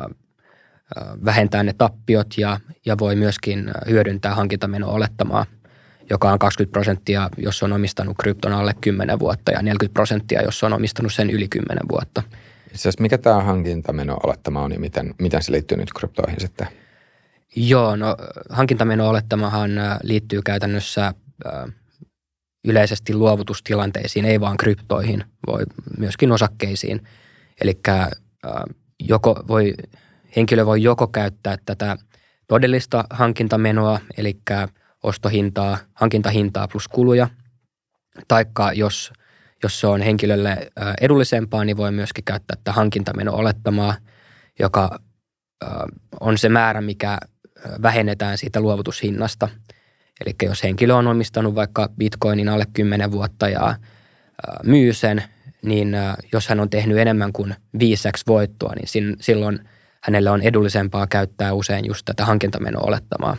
vähentää 1.26 1.64
ne 1.64 1.74
tappiot 1.74 2.38
ja, 2.38 2.60
ja 2.86 2.98
voi 3.00 3.16
myöskin 3.16 3.72
hyödyntää 3.90 4.36
hankintameno 4.36 4.90
olettamaa– 4.90 5.46
joka 6.10 6.32
on 6.32 6.40
20 6.40 6.72
prosenttia, 6.72 7.30
jos 7.38 7.64
on 7.64 7.74
omistanut 7.74 8.18
krypton 8.20 8.54
alle 8.54 8.74
10 8.82 9.20
vuotta 9.20 9.52
ja 9.52 9.62
40 9.62 9.94
prosenttia, 9.94 10.42
jos 10.42 10.64
on 10.64 10.74
omistanut 10.74 11.14
sen 11.14 11.30
yli 11.30 11.48
10 11.48 11.84
vuotta. 11.90 12.24
Itse 12.74 12.90
mikä 13.00 13.18
tämä 13.18 13.44
hankintameno 13.44 14.18
olettama 14.24 14.62
on 14.62 14.72
ja 14.72 14.80
miten, 14.80 15.14
miten 15.22 15.44
se 15.44 15.52
liittyy 15.52 15.78
nyt 15.78 15.94
kryptoihin 15.94 16.40
sitten? 16.40 16.68
Joo, 17.56 17.96
no 17.96 18.18
hankintameno 18.50 19.10
olettamahan 19.10 19.78
äh, 19.78 19.98
liittyy 20.04 20.42
käytännössä 20.42 21.06
äh, 21.08 21.74
yleisesti 22.66 23.14
luovutustilanteisiin, 23.14 24.26
ei 24.26 24.40
vaan 24.40 24.58
kryptoihin, 24.58 25.24
voi 25.48 25.64
myöskin 25.98 26.32
osakkeisiin. 26.32 27.04
Eli 27.62 27.80
äh, 27.90 28.08
joko 29.00 29.44
voi, 29.48 29.74
henkilö 30.36 30.66
voi 30.66 30.84
joko 30.84 31.08
käyttää 31.08 31.58
tätä 31.66 31.98
todellista 32.48 33.04
hankintamenoa, 33.10 34.00
eli 34.18 34.38
ostohintaa, 35.04 35.78
hankintahintaa 35.94 36.68
plus 36.68 36.88
kuluja. 36.88 37.30
Taikka 38.28 38.74
jos, 38.74 39.14
jos 39.64 39.80
se 39.80 39.88
on 39.88 40.02
henkilölle 40.02 40.72
edullisempaa, 41.02 41.64
niin 41.64 41.78
voi 41.78 41.92
myöskin 41.92 42.24
käyttää 42.24 42.56
tätä 42.56 42.72
hankintameno 42.72 43.34
olettamaa, 43.34 43.96
joka 44.60 45.00
on 46.20 46.38
se 46.38 46.50
määrä, 46.50 46.82
mikä 46.82 47.18
vähennetään 47.82 48.38
siitä 48.38 48.60
luovutushinnasta. 48.60 49.50
Eli 50.26 50.36
jos 50.44 50.64
henkilö 50.64 50.94
on 50.96 51.08
omistanut 51.08 51.56
vaikka 51.56 51.90
bitcoinin 51.98 52.50
alle 52.50 52.66
10 52.74 53.12
vuotta 53.12 53.50
ja 53.50 53.76
myy 54.64 54.94
sen, 54.94 55.24
niin 55.62 55.96
jos 56.34 56.48
hän 56.48 56.60
on 56.60 56.70
tehnyt 56.70 56.98
enemmän 56.98 57.34
kuin 57.34 57.56
5 57.80 58.10
voittoa, 58.28 58.74
niin 58.76 59.18
silloin 59.22 59.60
hänelle 60.04 60.30
on 60.30 60.42
edullisempaa 60.42 61.08
käyttää 61.08 61.54
usein 61.54 61.86
just 61.86 62.06
tätä 62.06 62.26
hankintameno 62.26 62.80
olettamaa 62.82 63.38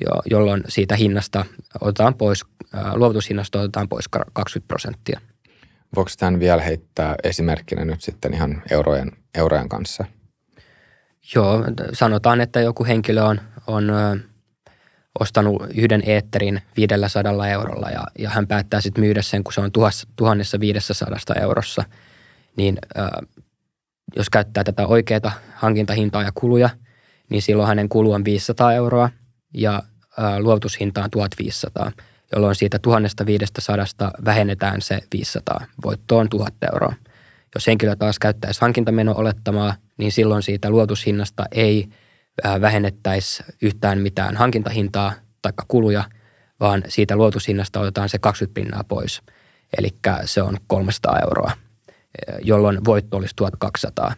jo, 0.00 0.10
jolloin 0.30 0.62
siitä 0.68 0.96
hinnasta 0.96 1.44
otetaan 1.80 2.14
pois, 2.14 2.44
luovutushinnasta 2.94 3.60
otetaan 3.60 3.88
pois 3.88 4.08
20 4.08 4.68
prosenttia. 4.68 5.20
Voiko 5.96 6.10
tämän 6.18 6.40
vielä 6.40 6.62
heittää 6.62 7.14
esimerkkinä 7.24 7.84
nyt 7.84 8.00
sitten 8.00 8.34
ihan 8.34 8.62
eurojen, 8.70 9.10
eurojen 9.34 9.68
kanssa? 9.68 10.04
Joo, 11.34 11.64
sanotaan, 11.92 12.40
että 12.40 12.60
joku 12.60 12.84
henkilö 12.84 13.22
on, 13.22 13.40
on 13.66 13.92
ostanut 15.20 15.62
yhden 15.74 16.02
eetterin 16.06 16.62
500 16.76 17.48
eurolla 17.48 17.90
ja, 17.90 18.04
ja 18.18 18.30
hän 18.30 18.46
päättää 18.46 18.80
sitten 18.80 19.04
myydä 19.04 19.22
sen, 19.22 19.44
kun 19.44 19.52
se 19.52 19.60
on 19.60 19.72
1500 19.72 21.36
eurossa. 21.42 21.84
Niin 22.56 22.78
jos 24.16 24.30
käyttää 24.30 24.64
tätä 24.64 24.86
oikeaa 24.86 25.32
hankintahintaa 25.54 26.22
ja 26.22 26.32
kuluja, 26.34 26.70
niin 27.30 27.42
silloin 27.42 27.68
hänen 27.68 27.88
kulu 27.88 28.12
on 28.12 28.24
500 28.24 28.72
euroa– 28.72 29.10
ja 29.54 29.82
luovutushinta 30.38 31.04
on 31.04 31.10
1500, 31.10 31.92
jolloin 32.32 32.54
siitä 32.54 32.78
1500 32.78 34.10
vähennetään 34.24 34.82
se 34.82 34.98
500. 35.12 35.66
Voitto 35.84 36.18
on 36.18 36.28
1000 36.28 36.54
euroa. 36.72 36.92
Jos 37.54 37.66
henkilö 37.66 37.96
taas 37.96 38.18
käyttäisi 38.18 38.60
hankintameno 38.60 39.14
olettamaa, 39.16 39.74
niin 39.96 40.12
silloin 40.12 40.42
siitä 40.42 40.70
luotushinnasta 40.70 41.44
ei 41.52 41.88
vähennettäisi 42.60 43.42
yhtään 43.62 43.98
mitään 43.98 44.36
hankintahintaa 44.36 45.12
tai 45.42 45.52
kuluja, 45.68 46.04
vaan 46.60 46.82
siitä 46.88 47.16
luotushinnasta 47.16 47.80
otetaan 47.80 48.08
se 48.08 48.18
20 48.18 48.54
pinnaa 48.60 48.84
pois. 48.84 49.22
Eli 49.78 49.88
se 50.24 50.42
on 50.42 50.56
300 50.66 51.18
euroa, 51.18 51.52
jolloin 52.42 52.84
voitto 52.84 53.16
olisi 53.16 53.36
1200 53.36 54.14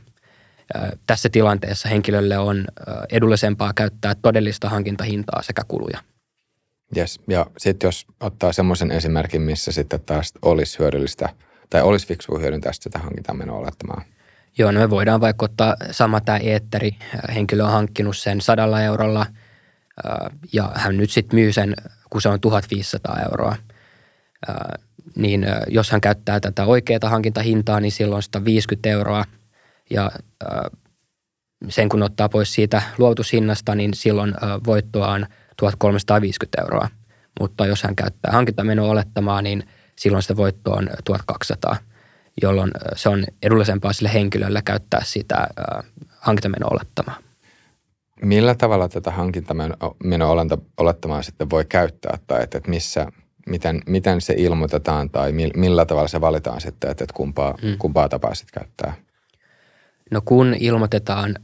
tässä 1.06 1.28
tilanteessa 1.28 1.88
henkilölle 1.88 2.38
on 2.38 2.64
edullisempaa 3.12 3.72
käyttää 3.72 4.14
todellista 4.14 4.68
hankintahintaa 4.68 5.42
sekä 5.42 5.62
kuluja. 5.68 5.98
Yes. 6.96 7.20
Ja 7.28 7.46
sitten 7.58 7.88
jos 7.88 8.06
ottaa 8.20 8.52
semmoisen 8.52 8.90
esimerkin, 8.90 9.42
missä 9.42 9.72
sitten 9.72 10.00
taas 10.00 10.32
olisi 10.42 10.78
hyödyllistä 10.78 11.28
tai 11.70 11.82
olisi 11.82 12.06
fiksua 12.06 12.38
hyödyntää 12.38 12.72
sitä 12.72 12.98
hankintamenoa 12.98 13.58
olettamaan. 13.58 14.02
Joo, 14.58 14.70
no 14.70 14.80
me 14.80 14.90
voidaan 14.90 15.20
vaikka 15.20 15.44
ottaa 15.44 15.76
sama 15.90 16.20
tämä 16.20 16.38
eetteri. 16.38 16.90
Henkilö 17.34 17.64
on 17.64 17.72
hankkinut 17.72 18.16
sen 18.16 18.40
sadalla 18.40 18.82
eurolla 18.82 19.26
ja 20.52 20.72
hän 20.74 20.96
nyt 20.96 21.10
sitten 21.10 21.38
myy 21.38 21.52
sen, 21.52 21.74
kun 22.10 22.22
se 22.22 22.28
on 22.28 22.40
1500 22.40 23.20
euroa. 23.30 23.56
Niin 25.16 25.46
jos 25.68 25.90
hän 25.90 26.00
käyttää 26.00 26.40
tätä 26.40 26.64
oikeaa 26.64 27.08
hankintahintaa, 27.08 27.80
niin 27.80 27.92
silloin 27.92 28.22
150 28.22 28.88
euroa– 28.88 29.24
ja 29.90 30.10
sen 31.68 31.88
kun 31.88 32.02
ottaa 32.02 32.28
pois 32.28 32.54
siitä 32.54 32.82
luovutushinnasta, 32.98 33.74
niin 33.74 33.94
silloin 33.94 34.34
voittoa 34.66 35.08
on 35.08 35.26
1350 35.56 36.62
euroa. 36.62 36.88
Mutta 37.40 37.66
jos 37.66 37.82
hän 37.82 37.96
käyttää 37.96 38.32
hankintameno 38.32 38.90
olettamaa, 38.90 39.42
niin 39.42 39.68
silloin 39.96 40.22
sitä 40.22 40.36
voittoa 40.36 40.76
on 40.76 40.90
1200, 41.04 41.76
jolloin 42.42 42.70
se 42.96 43.08
on 43.08 43.24
edullisempaa 43.42 43.92
sille 43.92 44.12
henkilölle 44.14 44.62
käyttää 44.64 45.00
sitä 45.04 45.48
hankintameno 46.18 46.68
olettamaa. 46.70 47.16
Millä 48.22 48.54
tavalla 48.54 48.88
tätä 48.88 49.10
hankintameno 49.10 49.76
olettamaa 50.78 51.22
sitten 51.22 51.50
voi 51.50 51.64
käyttää 51.64 52.18
tai 52.26 52.42
että, 52.42 52.58
että 52.58 52.70
missä, 52.70 53.06
miten, 53.46 53.82
miten 53.86 54.20
se 54.20 54.34
ilmoitetaan 54.36 55.10
tai 55.10 55.32
millä 55.56 55.86
tavalla 55.86 56.08
se 56.08 56.20
valitaan 56.20 56.60
sitten, 56.60 56.90
että, 56.90 57.04
että 57.04 57.14
kumpaa, 57.14 57.54
hmm. 57.62 57.78
kumpaa 57.78 58.08
tapaa 58.08 58.34
sitten 58.34 58.62
käyttää? 58.62 58.94
No 60.10 60.22
kun 60.24 60.56
ilmoitetaan 60.60 61.34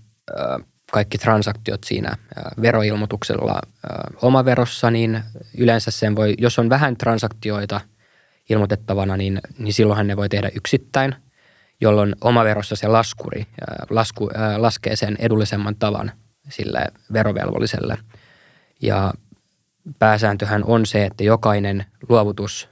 kaikki 0.92 1.18
transaktiot 1.18 1.84
siinä 1.84 2.16
veroilmoituksella 2.62 3.60
omaverossa, 4.22 4.90
niin 4.90 5.22
yleensä 5.58 5.90
sen 5.90 6.16
voi, 6.16 6.34
jos 6.38 6.58
on 6.58 6.68
vähän 6.68 6.96
transaktioita 6.96 7.80
ilmoitettavana, 8.52 9.16
niin, 9.16 9.40
niin 9.58 9.72
silloinhan 9.72 10.06
ne 10.06 10.16
voi 10.16 10.28
tehdä 10.28 10.50
yksittäin. 10.54 11.14
jolloin 11.82 12.16
omaverossa 12.20 12.76
se 12.76 12.88
laskuri 12.88 13.46
lasku, 13.90 14.30
laskee 14.56 14.96
sen 14.96 15.16
edullisemman 15.18 15.76
tavan 15.76 16.12
sille 16.48 16.84
verovelvolliselle. 17.12 17.98
Ja 18.82 19.12
pääsääntöhän 19.98 20.64
on 20.64 20.86
se, 20.86 21.04
että 21.04 21.24
jokainen 21.24 21.84
luovutus 22.08 22.68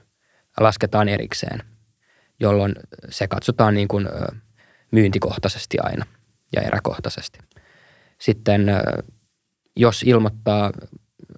lasketaan 0.59 1.09
erikseen, 1.09 1.63
jolloin 2.39 2.75
se 3.09 3.27
katsotaan 3.27 3.73
niin 3.73 3.87
kuin 3.87 4.07
myyntikohtaisesti 4.91 5.77
aina 5.83 6.05
ja 6.55 6.61
eräkohtaisesti. 6.61 7.39
Sitten 8.19 8.67
jos 9.75 10.03
ilmoittaa, 10.03 10.71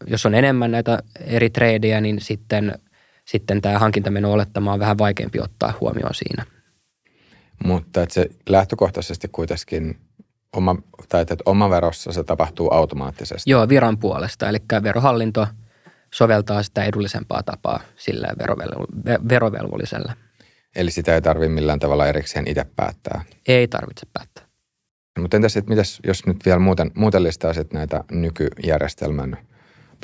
jos 0.08 0.26
on 0.26 0.36
enemmän 0.36 0.72
näitä 0.72 1.00
eri 1.26 1.50
tradeja, 1.50 2.02
niin 2.02 2.22
sitten, 2.22 2.80
sitten 3.26 3.62
tämä 3.62 3.80
hankintameno 3.80 4.32
olettama 4.32 4.74
on 4.74 4.80
vähän 4.80 4.98
vaikeampi 4.98 5.40
ottaa 5.40 5.74
huomioon 5.82 6.14
siinä. 6.14 6.46
Mutta 7.64 8.04
että 8.04 8.14
se 8.14 8.30
lähtökohtaisesti 8.50 9.28
kuitenkin 9.32 9.98
oma, 10.54 10.76
tai 11.10 11.22
että 11.22 11.36
verossa 11.70 12.12
se 12.12 12.24
tapahtuu 12.24 12.74
automaattisesti. 12.74 13.52
Joo, 13.52 13.70
viran 13.70 13.98
puolesta. 13.98 14.50
Eli 14.50 14.58
verohallinto 14.84 15.48
soveltaa 16.14 16.64
sitä 16.64 16.84
edullisempaa 16.84 17.44
tapaa 17.44 17.80
sille 17.96 18.28
verovelvolliselle. 19.30 20.14
Eli 20.76 20.92
sitä 20.92 21.16
ei 21.16 21.22
tarvitse 21.22 21.54
millään 21.54 21.80
tavalla 21.80 22.08
erikseen 22.08 22.48
itse 22.48 22.66
päättää? 22.76 23.22
Ei 23.48 23.68
tarvitse 23.68 24.08
päättää. 24.14 24.44
Mutta 25.20 25.38
entäs, 25.38 25.58
että 25.58 25.70
mitäs, 25.70 26.00
jos 26.08 26.26
nyt 26.26 26.46
vielä 26.46 26.60
muuten, 26.60 26.92
muuten 26.96 27.24
listaisit 27.24 27.74
näitä 27.74 28.04
nykyjärjestelmän 28.12 29.38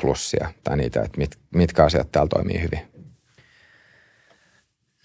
plussia 0.00 0.52
tai 0.64 0.76
niitä, 0.76 1.02
että 1.02 1.18
mit, 1.18 1.38
mitkä 1.54 1.84
asiat 1.84 2.12
täällä 2.12 2.28
toimii 2.28 2.62
hyvin? 2.62 2.99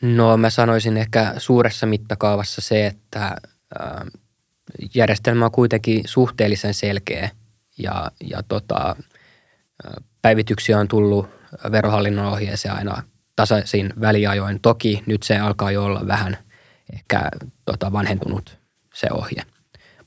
No 0.01 0.37
mä 0.37 0.49
sanoisin 0.49 0.97
ehkä 0.97 1.33
suuressa 1.37 1.85
mittakaavassa 1.85 2.61
se, 2.61 2.85
että 2.85 3.35
järjestelmä 4.95 5.45
on 5.45 5.51
kuitenkin 5.51 6.01
suhteellisen 6.05 6.73
selkeä 6.73 7.29
ja, 7.77 8.11
ja 8.29 8.43
tota, 8.43 8.95
päivityksiä 10.21 10.79
on 10.79 10.87
tullut 10.87 11.29
verohallinnon 11.71 12.25
ohjeeseen 12.25 12.75
aina 12.75 13.03
tasaisin 13.35 13.93
väliajoin. 14.01 14.59
Toki 14.61 15.03
nyt 15.05 15.23
se 15.23 15.37
alkaa 15.37 15.71
jo 15.71 15.83
olla 15.83 16.07
vähän 16.07 16.37
ehkä 16.93 17.29
tota, 17.65 17.91
vanhentunut 17.91 18.57
se 18.93 19.07
ohje. 19.11 19.41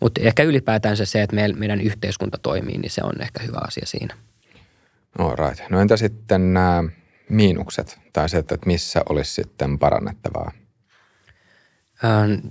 Mutta 0.01 0.20
ehkä 0.20 0.43
ylipäätään 0.43 0.97
se, 0.97 1.22
että 1.22 1.36
meidän 1.57 1.80
yhteiskunta 1.80 2.39
toimii, 2.43 2.78
niin 2.78 2.91
se 2.91 3.03
on 3.03 3.20
ehkä 3.20 3.43
hyvä 3.43 3.59
asia 3.66 3.86
siinä. 3.86 4.14
No 5.18 5.36
right. 5.36 5.70
No 5.70 5.80
entä 5.80 5.97
sitten 5.97 6.55
nämä 6.55 6.84
miinukset 7.28 7.98
tai 8.12 8.28
se, 8.28 8.38
että 8.38 8.56
missä 8.66 9.02
olisi 9.08 9.34
sitten 9.34 9.78
parannettavaa? 9.78 10.52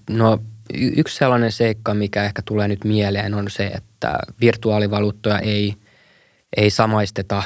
No 0.09 0.39
yksi 0.73 1.17
sellainen 1.17 1.51
seikka, 1.51 1.93
mikä 1.93 2.23
ehkä 2.23 2.41
tulee 2.45 2.67
nyt 2.67 2.84
mieleen, 2.84 3.34
on 3.34 3.49
se, 3.49 3.67
että 3.67 4.19
virtuaalivaluuttoja 4.41 5.39
ei, 5.39 5.75
ei 6.57 6.69
samaisteta 6.69 7.43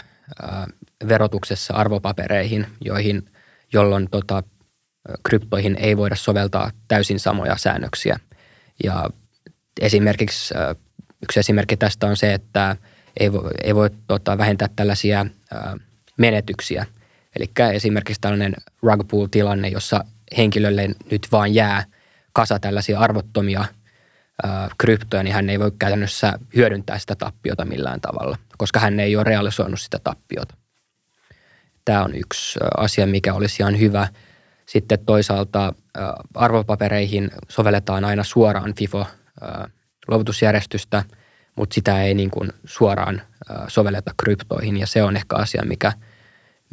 verotuksessa 1.08 1.74
arvopapereihin, 1.74 2.68
joihin, 2.82 3.26
jolloin 3.74 4.08
tota, 4.12 4.44
kryptoihin 5.24 5.78
ei 5.80 5.98
voida 5.98 6.16
soveltaa 6.16 6.72
täysin 6.88 7.20
samoja 7.20 7.58
säännöksiä. 7.58 8.20
Ja 8.84 9.10
esimerkiksi 9.82 10.54
yksi 11.24 11.40
esimerkki 11.40 11.78
tästä 11.78 12.08
on 12.08 12.18
se, 12.18 12.34
että 12.34 12.76
ei 13.20 13.34
voi, 13.34 13.52
ei 13.64 13.76
voi 13.76 13.90
tota, 14.08 14.38
vähentää 14.38 14.70
tällaisia 14.76 15.26
menetyksiä. 16.18 16.86
Eli 17.36 17.52
esimerkiksi 17.74 18.22
tällainen 18.22 18.54
rug 18.82 19.02
tilanne 19.32 19.68
jossa 19.68 20.06
henkilölle 20.38 20.88
nyt 21.12 21.28
vaan 21.32 21.54
jää 21.54 21.84
kasa 22.34 22.60
tällaisia 22.60 23.00
arvottomia 23.00 23.66
kryptoja, 24.78 25.24
niin 25.24 25.34
hän 25.34 25.50
ei 25.50 25.60
voi 25.60 25.72
käytännössä 25.80 26.40
hyödyntää 26.56 27.00
sitä 27.00 27.16
tappiota 27.16 27.66
millään 27.66 28.02
tavalla, 28.02 28.38
koska 28.58 28.80
hän 28.80 29.00
ei 29.00 29.16
ole 29.16 29.24
realisoinut 29.24 29.80
sitä 29.80 30.00
tappiota. 30.04 30.56
Tämä 31.86 32.04
on 32.04 32.16
yksi 32.16 32.60
asia, 32.78 33.08
mikä 33.08 33.34
olisi 33.34 33.64
ihan 33.64 33.80
hyvä. 33.80 34.08
Sitten 34.66 35.06
toisaalta 35.06 35.74
arvopapereihin 36.36 37.32
sovelletaan 37.50 38.06
aina 38.06 38.24
suoraan 38.24 38.74
FIFO-luovutusjärjestystä, 38.74 41.04
mutta 41.56 41.74
sitä 41.74 42.02
ei 42.02 42.14
niin 42.14 42.32
kuin 42.32 42.50
suoraan 42.66 43.22
sovelleta 43.68 44.14
kryptoihin 44.24 44.78
ja 44.78 44.88
se 44.88 45.04
on 45.04 45.18
ehkä 45.18 45.36
asia, 45.36 45.62
mikä, 45.66 45.94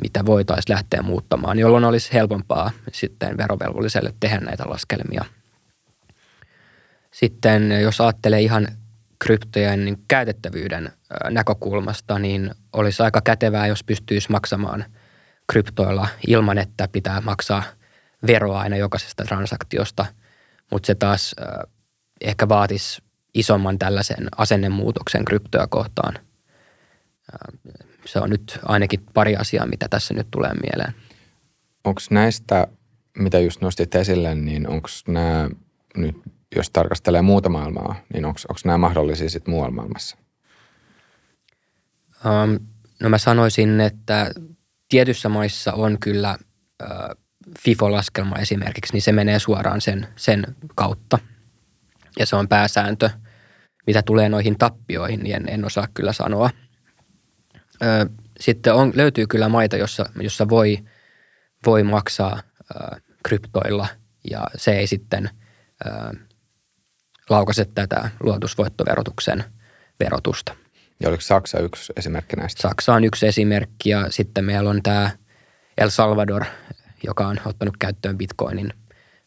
mitä 0.03 0.26
voitaisiin 0.26 0.74
lähteä 0.74 1.03
muuttamaan, 1.03 1.59
jolloin 1.59 1.84
olisi 1.84 2.12
helpompaa 2.12 2.70
sitten 2.92 3.36
verovelvolliselle 3.36 4.14
tehdä 4.20 4.40
näitä 4.40 4.64
laskelmia. 4.66 5.24
Sitten 7.11 7.80
jos 7.82 8.01
ajattelee 8.01 8.40
ihan 8.40 8.68
kryptojen 9.18 9.84
niin 9.84 10.05
käytettävyyden 10.09 10.92
näkökulmasta, 11.30 12.18
niin 12.18 12.51
olisi 12.72 13.03
aika 13.03 13.20
kätevää, 13.20 13.66
jos 13.66 13.84
pystyisi 13.84 14.30
maksamaan– 14.30 14.84
kryptoilla 15.53 16.09
ilman, 16.26 16.59
että 16.59 16.88
pitää 16.92 17.20
maksaa 17.20 17.62
veroa 18.26 18.61
aina 18.61 18.76
jokaisesta 18.76 19.24
transaktiosta, 19.24 20.07
mutta 20.70 20.86
se 20.86 20.94
taas 20.94 21.34
ehkä 22.20 22.49
vaatisi 22.49 23.03
isomman 23.34 23.78
tällaisen 23.78 24.28
asennemuutoksen 24.36 25.24
kryptoja 25.24 25.66
kohtaan. 25.66 26.14
Se 28.09 28.20
on 28.20 28.30
nyt 28.30 28.59
ainakin 28.62 29.00
pari 29.14 29.36
asiaa, 29.36 29.66
mitä 29.66 29.86
tässä 29.90 30.14
nyt 30.14 30.26
tulee 30.30 30.52
mieleen. 30.54 30.94
Onko 31.84 32.00
näistä, 32.11 32.66
mitä 33.18 33.38
just 33.38 33.61
nostit 33.61 33.94
esille, 33.94 34.34
niin 34.34 34.68
onko 34.68 34.88
nämä 35.09 35.48
nyt, 35.96 36.16
jos 36.56 36.70
tarkastelee 36.70 37.22
muuta 37.22 37.48
maailmaa, 37.48 37.94
niin 38.14 38.24
onko 38.24 38.40
nämä 38.64 38.78
mahdollisia 38.78 39.30
sitten 39.30 39.54
muualla 39.54 39.74
maailmassa? 39.74 40.16
Um, 42.24 42.66
no 43.00 43.09
mä 43.09 43.18
sanoisin, 43.18 43.80
että 43.80 44.30
tietyissä 44.88 45.28
maissa 45.28 45.72
on 45.72 45.98
kyllä 46.00 46.30
äh, 46.82 46.88
FIFO-laskelma 47.59 48.38
esimerkiksi, 48.38 48.92
niin 48.92 49.02
se 49.02 49.12
menee 49.12 49.38
suoraan 49.38 49.80
sen, 49.80 50.09
sen 50.16 50.46
kautta. 50.74 51.18
Ja 52.18 52.26
se 52.26 52.36
on 52.36 52.48
pääsääntö. 52.48 53.11
Mitä 53.86 54.02
tulee 54.02 54.28
noihin 54.28 54.59
tappioihin, 54.59 55.20
niin 55.20 55.36
en, 55.36 55.48
en 55.48 55.64
osaa 55.64 55.88
kyllä 55.94 56.12
sanoa. 56.12 56.50
Ö, 57.83 58.09
sitten 58.41 58.74
on, 58.74 58.93
löytyy 58.95 59.26
kyllä 59.26 59.49
maita, 59.49 59.76
jossa, 59.76 60.11
jossa 60.20 60.49
voi, 60.49 60.79
voi 61.66 61.83
maksaa 61.83 62.43
ö, 62.70 63.01
kryptoilla 63.22 63.87
ja 64.31 64.47
se 64.57 64.79
ei 64.79 64.87
sitten 64.87 65.31
ö, 65.87 66.16
laukase 67.31 67.64
tätä 67.64 68.11
luotusvoittoverotuksen 68.20 69.45
verotusta. 70.01 70.55
Ja 71.01 71.09
oliko 71.09 71.20
Saksa 71.20 71.61
yksi 71.61 71.93
esimerkki 71.97 72.37
näistä? 72.37 72.62
Saksa 72.62 72.95
on 72.95 73.05
yksi 73.05 73.26
esimerkki 73.26 73.91
ja 73.91 74.11
sitten 74.11 74.45
meillä 74.45 74.70
on 74.70 74.83
tämä 74.83 75.11
El 75.79 75.91
Salvador, 75.91 76.45
joka 77.03 77.29
on 77.29 77.41
ottanut 77.45 77.76
käyttöön 77.76 78.18
bitcoinin. 78.18 78.72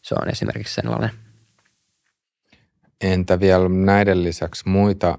Se 0.02 0.14
on 0.22 0.28
esimerkiksi 0.28 0.74
sellainen. 0.74 1.10
Entä 3.00 3.40
vielä 3.40 3.68
näiden 3.68 4.24
lisäksi 4.24 4.68
muita, 4.68 5.18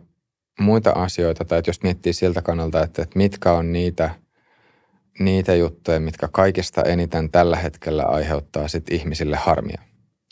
muita 0.59 0.91
asioita, 0.91 1.45
tai 1.45 1.61
jos 1.67 1.83
miettii 1.83 2.13
siltä 2.13 2.41
kannalta, 2.41 2.83
että, 2.83 3.01
että 3.01 3.17
mitkä 3.17 3.51
on 3.51 3.73
niitä, 3.73 4.09
niitä 5.19 5.55
juttuja, 5.55 5.99
mitkä 5.99 6.27
kaikista 6.31 6.81
eniten 6.81 7.31
tällä 7.31 7.57
hetkellä 7.57 8.03
aiheuttaa 8.03 8.67
sit 8.67 8.91
ihmisille 8.91 9.35
harmia, 9.35 9.81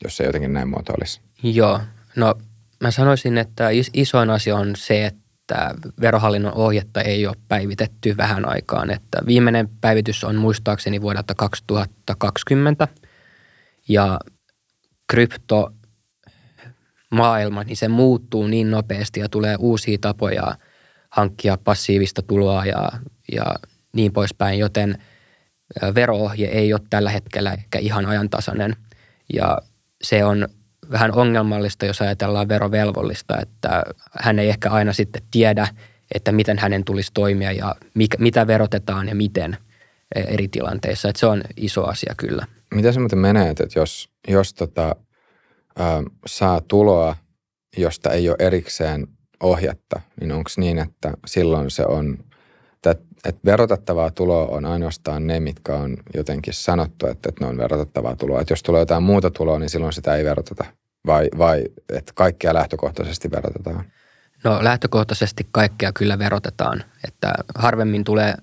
jos 0.04 0.18
se 0.18 0.24
jotenkin 0.24 0.54
näin 0.54 0.70
muotoilisi? 0.70 1.22
Joo, 1.44 1.80
no 2.16 2.36
mä 2.80 2.92
sanoisin, 2.92 3.38
että 3.38 3.70
isoin 3.94 4.30
asia 4.30 4.56
on 4.56 4.76
se, 4.76 5.06
että 5.06 5.22
että 5.52 5.76
verohallinnon 6.02 6.54
ohjetta 6.54 7.02
ei 7.02 7.28
ole 7.28 7.36
päivitetty 7.48 8.18
vähän 8.18 8.50
aikaan. 8.50 8.92
Että 8.92 9.22
viimeinen 9.26 9.70
päivitys 9.82 10.24
on 10.24 10.36
muistaakseni 10.36 11.02
vuodelta 11.02 11.36
2020 11.36 12.88
ja 13.90 14.20
krypto 15.12 15.74
maailma, 17.12 17.64
niin 17.64 17.78
se 17.78 17.88
muuttuu 17.88 18.48
niin 18.48 18.72
nopeasti 18.72 19.20
ja 19.20 19.30
tulee 19.30 19.56
uusia 19.60 19.98
tapoja 20.02 20.56
hankkia 21.10 21.58
passiivista 21.64 22.22
tuloa 22.22 22.66
ja, 22.66 22.92
ja 23.32 23.46
niin 23.94 24.14
poispäin, 24.14 24.60
joten 24.60 24.98
veroohje 25.96 26.48
ei 26.48 26.74
ole 26.74 26.82
tällä 26.90 27.10
hetkellä 27.10 27.54
ehkä 27.54 27.80
ihan 27.80 28.06
ajantasainen 28.06 28.76
ja 29.34 29.58
se 30.04 30.26
on 30.26 30.48
vähän 30.92 31.14
ongelmallista, 31.14 31.86
jos 31.86 32.02
ajatellaan 32.02 32.48
verovelvollista, 32.48 33.40
että 33.42 33.84
hän 34.20 34.40
ei 34.40 34.50
ehkä 34.50 34.70
aina 34.70 34.94
sitten 34.94 35.22
tiedä, 35.32 35.68
että 36.16 36.32
miten 36.32 36.60
hänen 36.60 36.84
tulisi 36.84 37.12
toimia 37.14 37.52
ja 37.52 37.76
mikä, 37.94 38.18
mitä 38.20 38.48
verotetaan 38.48 39.08
ja 39.08 39.16
miten 39.16 39.58
eri 40.16 40.48
tilanteissa. 40.48 41.10
Että 41.10 41.20
se 41.20 41.26
on 41.26 41.44
iso 41.58 41.86
asia 41.86 42.14
kyllä. 42.18 42.46
Miten 42.74 42.94
se 42.94 43.00
muuten 43.00 43.20
menee, 43.20 43.50
että 43.50 43.64
jos, 43.76 44.10
jos 44.28 44.54
tota, 44.54 44.96
ä, 45.80 45.84
saa 46.26 46.62
tuloa, 46.62 47.16
josta 47.78 48.10
ei 48.10 48.30
ole 48.30 48.38
erikseen 48.40 49.08
ohjetta, 49.44 50.02
niin 50.20 50.32
onko 50.32 50.50
niin, 50.58 50.80
että 50.80 51.12
silloin 51.26 51.72
se 51.72 51.86
on, 51.86 52.18
että, 53.26 53.42
verotettavaa 53.46 54.12
tuloa 54.12 54.48
on 54.48 54.66
ainoastaan 54.66 55.28
ne, 55.28 55.40
mitkä 55.40 55.76
on 55.76 55.98
jotenkin 56.14 56.54
sanottu, 56.54 57.08
että, 57.08 57.30
että 57.30 57.46
ne 57.46 57.50
on 57.50 57.58
verotettavaa 57.58 58.16
tuloa. 58.16 58.42
Että 58.42 58.52
jos 58.52 58.64
tulee 58.64 58.80
jotain 58.80 59.04
muuta 59.04 59.32
tuloa, 59.32 59.60
niin 59.60 59.70
silloin 59.70 59.94
sitä 59.94 60.16
ei 60.16 60.24
veroteta. 60.26 60.66
vai, 61.08 61.30
vai 61.38 61.64
että 61.94 62.12
kaikkea 62.16 62.54
lähtökohtaisesti 62.54 63.32
verotetaan? 63.32 63.86
No 64.44 64.64
lähtökohtaisesti 64.64 65.48
kaikkea 65.52 65.92
kyllä 65.94 66.20
verotetaan, 66.20 66.84
että 67.08 67.34
harvemmin 67.56 68.04
tulee 68.04 68.34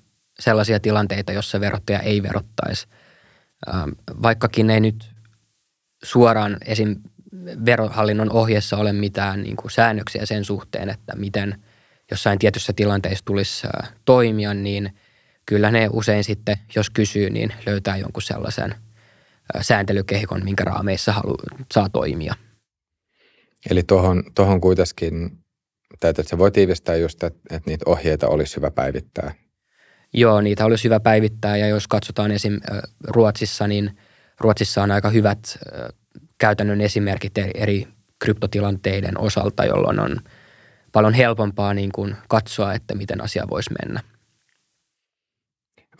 sellaisia 0.40 0.80
tilanteita, 0.80 1.32
jossa 1.32 1.60
verottaja 1.60 2.00
ei 2.00 2.22
verottaisi. 2.22 2.86
Vaikkakin 4.22 4.70
ei 4.70 4.80
nyt 4.80 5.12
suoraan 6.04 6.56
esim. 6.64 6.96
Verohallinnon 7.66 8.32
ohjeessa 8.32 8.76
ole 8.76 8.92
mitään 8.92 9.42
niin 9.42 9.56
kuin 9.56 9.70
säännöksiä 9.70 10.26
sen 10.26 10.44
suhteen, 10.44 10.88
että 10.88 11.16
miten 11.16 11.62
jossain 12.10 12.38
tietyssä 12.38 12.72
tilanteessa 12.72 13.24
tulisi 13.24 13.66
toimia, 14.04 14.54
niin 14.54 14.98
kyllä 15.46 15.70
ne 15.70 15.88
usein 15.92 16.24
sitten, 16.24 16.56
jos 16.76 16.90
kysyy, 16.90 17.30
niin 17.30 17.52
löytää 17.66 17.96
jonkun 17.96 18.22
sellaisen 18.22 18.74
sääntelykehikon, 19.60 20.44
minkä 20.44 20.64
raameissa 20.64 21.12
halu, 21.12 21.36
saa 21.74 21.88
toimia. 21.88 22.34
Eli 23.70 23.82
tuohon, 23.82 24.22
tuohon 24.34 24.60
kuitenkin, 24.60 25.38
että 26.02 26.22
se 26.22 26.38
voi 26.38 26.50
tiivistää 26.50 26.96
just, 26.96 27.22
että, 27.22 27.40
että 27.50 27.70
niitä 27.70 27.84
ohjeita 27.86 28.28
olisi 28.28 28.56
hyvä 28.56 28.70
päivittää. 28.70 29.34
Joo, 30.14 30.40
niitä 30.40 30.64
olisi 30.64 30.84
hyvä 30.84 31.00
päivittää 31.00 31.56
ja 31.56 31.68
jos 31.68 31.88
katsotaan 31.88 32.30
esim. 32.30 32.60
Ruotsissa, 33.04 33.66
niin 33.66 33.98
Ruotsissa 34.40 34.82
on 34.82 34.90
aika 34.90 35.10
hyvät 35.10 35.58
käytännön 36.38 36.80
esimerkit 36.80 37.38
eri 37.54 37.88
kryptotilanteiden 38.18 39.20
osalta, 39.20 39.64
jolloin 39.64 40.00
on 40.00 40.20
paljon 40.92 41.14
helpompaa 41.14 41.74
niin 41.74 41.92
kuin 41.92 42.16
katsoa, 42.28 42.74
että 42.74 42.94
miten 42.94 43.20
asia 43.20 43.46
voisi 43.50 43.70
mennä. 43.82 44.00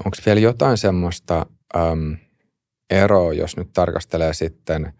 Onko 0.05 0.17
vielä 0.27 0.41
jotain 0.41 0.79
semmoista 0.79 1.47
äm, 1.77 2.17
eroa, 2.91 3.33
jos 3.33 3.57
nyt 3.57 3.69
tarkastelee 3.73 4.35
sitten 4.35 4.93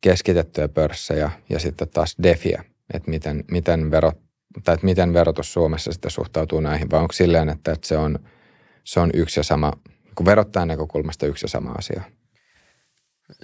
keskitettyjä 0.00 0.68
pörssejä 0.68 1.30
ja 1.48 1.58
sitten 1.58 1.88
taas 1.88 2.16
defiä, 2.22 2.64
että 2.94 3.10
miten, 3.10 3.44
miten, 3.50 3.90
verot, 3.90 4.18
tai 4.64 4.74
että 4.74 4.86
miten 4.86 5.12
verotus 5.12 5.52
Suomessa 5.52 5.92
sitten 5.92 6.10
suhtautuu 6.10 6.60
näihin, 6.60 6.90
vai 6.90 7.00
onko 7.00 7.12
silleen, 7.12 7.48
että, 7.48 7.72
että 7.72 7.88
se, 7.88 7.96
on, 7.96 8.18
se 8.84 9.00
on 9.00 9.10
yksi 9.14 9.40
ja 9.40 9.44
sama, 9.44 9.72
kun 10.14 10.26
verottajan 10.26 10.68
näkökulmasta 10.68 11.26
yksi 11.26 11.44
ja 11.44 11.48
sama 11.48 11.70
asia? 11.78 12.02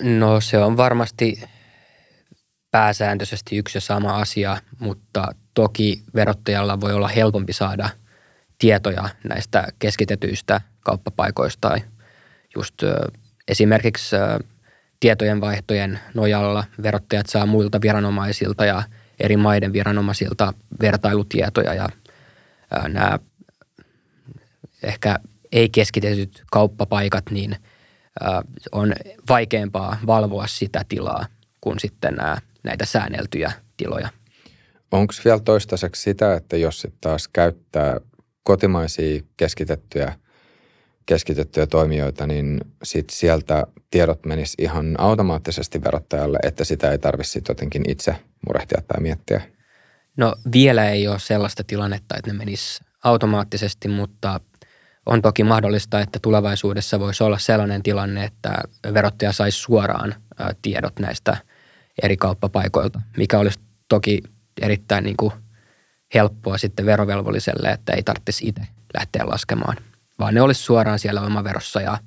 No 0.00 0.40
se 0.40 0.58
on 0.58 0.76
varmasti 0.76 1.42
pääsääntöisesti 2.70 3.56
yksi 3.56 3.76
ja 3.76 3.80
sama 3.80 4.16
asia, 4.16 4.56
mutta 4.78 5.32
toki 5.54 6.02
verottajalla 6.14 6.80
voi 6.80 6.92
olla 6.92 7.08
helpompi 7.08 7.52
saada 7.52 7.88
tietoja 8.58 9.08
näistä 9.24 9.68
keskitetyistä 9.78 10.60
kauppapaikoista. 10.80 11.68
Tai 11.68 11.80
just 12.56 12.74
esimerkiksi 13.48 14.16
tietojenvaihtojen 15.00 15.98
nojalla 16.14 16.64
verottajat 16.82 17.26
saa 17.26 17.46
muilta 17.46 17.80
viranomaisilta 17.80 18.64
ja 18.64 18.82
eri 19.20 19.36
maiden 19.36 19.72
viranomaisilta 19.72 20.52
vertailutietoja 20.80 21.74
ja 21.74 21.88
nämä 22.88 23.18
ehkä 24.82 25.18
ei 25.52 25.68
keskitetyt 25.68 26.42
kauppapaikat, 26.50 27.24
niin 27.30 27.56
on 28.72 28.92
vaikeampaa 29.28 29.98
valvoa 30.06 30.46
sitä 30.46 30.84
tilaa 30.88 31.26
kuin 31.60 31.78
sitten 31.80 32.14
nämä, 32.14 32.38
näitä 32.62 32.86
säänneltyjä 32.86 33.52
tiloja. 33.76 34.08
Onko 34.92 35.14
vielä 35.24 35.40
toistaiseksi 35.40 36.02
sitä, 36.02 36.34
että 36.34 36.56
jos 36.56 36.80
sitten 36.80 37.00
taas 37.00 37.28
käyttää 37.28 38.00
kotimaisia 38.42 39.22
keskitettyjä, 39.36 40.14
keskitettyjä 41.06 41.66
toimijoita, 41.66 42.26
niin 42.26 42.60
sit 42.82 43.10
sieltä 43.10 43.66
tiedot 43.90 44.26
menis 44.26 44.54
ihan 44.58 44.94
automaattisesti 44.98 45.84
verottajalle, 45.84 46.38
että 46.42 46.64
sitä 46.64 46.90
ei 46.90 46.98
tarvitse 46.98 47.40
jotenkin 47.48 47.90
itse 47.90 48.16
murehtia 48.46 48.82
tai 48.88 49.02
miettiä? 49.02 49.42
No 50.16 50.36
vielä 50.52 50.90
ei 50.90 51.08
ole 51.08 51.18
sellaista 51.18 51.64
tilannetta, 51.64 52.16
että 52.16 52.30
ne 52.32 52.38
menis 52.38 52.80
automaattisesti, 53.04 53.88
mutta 53.88 54.40
on 55.08 55.22
toki 55.22 55.44
mahdollista, 55.44 56.00
että 56.00 56.18
tulevaisuudessa 56.22 57.00
voisi 57.00 57.24
olla 57.24 57.38
sellainen 57.38 57.82
tilanne, 57.82 58.24
että 58.24 58.58
verottaja 58.94 59.32
saisi 59.32 59.58
suoraan 59.58 60.14
tiedot 60.62 60.98
näistä 60.98 61.36
eri 62.02 62.16
kauppapaikoilta, 62.16 63.00
mikä 63.16 63.38
olisi 63.38 63.58
toki 63.88 64.22
erittäin 64.62 65.04
niin 65.04 65.16
kuin 65.16 65.32
helppoa 66.14 66.58
sitten 66.58 66.86
verovelvolliselle, 66.86 67.68
että 67.68 67.92
ei 67.92 68.02
tarvitsisi 68.02 68.48
itse 68.48 68.62
lähteä 68.94 69.26
laskemaan, 69.26 69.76
vaan 70.18 70.34
ne 70.34 70.42
olisi 70.42 70.62
suoraan 70.62 70.98
siellä 70.98 71.20
omaverossa 71.20 71.80
ja 71.80 71.98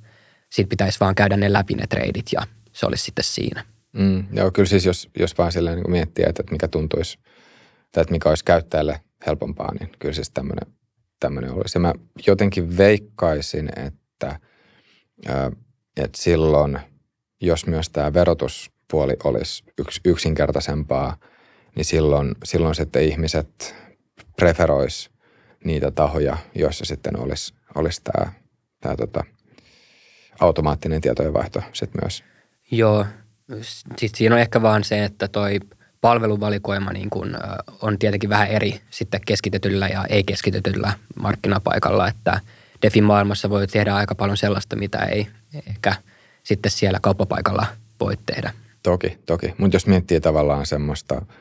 sitten 0.50 0.70
pitäisi 0.70 1.00
vaan 1.00 1.16
käydä 1.16 1.38
ne 1.38 1.54
läpi 1.54 1.74
ne 1.74 1.88
treidit 1.88 2.26
ja 2.34 2.42
se 2.72 2.86
olisi 2.86 3.04
sitten 3.04 3.26
siinä. 3.26 3.66
Mm, 3.94 4.26
joo, 4.34 4.52
kyllä 4.52 4.68
siis 4.68 4.86
jos, 4.86 5.10
jos 5.20 5.38
vaan 5.38 5.52
silleen 5.52 5.76
niin 5.76 5.92
miettii, 5.92 6.26
että, 6.28 6.44
mikä 6.52 6.68
tuntuisi 6.68 7.20
tai 7.92 8.02
että 8.02 8.12
mikä 8.12 8.30
olisi 8.30 8.46
käyttäjälle 8.46 9.02
helpompaa, 9.28 9.74
niin 9.80 9.90
kyllä 10.00 10.14
siis 10.14 10.32
tämmöinen, 10.32 10.74
tämmöinen 11.22 11.54
olisi. 11.54 11.78
Ja 11.78 11.82
mä 11.82 11.94
jotenkin 12.28 12.78
veikkaisin, 12.78 13.70
että, 13.86 14.40
että 15.98 16.18
silloin, 16.18 16.80
jos 17.42 17.66
myös 17.66 17.90
tämä 17.90 18.14
verotuspuoli 18.14 19.14
olisi 19.24 19.64
yks, 19.78 20.00
yksinkertaisempaa– 20.06 21.18
niin 21.76 21.86
silloin, 21.86 22.36
silloin 22.44 22.76
sitten 22.76 23.04
ihmiset 23.04 23.76
preferois 24.36 25.12
niitä 25.64 25.92
tahoja, 25.92 26.38
joissa 26.56 26.86
sitten 26.86 27.20
olisi, 27.20 27.54
olisi 27.76 28.02
tämä, 28.04 28.32
tämä 28.82 28.96
tota, 28.96 29.24
automaattinen 30.40 31.02
tietojenvaihto 31.02 31.62
sitten 31.74 32.02
myös. 32.04 32.24
Joo, 32.72 33.06
sitten 33.62 34.10
siinä 34.18 34.36
on 34.36 34.42
ehkä 34.42 34.62
vaan 34.62 34.84
se, 34.84 35.04
että 35.04 35.28
toi 35.28 35.60
palveluvalikoima 36.02 36.94
niin 36.94 37.10
kun, 37.10 37.38
on 37.82 38.00
tietenkin 38.00 38.30
vähän 38.30 38.48
eri 38.48 38.82
sitten 38.90 39.22
keskitetyllä 39.26 39.88
ja 39.88 40.06
ei-keskitetyllä 40.10 40.94
markkinapaikalla, 41.22 42.08
että 42.08 42.40
DeFi 42.82 43.02
maailmassa 43.02 43.50
voi 43.50 43.68
tehdä 43.68 43.96
aika 43.96 44.16
paljon 44.16 44.38
sellaista, 44.38 44.76
mitä 44.76 44.98
ei 44.98 45.28
ehkä 45.68 45.96
sitten 46.44 46.72
siellä 46.72 47.00
kauppapaikalla 47.02 47.66
voi 48.00 48.18
tehdä. 48.26 48.54
Toki, 48.84 49.18
toki. 49.26 49.54
Mutta 49.58 49.76
jos 49.76 49.88
miettii 49.88 50.22
tavallaan 50.22 50.66
semmoista– 50.66 51.22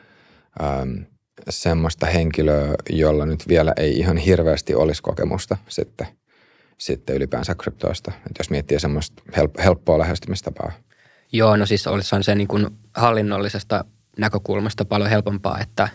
ähm, 0.63 1.03
semmoista 1.49 2.05
henkilöä, 2.05 2.75
jolla 2.89 3.25
nyt 3.25 3.47
vielä 3.47 3.73
ei 3.77 3.99
ihan 3.99 4.17
hirveästi 4.17 4.75
olisi 4.75 5.01
kokemusta 5.01 5.57
sitten, 5.67 6.07
sitten 6.77 7.15
ylipäänsä 7.15 7.55
kryptoista. 7.55 8.11
Et 8.11 8.37
jos 8.39 8.49
miettii 8.49 8.79
semmoista 8.79 9.23
help- 9.37 9.61
helppoa 9.63 9.99
lähestymistapaa. 9.99 10.71
Joo, 11.31 11.57
no 11.57 11.65
siis 11.65 11.87
olisihan 11.87 12.23
se 12.23 12.35
niin 12.35 12.47
kuin 12.47 12.67
hallinnollisesta 12.95 13.85
näkökulmasta 14.17 14.85
paljon 14.85 15.09
helpompaa, 15.09 15.59
että 15.59 15.89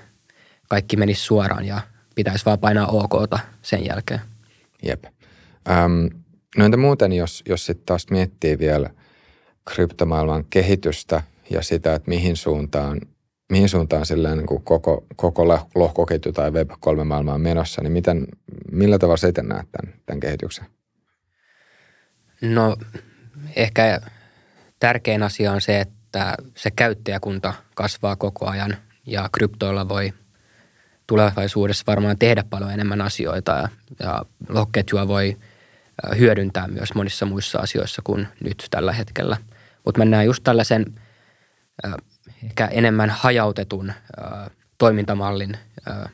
kaikki 0.68 0.96
menisi 0.96 1.20
suoraan 1.20 1.64
ja 1.64 1.80
pitäisi 2.14 2.44
vaan 2.44 2.58
painaa 2.58 2.86
OK 2.86 3.40
sen 3.62 3.86
jälkeen. 3.86 4.20
Jep. 4.82 5.04
Ähm, 5.68 6.06
no 6.56 6.64
entä 6.64 6.76
muuten, 6.76 7.12
jos, 7.12 7.42
jos 7.48 7.66
sitten 7.66 7.86
taas 7.86 8.06
miettii 8.10 8.58
vielä 8.58 8.90
kryptomaailman 9.74 10.44
kehitystä 10.50 11.22
ja 11.50 11.62
sitä, 11.62 11.94
että 11.94 12.08
mihin 12.08 12.36
suuntaan 12.36 13.00
mihin 13.52 13.68
suuntaan 13.68 14.06
silleen 14.06 14.38
niin 14.38 14.46
kuin 14.46 14.62
koko, 14.62 15.06
koko 15.16 15.48
lohkoketju 15.74 16.32
tai 16.32 16.50
Web3-maailma 16.50 17.34
on 17.34 17.40
menossa, 17.40 17.82
niin 17.82 17.92
miten, 17.92 18.26
millä 18.72 18.98
tavalla 18.98 19.16
sä 19.16 19.28
itse 19.28 19.42
näet 19.42 19.68
tämän, 19.72 19.94
tämän 20.06 20.20
kehityksen? 20.20 20.66
No 22.40 22.76
ehkä 23.56 24.00
tärkein 24.80 25.22
asia 25.22 25.52
on 25.52 25.60
se, 25.60 25.80
että 25.80 25.95
se 26.56 26.70
käyttäjäkunta 26.70 27.54
kasvaa 27.74 28.16
koko 28.16 28.46
ajan 28.46 28.76
ja 29.06 29.28
kryptoilla 29.32 29.88
voi 29.88 30.12
tulevaisuudessa 31.06 31.84
varmaan 31.86 32.18
tehdä 32.18 32.44
paljon 32.50 32.72
enemmän 32.72 33.00
asioita 33.00 33.52
ja, 33.52 33.68
ja 34.00 34.22
lohkoketjua 34.48 35.08
voi 35.08 35.36
hyödyntää 36.18 36.68
myös 36.68 36.94
monissa 36.94 37.26
muissa 37.26 37.58
asioissa 37.58 38.02
kuin 38.04 38.28
nyt 38.44 38.66
tällä 38.70 38.92
hetkellä. 38.92 39.36
Mutta 39.84 39.98
mennään 39.98 40.26
just 40.26 40.44
tällaisen 40.44 40.94
ehkä 42.44 42.66
enemmän 42.66 43.10
hajautetun 43.10 43.90
ää, 43.90 44.50
toimintamallin 44.78 45.56
ää, 45.86 46.08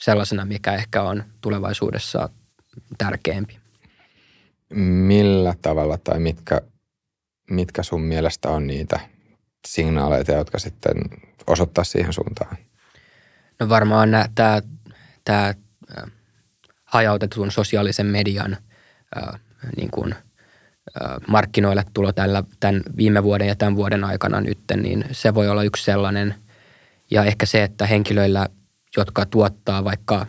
sellaisena, 0.00 0.44
mikä 0.44 0.74
ehkä 0.74 1.02
on 1.02 1.24
tulevaisuudessa 1.40 2.28
tärkeämpi. 2.98 3.58
Millä 4.74 5.54
tavalla 5.62 5.98
tai 5.98 6.20
mitkä, 6.20 6.60
mitkä 7.50 7.82
sun 7.82 8.02
mielestä 8.02 8.48
on 8.48 8.66
niitä 8.66 9.00
signaaleita, 9.66 10.32
jotka 10.32 10.58
sitten 10.58 10.94
osoittaa 11.46 11.84
siihen 11.84 12.12
suuntaan? 12.12 12.56
No 13.60 13.68
varmaan 13.68 14.10
tämä, 14.34 14.62
tämä 15.24 15.54
hajautetun 16.84 17.50
sosiaalisen 17.50 18.06
median 18.06 18.56
niin 19.76 19.90
kuin– 19.90 20.14
markkinoille 21.28 21.84
tulo 21.94 22.12
tällä, 22.12 22.42
tämän 22.60 22.82
viime 22.96 23.22
vuoden 23.22 23.48
ja 23.48 23.56
tämän 23.56 23.76
vuoden 23.76 24.04
aikana 24.04 24.40
nyt, 24.40 24.58
niin 24.76 25.04
se 25.12 25.34
voi 25.34 25.48
olla 25.48 25.62
yksi 25.62 25.84
sellainen. 25.84 26.34
Ja 27.10 27.24
ehkä 27.24 27.46
se, 27.46 27.62
että 27.62 27.86
henkilöillä, 27.86 28.46
jotka 28.96 29.26
tuottaa 29.26 29.84
vaikka 29.84 30.26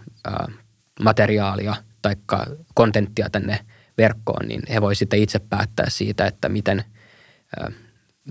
materiaalia 1.03 1.75
tai 2.01 2.15
kontenttia 2.73 3.29
tänne 3.29 3.59
verkkoon, 3.97 4.47
niin 4.47 4.61
he 4.69 4.81
voi 4.81 4.95
sitten 4.95 5.19
itse 5.19 5.39
päättää 5.39 5.89
siitä, 5.89 6.25
että 6.25 6.49
miten, 6.49 6.83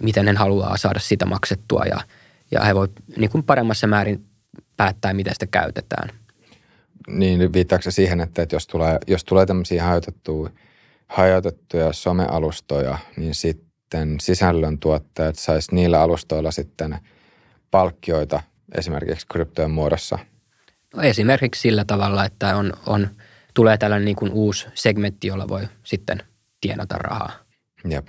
miten 0.02 0.26
he 0.28 0.34
haluaa 0.34 0.76
saada 0.76 1.00
sitä 1.00 1.26
maksettua 1.26 1.84
ja 1.84 2.00
ja 2.50 2.64
he 2.64 2.74
voivat 2.74 2.90
niin 3.16 3.30
kuin 3.30 3.44
paremmassa 3.44 3.86
määrin 3.86 4.26
päättää, 4.76 5.14
miten 5.14 5.32
sitä 5.34 5.46
käytetään. 5.46 6.08
Niin 7.08 7.52
viittaako 7.52 7.90
siihen, 7.90 8.20
että, 8.20 8.42
että 8.42 8.56
jos 8.56 8.66
tulee, 8.66 8.98
jos 9.06 9.24
tulee 9.24 9.46
tämmöisiä 9.46 9.84
hajautettuja, 9.84 10.50
hajautettuja 11.06 11.92
somealustoja, 11.92 12.98
niin 13.16 13.34
sitten 13.34 14.20
sisällöntuottajat 14.20 15.36
sais 15.36 15.70
niillä 15.72 16.00
alustoilla 16.00 16.50
sitten 16.50 16.98
palkkioita 17.70 18.42
esimerkiksi 18.74 19.26
kryptojen 19.26 19.70
muodossa? 19.70 20.18
No 20.96 21.02
esimerkiksi 21.02 21.60
sillä 21.60 21.84
tavalla, 21.84 22.24
että 22.24 22.56
on, 22.56 22.72
on, 22.86 23.08
tulee 23.54 23.78
tällainen 23.78 24.04
niin 24.04 24.16
kuin 24.16 24.32
uusi 24.32 24.66
segmentti, 24.74 25.26
jolla 25.26 25.48
voi 25.48 25.68
sitten 25.84 26.22
tienata 26.60 26.98
rahaa. 26.98 27.32
Jep. 27.88 28.08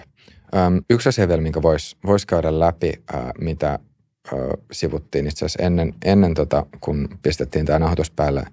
Yksi 0.90 1.10
asia 1.10 1.28
vielä, 1.28 1.42
minkä 1.42 1.62
voisi 1.62 1.98
vois 2.06 2.26
käydä 2.26 2.60
läpi, 2.60 2.94
äh, 3.16 3.32
mitä 3.42 3.80
sivuttiin 4.72 5.28
itse 5.28 5.46
asiassa 5.46 5.64
ennen, 5.64 5.94
ennen 6.06 6.34
tota, 6.34 6.66
kun 6.80 7.10
pistettiin 7.22 7.66
tämä 7.66 7.80
nauhoitus 7.80 8.12
päälle, 8.12 8.44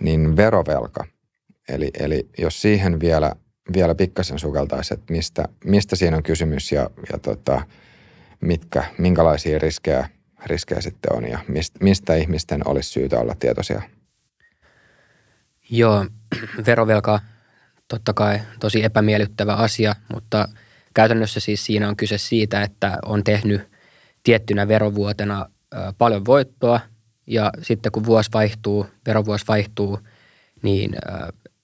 niin 0.00 0.36
verovelka. 0.36 1.04
Eli, 1.68 1.90
eli 1.98 2.28
jos 2.38 2.62
siihen 2.62 3.00
vielä, 3.00 3.32
vielä 3.72 3.94
pikkasen 3.94 4.38
sukeltaisi, 4.38 4.94
että 4.94 5.12
mistä, 5.12 5.48
mistä 5.64 5.96
siinä 5.96 6.16
on 6.16 6.22
kysymys 6.22 6.72
ja, 6.72 6.90
ja 7.12 7.18
tota, 7.18 7.62
mitkä, 8.40 8.84
minkälaisia 8.98 9.58
riskejä, 9.58 10.08
riskejä 10.46 10.80
sitten 10.80 11.12
on 11.12 11.28
ja 11.28 11.38
mistä, 11.48 11.78
mistä 11.84 12.14
ihmisten 12.14 12.68
olisi 12.68 12.90
syytä 12.90 13.20
olla 13.20 13.34
tietoisia? 13.38 13.82
Joo, 15.70 16.06
verovelka 16.66 17.20
totta 17.88 18.12
kai 18.12 18.40
tosi 18.60 18.84
epämiellyttävä 18.84 19.54
asia, 19.54 19.94
mutta 20.12 20.48
käytännössä 20.94 21.40
siis 21.40 21.64
siinä 21.64 21.88
on 21.88 21.96
kyse 21.96 22.18
siitä, 22.18 22.62
että 22.62 22.98
on 23.04 23.24
tehnyt 23.24 23.72
tiettynä 24.22 24.68
verovuotena 24.68 25.46
paljon 25.98 26.24
voittoa 26.24 26.80
ja 27.26 27.50
sitten 27.62 27.92
kun 27.92 28.04
vuosi 28.04 28.30
vaihtuu, 28.34 28.86
verovuosi 29.06 29.44
vaihtuu, 29.48 29.98
niin 30.62 30.92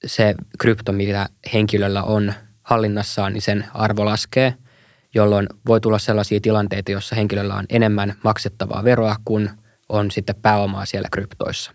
se 0.06 0.34
krypto, 0.58 0.92
mitä 0.92 1.28
henkilöllä 1.52 2.02
on 2.02 2.34
hallinnassaan, 2.62 3.32
niin 3.32 3.42
sen 3.42 3.64
arvo 3.74 4.04
laskee, 4.04 4.54
jolloin 5.14 5.46
voi 5.66 5.80
tulla 5.80 5.98
sellaisia 5.98 6.40
tilanteita, 6.40 6.92
joissa 6.92 7.16
henkilöllä 7.16 7.54
on 7.54 7.64
enemmän 7.68 8.14
maksettavaa 8.24 8.84
veroa 8.84 9.16
kuin 9.24 9.50
on 9.88 10.10
sitten 10.10 10.36
pääomaa 10.42 10.86
siellä 10.86 11.08
kryptoissa, 11.12 11.72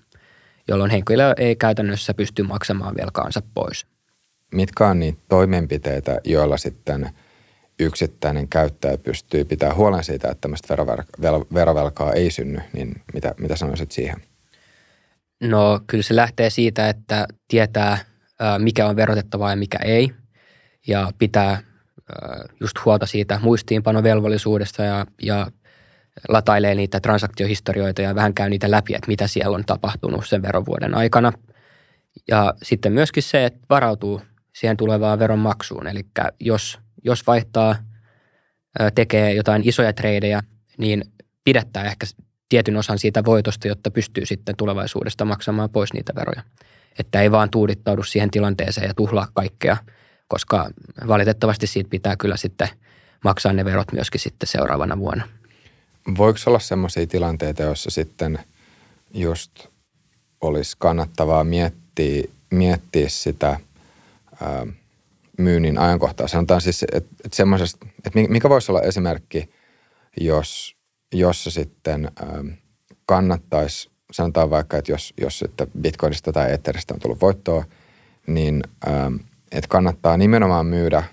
jolloin 0.67 0.91
henkilö 0.91 1.33
ei 1.37 1.55
käytännössä 1.55 2.13
pysty 2.13 2.43
maksamaan 2.43 2.95
velkaansa 2.95 3.41
pois. 3.53 3.85
Mitkä 4.53 4.87
on 4.87 4.99
niitä 4.99 5.21
toimenpiteitä, 5.29 6.19
joilla 6.23 6.57
sitten– 6.57 7.09
yksittäinen 7.79 8.47
käyttäjä 8.47 8.97
pystyy 8.97 9.45
pitää 9.45 9.73
huolen 9.73 10.03
siitä, 10.03 10.27
että 10.27 10.41
tämmöistä 10.41 10.77
verovelkaa 11.53 12.13
ei 12.13 12.31
synny, 12.31 12.59
niin 12.73 13.01
mitä, 13.13 13.35
mitä 13.39 13.55
sanoisit 13.55 13.91
siihen? 13.91 14.21
No 15.41 15.81
kyllä 15.87 16.03
se 16.03 16.15
lähtee 16.15 16.49
siitä, 16.49 16.89
että 16.89 17.27
tietää 17.47 17.97
mikä 18.59 18.87
on 18.87 18.95
verotettavaa 18.95 19.49
ja 19.49 19.55
mikä 19.55 19.77
ei 19.77 20.11
ja 20.87 21.11
pitää 21.17 21.63
just 22.59 22.75
huolta 22.85 23.05
siitä 23.05 23.39
muistiinpanovelvollisuudesta 23.43 24.83
ja, 24.83 25.05
ja 25.21 25.47
latailee 26.29 26.75
niitä 26.75 26.99
transaktiohistorioita 26.99 28.01
ja 28.01 28.15
vähän 28.15 28.33
käy 28.33 28.49
niitä 28.49 28.71
läpi, 28.71 28.95
että 28.95 29.07
mitä 29.07 29.27
siellä 29.27 29.55
on 29.55 29.65
tapahtunut 29.65 30.27
sen 30.27 30.41
verovuoden 30.41 30.95
aikana. 30.95 31.33
Ja 32.27 32.53
sitten 32.63 32.93
myöskin 32.93 33.23
se, 33.23 33.45
että 33.45 33.59
varautuu 33.69 34.21
siihen 34.55 34.77
tulevaan 34.77 35.19
veronmaksuun. 35.19 35.87
Eli 35.87 36.05
jos 36.39 36.79
jos 37.03 37.27
vaihtaa, 37.27 37.75
tekee 38.95 39.33
jotain 39.33 39.61
isoja 39.65 39.93
treidejä, 39.93 40.43
niin 40.77 41.03
pidättää 41.43 41.83
ehkä 41.83 42.05
tietyn 42.49 42.77
osan 42.77 42.99
siitä 42.99 43.25
voitosta, 43.25 43.67
jotta 43.67 43.91
pystyy 43.91 44.25
sitten 44.25 44.55
tulevaisuudesta 44.55 45.25
maksamaan 45.25 45.69
pois 45.69 45.93
niitä 45.93 46.15
veroja. 46.15 46.43
Että 46.99 47.21
ei 47.21 47.31
vaan 47.31 47.49
tuudittaudu 47.49 48.03
siihen 48.03 48.31
tilanteeseen 48.31 48.87
ja 48.87 48.93
tuhlaa 48.93 49.27
kaikkea, 49.33 49.77
koska 50.27 50.69
valitettavasti 51.07 51.67
siitä 51.67 51.89
pitää 51.89 52.15
kyllä 52.15 52.37
sitten 52.37 52.69
maksaa 53.23 53.53
ne 53.53 53.65
verot 53.65 53.91
myöskin 53.91 54.21
sitten 54.21 54.47
seuraavana 54.47 54.97
vuonna. 54.97 55.27
Voiko 56.17 56.39
olla 56.47 56.59
sellaisia 56.59 57.07
tilanteita, 57.07 57.63
joissa 57.63 57.89
sitten 57.89 58.39
just 59.13 59.51
olisi 60.41 60.75
kannattavaa 60.79 61.43
miettiä, 61.43 62.23
miettiä 62.51 63.09
sitä 63.09 63.59
myynnin 65.39 65.77
ajankohtaa. 65.77 66.27
Sanotaan 66.27 66.61
siis, 66.61 66.83
että, 66.83 67.09
että 67.25 67.35
semmoisesta, 67.35 67.87
että 68.05 68.19
mikä 68.29 68.49
voisi 68.49 68.71
olla 68.71 68.81
esimerkki, 68.81 69.49
jos, 70.21 70.77
jos 71.13 71.43
se 71.43 71.51
sitten 71.51 72.11
ähm, 72.23 72.47
kannattaisi, 73.05 73.91
sanotaan 74.11 74.49
vaikka, 74.49 74.77
että 74.77 74.91
jos, 74.91 75.13
jos 75.21 75.39
sitten 75.39 75.67
Bitcoinista 75.81 76.31
tai 76.31 76.53
Etheristä 76.53 76.93
on 76.93 76.99
tullut 76.99 77.21
voittoa, 77.21 77.65
niin 78.27 78.63
ähm, 78.87 79.15
että 79.51 79.67
kannattaa 79.67 80.17
nimenomaan 80.17 80.65
myydä 80.65 81.03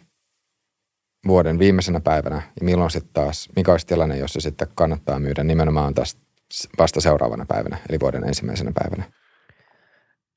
vuoden 1.27 1.59
viimeisenä 1.59 2.01
päivänä 2.01 2.43
ja 2.61 2.64
milloin 2.64 2.91
sitten 2.91 3.12
taas, 3.12 3.49
mikä 3.57 3.73
olisi 3.73 3.87
tilanne, 3.87 4.18
jos 4.18 4.33
se 4.33 4.41
sitten 4.41 4.68
kannattaa 4.75 5.18
myydä 5.18 5.45
nimenomaan 5.45 5.95
taas 5.95 6.16
vasta 6.79 7.01
seuraavana 7.01 7.47
päivänä, 7.49 7.79
eli 7.89 8.01
vuoden 8.01 8.25
ensimmäisenä 8.25 8.73
päivänä? 8.75 9.12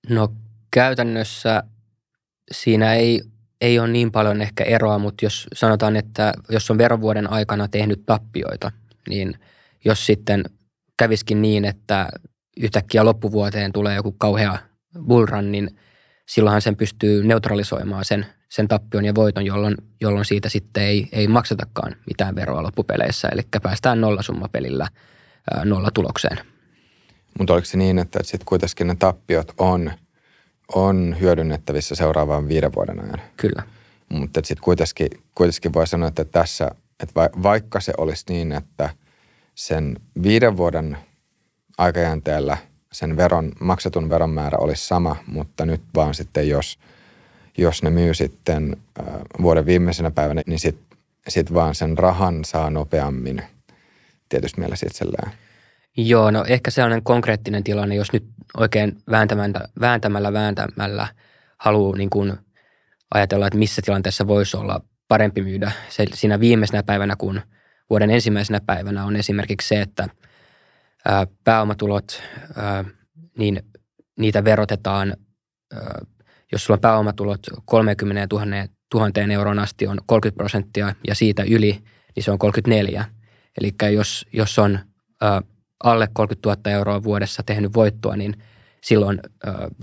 No 0.10 0.30
käytännössä 0.72 1.64
siinä 2.52 2.94
ei 2.94 3.22
ei 3.64 3.80
ole 3.80 3.88
niin 3.88 4.12
paljon 4.12 4.42
ehkä 4.42 4.64
eroa, 4.64 5.00
mutta 5.00 5.26
jos 5.26 5.48
sanotaan, 5.54 5.96
että 5.96 6.34
jos 6.50 6.72
on 6.72 6.78
verovuoden 6.78 7.30
aikana 7.32 7.68
tehnyt 7.68 8.06
tappioita, 8.06 8.72
niin 9.10 9.36
jos 9.86 10.06
sitten 10.06 10.44
käviskin 10.98 11.42
niin, 11.42 11.66
että 11.66 12.10
yhtäkkiä 12.62 13.06
loppuvuoteen 13.06 13.74
tulee 13.74 13.96
joku 13.96 14.12
kauhea 14.12 14.58
bullrun, 15.08 15.52
niin 15.52 15.78
silloinhan 16.30 16.62
sen 16.62 16.76
pystyy 16.76 17.24
neutralisoimaan 17.24 18.06
sen, 18.06 18.26
sen 18.50 18.68
tappion 18.68 19.06
ja 19.06 19.16
voiton, 19.16 19.46
jolloin, 19.46 19.76
jolloin 20.02 20.26
siitä 20.26 20.50
sitten 20.50 20.84
ei, 20.84 21.10
ei 21.12 21.28
maksetakaan 21.28 21.96
mitään 22.08 22.36
veroa 22.36 22.64
loppupeleissä. 22.64 23.28
Eli 23.32 23.42
päästään 23.64 24.02
nollasummapelillä 24.02 24.88
nolla 25.66 25.92
tulokseen. 25.94 26.38
Mutta 27.40 27.54
oliko 27.54 27.66
se 27.66 27.78
niin, 27.78 28.00
että 28.00 28.20
sitten 28.24 28.46
kuitenkin 28.46 28.88
ne 28.88 28.96
tappiot 28.96 29.52
on– 29.58 29.92
on 30.76 31.16
hyödynnettävissä 31.20 31.96
seuraavan 31.96 32.48
viiden 32.48 32.74
vuoden 32.76 33.00
ajan. 33.04 33.22
Kyllä. 33.38 33.64
Mutta 34.10 34.42
sitten 34.44 34.64
kuitenkin, 34.64 35.08
kuitenkin 35.36 35.74
voi 35.74 35.88
sanoa, 35.88 36.08
että 36.08 36.26
tässä, 36.26 36.72
että 37.00 37.30
vaikka 37.44 37.80
se 37.80 37.94
olisi 37.98 38.24
niin, 38.30 38.52
että 38.52 38.90
sen 39.56 39.96
viiden 40.24 40.58
vuoden 40.58 40.98
aikajänteellä 41.78 42.58
sen 42.92 43.18
veron, 43.18 43.52
maksetun 43.60 44.10
veron 44.10 44.30
määrä 44.30 44.58
olisi 44.58 44.88
sama, 44.88 45.16
mutta 45.28 45.66
nyt 45.66 45.82
vaan 45.96 46.14
sitten 46.14 46.50
jos, 46.50 46.80
jos 47.58 47.84
ne 47.84 47.90
myy 47.90 48.14
sitten 48.14 48.78
vuoden 49.42 49.66
viimeisenä 49.66 50.12
päivänä, 50.12 50.42
niin 50.46 50.60
sitten 50.60 50.98
sit 51.28 51.54
vaan 51.54 51.76
sen 51.76 51.98
rahan 51.98 52.46
saa 52.46 52.70
nopeammin 52.70 53.42
tietysti 54.30 54.60
mielessä 54.60 54.88
itselleen. 54.88 55.32
Joo, 55.98 56.32
no 56.32 56.46
ehkä 56.48 56.72
sellainen 56.72 57.04
konkreettinen 57.04 57.64
tilanne, 57.64 57.96
jos 57.96 58.14
nyt 58.14 58.24
oikein 58.58 58.98
vääntämällä, 59.12 59.68
vääntämällä, 59.80 60.34
vääntämällä 60.34 61.08
haluaa 61.58 61.98
niin 61.98 62.10
kuin 62.10 62.34
ajatella, 63.14 63.48
että 63.48 63.60
missä 63.60 63.82
tilanteessa 63.86 64.28
voisi 64.28 64.58
olla 64.58 64.82
parempi 65.08 65.42
myydä. 65.42 65.72
Se, 65.90 66.06
siinä 66.14 66.40
viimeisenä 66.40 66.84
päivänä, 66.84 67.16
kun 67.16 67.42
vuoden 67.90 68.12
ensimmäisenä 68.12 68.62
päivänä 68.66 69.06
on 69.06 69.16
esimerkiksi 69.16 69.68
se, 69.68 69.82
että 69.82 70.10
ää, 71.06 71.28
pääomatulot, 71.44 72.22
ää, 72.56 72.86
niin 73.38 73.64
niitä 74.20 74.44
verotetaan, 74.44 75.14
ää, 75.74 76.00
jos 76.52 76.66
sulla 76.66 76.78
on 76.78 76.82
pääomatulot 76.82 77.40
30 77.66 78.36
000, 78.36 78.46
000 78.94 79.34
euroon 79.34 79.60
asti 79.60 79.88
on 79.88 79.98
30 80.06 80.38
prosenttia 80.38 80.96
ja 81.08 81.16
siitä 81.16 81.44
yli, 81.44 81.84
niin 82.16 82.24
se 82.24 82.32
on 82.32 82.40
34. 82.40 83.06
Eli 83.62 83.74
jos, 83.94 84.26
jos 84.34 84.60
on 84.60 84.80
ää, 85.22 85.42
alle 85.84 86.08
30 86.14 86.50
000 86.50 86.72
euroa 86.72 87.04
vuodessa 87.04 87.44
tehnyt 87.46 87.74
voittoa, 87.74 88.16
niin 88.16 88.44
silloin 88.82 89.20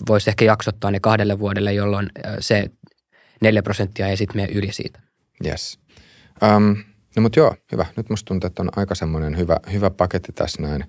voisi 0.09 0.31
ehkä 0.31 0.45
jaksottaa 0.45 0.91
ne 0.91 1.01
kahdelle 1.01 1.39
vuodelle, 1.39 1.73
jolloin 1.73 2.11
se 2.41 2.71
4 3.43 3.63
prosenttia 3.63 4.09
ei 4.09 4.17
sitten 4.17 4.37
mene 4.37 4.53
yli 4.53 4.73
siitä. 4.73 5.01
Yes. 5.47 5.79
Um, 6.57 6.77
no 7.17 7.23
mutta 7.23 7.39
joo, 7.39 7.57
hyvä. 7.73 7.87
Nyt 7.97 8.11
musta 8.11 8.29
tuntuu, 8.29 8.47
että 8.47 8.63
on 8.63 8.71
aika 8.77 8.95
semmoinen 8.95 9.39
hyvä, 9.39 9.57
hyvä 9.73 9.91
paketti 9.91 10.33
tässä 10.33 10.63
näin 10.63 10.85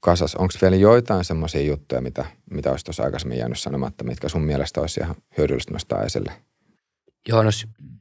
kasas. 0.00 0.34
Onko 0.34 0.54
vielä 0.62 0.76
joitain 0.76 1.24
semmoisia 1.24 1.62
juttuja, 1.62 2.00
mitä, 2.00 2.24
mitä 2.50 2.70
olisi 2.70 2.84
tuossa 2.84 3.02
aikaisemmin 3.02 3.38
jäänyt 3.38 3.58
sanomatta, 3.58 4.04
mitkä 4.04 4.28
sun 4.28 4.44
mielestä 4.44 4.80
olisi 4.80 5.00
ihan 5.00 5.16
hyödyllistä 5.38 5.72
nostaa 5.72 6.02
esille? 6.02 6.32
Joo, 7.28 7.42
no, 7.42 7.50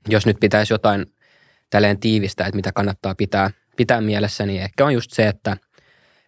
jos 0.10 0.26
nyt 0.26 0.38
pitäisi 0.40 0.74
jotain 0.74 1.06
tälleen 1.70 2.00
tiivistä, 2.00 2.46
että 2.46 2.56
mitä 2.56 2.72
kannattaa 2.72 3.16
pitää, 3.16 3.52
pitää 3.76 4.02
mielessä, 4.02 4.46
niin 4.46 4.62
ehkä 4.62 4.86
on 4.86 4.94
just 4.94 5.12
se, 5.12 5.28
että– 5.28 5.58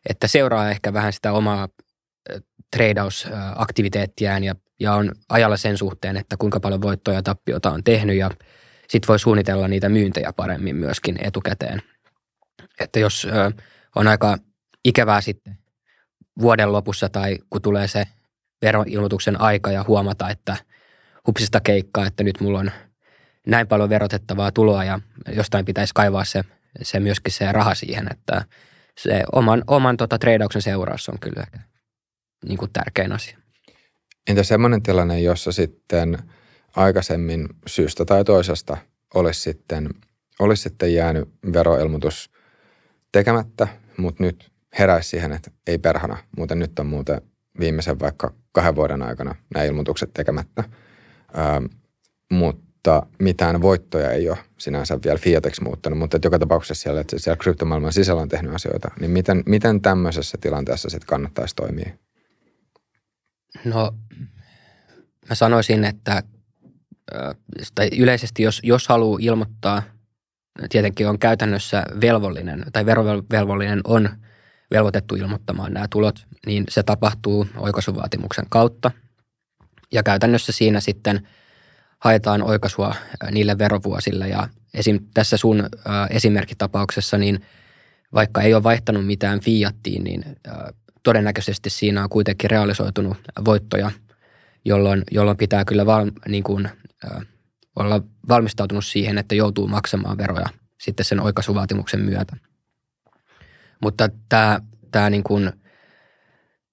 että 0.10 0.28
seuraa 0.28 0.70
ehkä 0.70 0.94
vähän 0.94 1.14
sitä 1.14 1.34
omaa 1.34 1.68
treidausaktiviteettiään 2.72 4.44
ja, 4.44 4.56
ja 4.80 4.94
on 4.94 5.12
ajalla 5.30 5.58
sen 5.58 5.78
suhteen, 5.78 6.18
että 6.18 6.38
kuinka 6.38 6.60
paljon 6.60 6.82
voittoja 6.82 7.18
ja 7.18 7.24
tappiota 7.24 7.72
on 7.72 7.84
tehnyt 7.84 8.18
ja 8.18 8.32
sitten 8.88 9.08
voi 9.08 9.20
suunnitella 9.20 9.68
niitä 9.68 9.90
myyntejä 9.90 10.34
paremmin 10.34 10.76
myöskin 10.76 11.18
etukäteen. 11.24 11.82
Että 12.80 13.00
jos 13.00 13.28
on 13.96 14.08
aika, 14.08 14.38
ikävää 14.86 15.22
sitten 15.22 15.58
vuoden 16.42 16.74
lopussa 16.74 17.10
tai 17.10 17.38
kun 17.50 17.62
tulee 17.62 17.88
se 17.88 18.08
veroilmoituksen 18.62 19.42
aika 19.42 19.72
ja 19.72 19.86
huomata, 19.88 20.30
että 20.30 20.58
hupsista 21.28 21.60
keikkaa, 21.60 22.06
että 22.06 22.24
nyt 22.24 22.42
mulla 22.42 22.60
on 22.60 22.72
näin 23.48 23.68
paljon 23.68 23.90
verotettavaa 23.90 24.52
tuloa 24.52 24.84
ja 24.84 25.00
jostain 25.36 25.66
pitäisi 25.66 25.94
kaivaa 25.94 26.26
se, 26.26 26.42
se 26.82 27.00
myöskin 27.00 27.34
se 27.34 27.52
raha 27.52 27.76
siihen, 27.76 28.08
että 28.12 28.46
se 29.04 29.24
oman, 29.32 29.64
oman 29.68 29.98
tota, 29.98 30.18
treidauksen 30.18 30.62
seuraus 30.62 31.10
on 31.10 31.20
kyllä 31.20 31.42
ehkä 31.42 31.60
niin 32.46 32.58
kuin 32.58 32.72
tärkein 32.74 33.12
asia. 33.12 33.38
Entä 34.28 34.44
semmoinen 34.44 34.84
tilanne, 34.84 35.20
jossa 35.20 35.52
sitten 35.52 36.18
aikaisemmin 36.76 37.50
syystä 37.68 38.06
tai 38.06 38.24
toisesta 38.24 38.78
olisi 39.14 39.42
sitten, 39.42 39.90
olisi 40.40 40.64
sitten 40.64 40.94
jäänyt 40.94 41.30
veroilmoitus 41.54 42.32
tekemättä, 43.12 43.68
mutta 43.98 44.24
nyt 44.24 44.52
heräisi 44.80 45.10
siihen, 45.10 45.32
että 45.32 45.52
ei 45.68 45.78
perhana, 45.78 46.18
muuten 46.38 46.60
nyt 46.60 46.80
on 46.80 46.86
muuten 46.86 47.22
viimeisen 47.60 48.00
vaikka 48.00 48.34
kahden 48.52 48.76
vuoden 48.76 49.02
aikana 49.02 49.36
nämä 49.54 49.66
ilmoitukset 49.66 50.10
tekemättä. 50.14 50.64
Ähm, 51.38 51.66
mutta 52.32 52.69
mitään 53.20 53.62
voittoja 53.62 54.12
ei 54.12 54.30
ole 54.30 54.38
sinänsä 54.58 55.00
vielä 55.06 55.18
Fiatex 55.18 55.62
muuttanut, 55.62 56.00
mutta 56.00 56.20
joka 56.24 56.40
tapauksessa 56.40 56.84
siellä, 56.84 57.02
että 57.02 57.20
siellä 57.20 57.38
kryptomaailman 57.38 57.94
sisällä 57.94 58.22
on 58.22 58.30
tehnyt 58.30 58.56
asioita, 58.56 58.92
niin 59.00 59.12
miten, 59.12 59.44
miten 59.46 59.82
tämmöisessä 59.82 60.38
tilanteessa 60.42 60.90
sitten 60.90 61.08
kannattaisi 61.08 61.56
toimia? 61.56 61.90
No, 63.66 63.92
mä 65.30 65.36
sanoisin, 65.36 65.86
että 65.86 66.24
tai 67.76 67.90
yleisesti 67.98 68.44
jos, 68.44 68.60
jos 68.64 68.88
haluaa 68.88 69.20
ilmoittaa, 69.22 69.84
tietenkin 70.70 71.08
on 71.08 71.20
käytännössä 71.20 71.84
velvollinen 72.02 72.66
tai 72.74 72.86
verovelvollinen 72.86 73.82
on 73.84 74.10
velvoitettu 74.72 75.16
ilmoittamaan 75.16 75.74
nämä 75.74 75.88
tulot, 75.90 76.26
niin 76.46 76.64
se 76.70 76.84
tapahtuu 76.84 77.48
oikaisuvaatimuksen 77.58 78.46
kautta. 78.50 78.92
Ja 79.92 80.04
käytännössä 80.04 80.52
siinä 80.52 80.80
sitten 80.80 81.28
haetaan 82.00 82.42
oikaisua 82.42 82.96
niille 83.32 83.58
verovuosille. 83.58 84.28
Ja 84.28 84.50
esim. 84.74 85.00
tässä 85.14 85.38
sun 85.38 85.70
esimerkkitapauksessa, 86.10 87.18
niin 87.18 87.46
vaikka 88.14 88.42
ei 88.42 88.54
ole 88.54 88.64
vaihtanut 88.64 89.06
mitään 89.06 89.40
fiattiin, 89.40 90.04
niin 90.04 90.24
todennäköisesti 91.04 91.70
siinä 91.70 92.04
on 92.04 92.10
kuitenkin 92.10 92.50
realisoitunut 92.50 93.18
voittoja, 93.46 93.92
jolloin, 94.66 95.04
jolloin 95.12 95.38
pitää 95.38 95.66
kyllä 95.66 95.86
val, 95.86 96.12
niin 96.28 96.44
kuin, 96.44 96.70
olla 97.76 98.02
valmistautunut 98.30 98.86
siihen, 98.86 99.18
että 99.18 99.36
joutuu 99.36 99.68
maksamaan 99.68 100.18
veroja 100.18 100.50
sitten 100.82 101.06
sen 101.06 101.20
oikaisuvaatimuksen 101.20 102.00
myötä. 102.00 102.36
Mutta 103.82 104.10
tämä, 104.30 104.60
tämä 104.92 105.10
niin 105.10 105.24
kuin, 105.24 105.52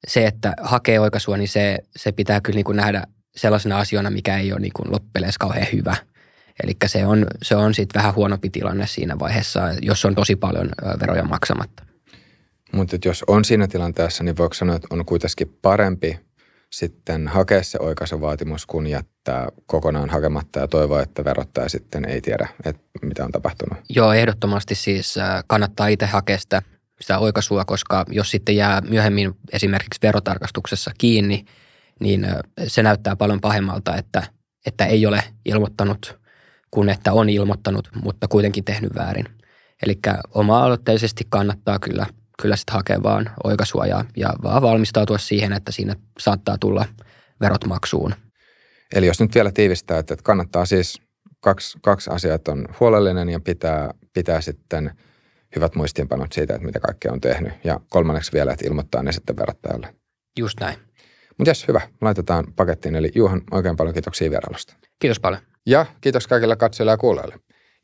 se, 0.06 0.26
että 0.26 0.54
hakee 0.60 1.00
oikaisua, 1.00 1.36
niin 1.36 1.48
se, 1.48 1.78
se 1.96 2.12
pitää 2.12 2.40
kyllä 2.40 2.56
niin 2.56 2.64
kuin 2.64 2.76
nähdä 2.76 3.06
sellaisena 3.36 3.78
asiana, 3.78 4.10
mikä 4.10 4.38
ei 4.38 4.52
ole 4.52 4.60
niin 4.60 4.72
kuin 4.76 4.92
loppujen 4.92 5.30
kauhean 5.38 5.66
hyvä. 5.72 5.96
Eli 6.62 6.76
se 6.86 7.06
on, 7.06 7.26
se 7.42 7.56
on 7.56 7.74
sitten 7.74 8.00
vähän 8.00 8.14
huonompi 8.14 8.50
tilanne 8.50 8.86
siinä 8.86 9.18
vaiheessa, 9.18 9.60
jos 9.82 10.04
on 10.04 10.14
tosi 10.14 10.36
paljon 10.36 10.70
veroja 11.00 11.24
maksamatta. 11.24 11.82
Mutta 12.72 12.96
jos 13.04 13.24
on 13.26 13.44
siinä 13.44 13.68
tilanteessa, 13.68 14.24
niin 14.24 14.36
voiko 14.36 14.54
sanoa, 14.54 14.76
että 14.76 14.88
on 14.90 15.04
kuitenkin 15.04 15.58
parempi 15.62 16.18
sitten 16.70 17.28
hakea 17.28 17.62
se 17.62 17.78
oikaisuvaatimus, 17.80 18.66
kun 18.66 18.86
jättää 18.86 19.48
kokonaan 19.66 20.10
hakematta 20.10 20.60
ja 20.60 20.68
toivoa, 20.68 21.02
että 21.02 21.24
verottaja 21.24 21.68
sitten 21.68 22.04
ei 22.04 22.20
tiedä, 22.20 22.48
että 22.64 22.82
mitä 23.02 23.24
on 23.24 23.32
tapahtunut? 23.32 23.78
Joo, 23.88 24.12
ehdottomasti 24.12 24.74
siis 24.74 25.14
kannattaa 25.46 25.86
itse 25.86 26.06
hakea 26.06 26.38
sitä, 26.38 26.62
sitä 27.00 27.18
oikaisua, 27.18 27.64
koska 27.64 28.04
jos 28.08 28.30
sitten 28.30 28.56
jää 28.56 28.80
myöhemmin 28.80 29.36
esimerkiksi 29.52 30.00
verotarkastuksessa 30.02 30.90
kiinni, 30.98 31.44
niin 32.00 32.26
se 32.66 32.82
näyttää 32.82 33.16
paljon 33.16 33.40
pahemmalta, 33.40 33.96
että, 33.96 34.22
että 34.66 34.86
ei 34.86 35.06
ole 35.06 35.22
ilmoittanut, 35.44 36.18
kun 36.70 36.88
että 36.88 37.12
on 37.12 37.28
ilmoittanut, 37.28 37.88
mutta 38.02 38.28
kuitenkin 38.28 38.64
tehnyt 38.64 38.94
väärin. 38.94 39.28
Eli 39.82 39.98
oma-aloitteisesti 40.34 41.24
kannattaa 41.28 41.78
kyllä 41.78 42.06
kyllä 42.42 42.56
sitten 42.56 42.74
hakea 42.74 43.02
vaan 43.02 43.30
oikaisua 43.44 43.86
ja, 43.86 44.04
ja 44.16 44.34
vaan 44.42 44.62
valmistautua 44.62 45.18
siihen, 45.18 45.52
että 45.52 45.72
siinä 45.72 45.96
saattaa 46.18 46.58
tulla 46.58 46.86
verot 47.40 47.64
maksuun. 47.66 48.14
Eli 48.94 49.06
jos 49.06 49.20
nyt 49.20 49.34
vielä 49.34 49.52
tiivistää, 49.52 49.98
että 49.98 50.16
kannattaa 50.22 50.66
siis 50.66 51.02
kaksi, 51.40 51.78
kaksi 51.82 52.10
asiaa, 52.10 52.34
että 52.34 52.52
on 52.52 52.68
huolellinen 52.80 53.28
ja 53.28 53.40
pitää, 53.40 53.90
pitää 54.12 54.40
sitten 54.40 54.90
hyvät 55.56 55.74
muistiinpanot 55.74 56.32
siitä, 56.32 56.54
että 56.54 56.66
mitä 56.66 56.80
kaikkea 56.80 57.12
on 57.12 57.20
tehnyt. 57.20 57.52
Ja 57.64 57.80
kolmanneksi 57.88 58.32
vielä, 58.32 58.52
että 58.52 58.66
ilmoittaa 58.66 59.02
ne 59.02 59.12
sitten 59.12 59.36
verottajalle. 59.36 59.94
Just 60.38 60.60
näin. 60.60 60.85
Mutta 61.38 61.50
jos 61.50 61.68
hyvä, 61.68 61.80
laitetaan 62.00 62.44
pakettiin. 62.56 62.96
Eli 62.96 63.12
Juhan, 63.14 63.42
oikein 63.50 63.76
paljon 63.76 63.94
kiitoksia 63.94 64.30
vierailusta. 64.30 64.76
Kiitos 64.98 65.20
paljon. 65.20 65.42
Ja 65.66 65.86
kiitos 66.00 66.26
kaikille 66.26 66.56
katsojille 66.56 66.92
ja 66.92 66.96
kuulijoille. 66.96 67.36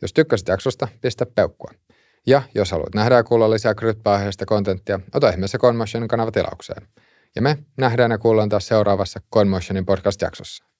Jos 0.02 0.12
tykkäsit 0.12 0.48
jaksosta, 0.48 0.88
pistä 1.00 1.26
peukkua. 1.26 1.70
Ja 2.26 2.42
jos 2.54 2.70
haluat 2.70 2.94
nähdä 2.94 3.14
ja 3.14 3.24
kuulla 3.24 3.50
lisää 3.50 3.74
kryptoaiheista 3.74 4.46
kontenttia, 4.46 5.00
ota 5.14 5.30
ihmeessä 5.30 5.58
CoinMotionin 5.58 6.08
kanava 6.08 6.30
tilaukseen. 6.30 6.88
Ja 7.36 7.42
me 7.42 7.58
nähdään 7.76 8.10
ja 8.10 8.18
kuullaan 8.18 8.48
taas 8.48 8.66
seuraavassa 8.66 9.20
CoinMotionin 9.34 9.86
podcast-jaksossa. 9.86 10.71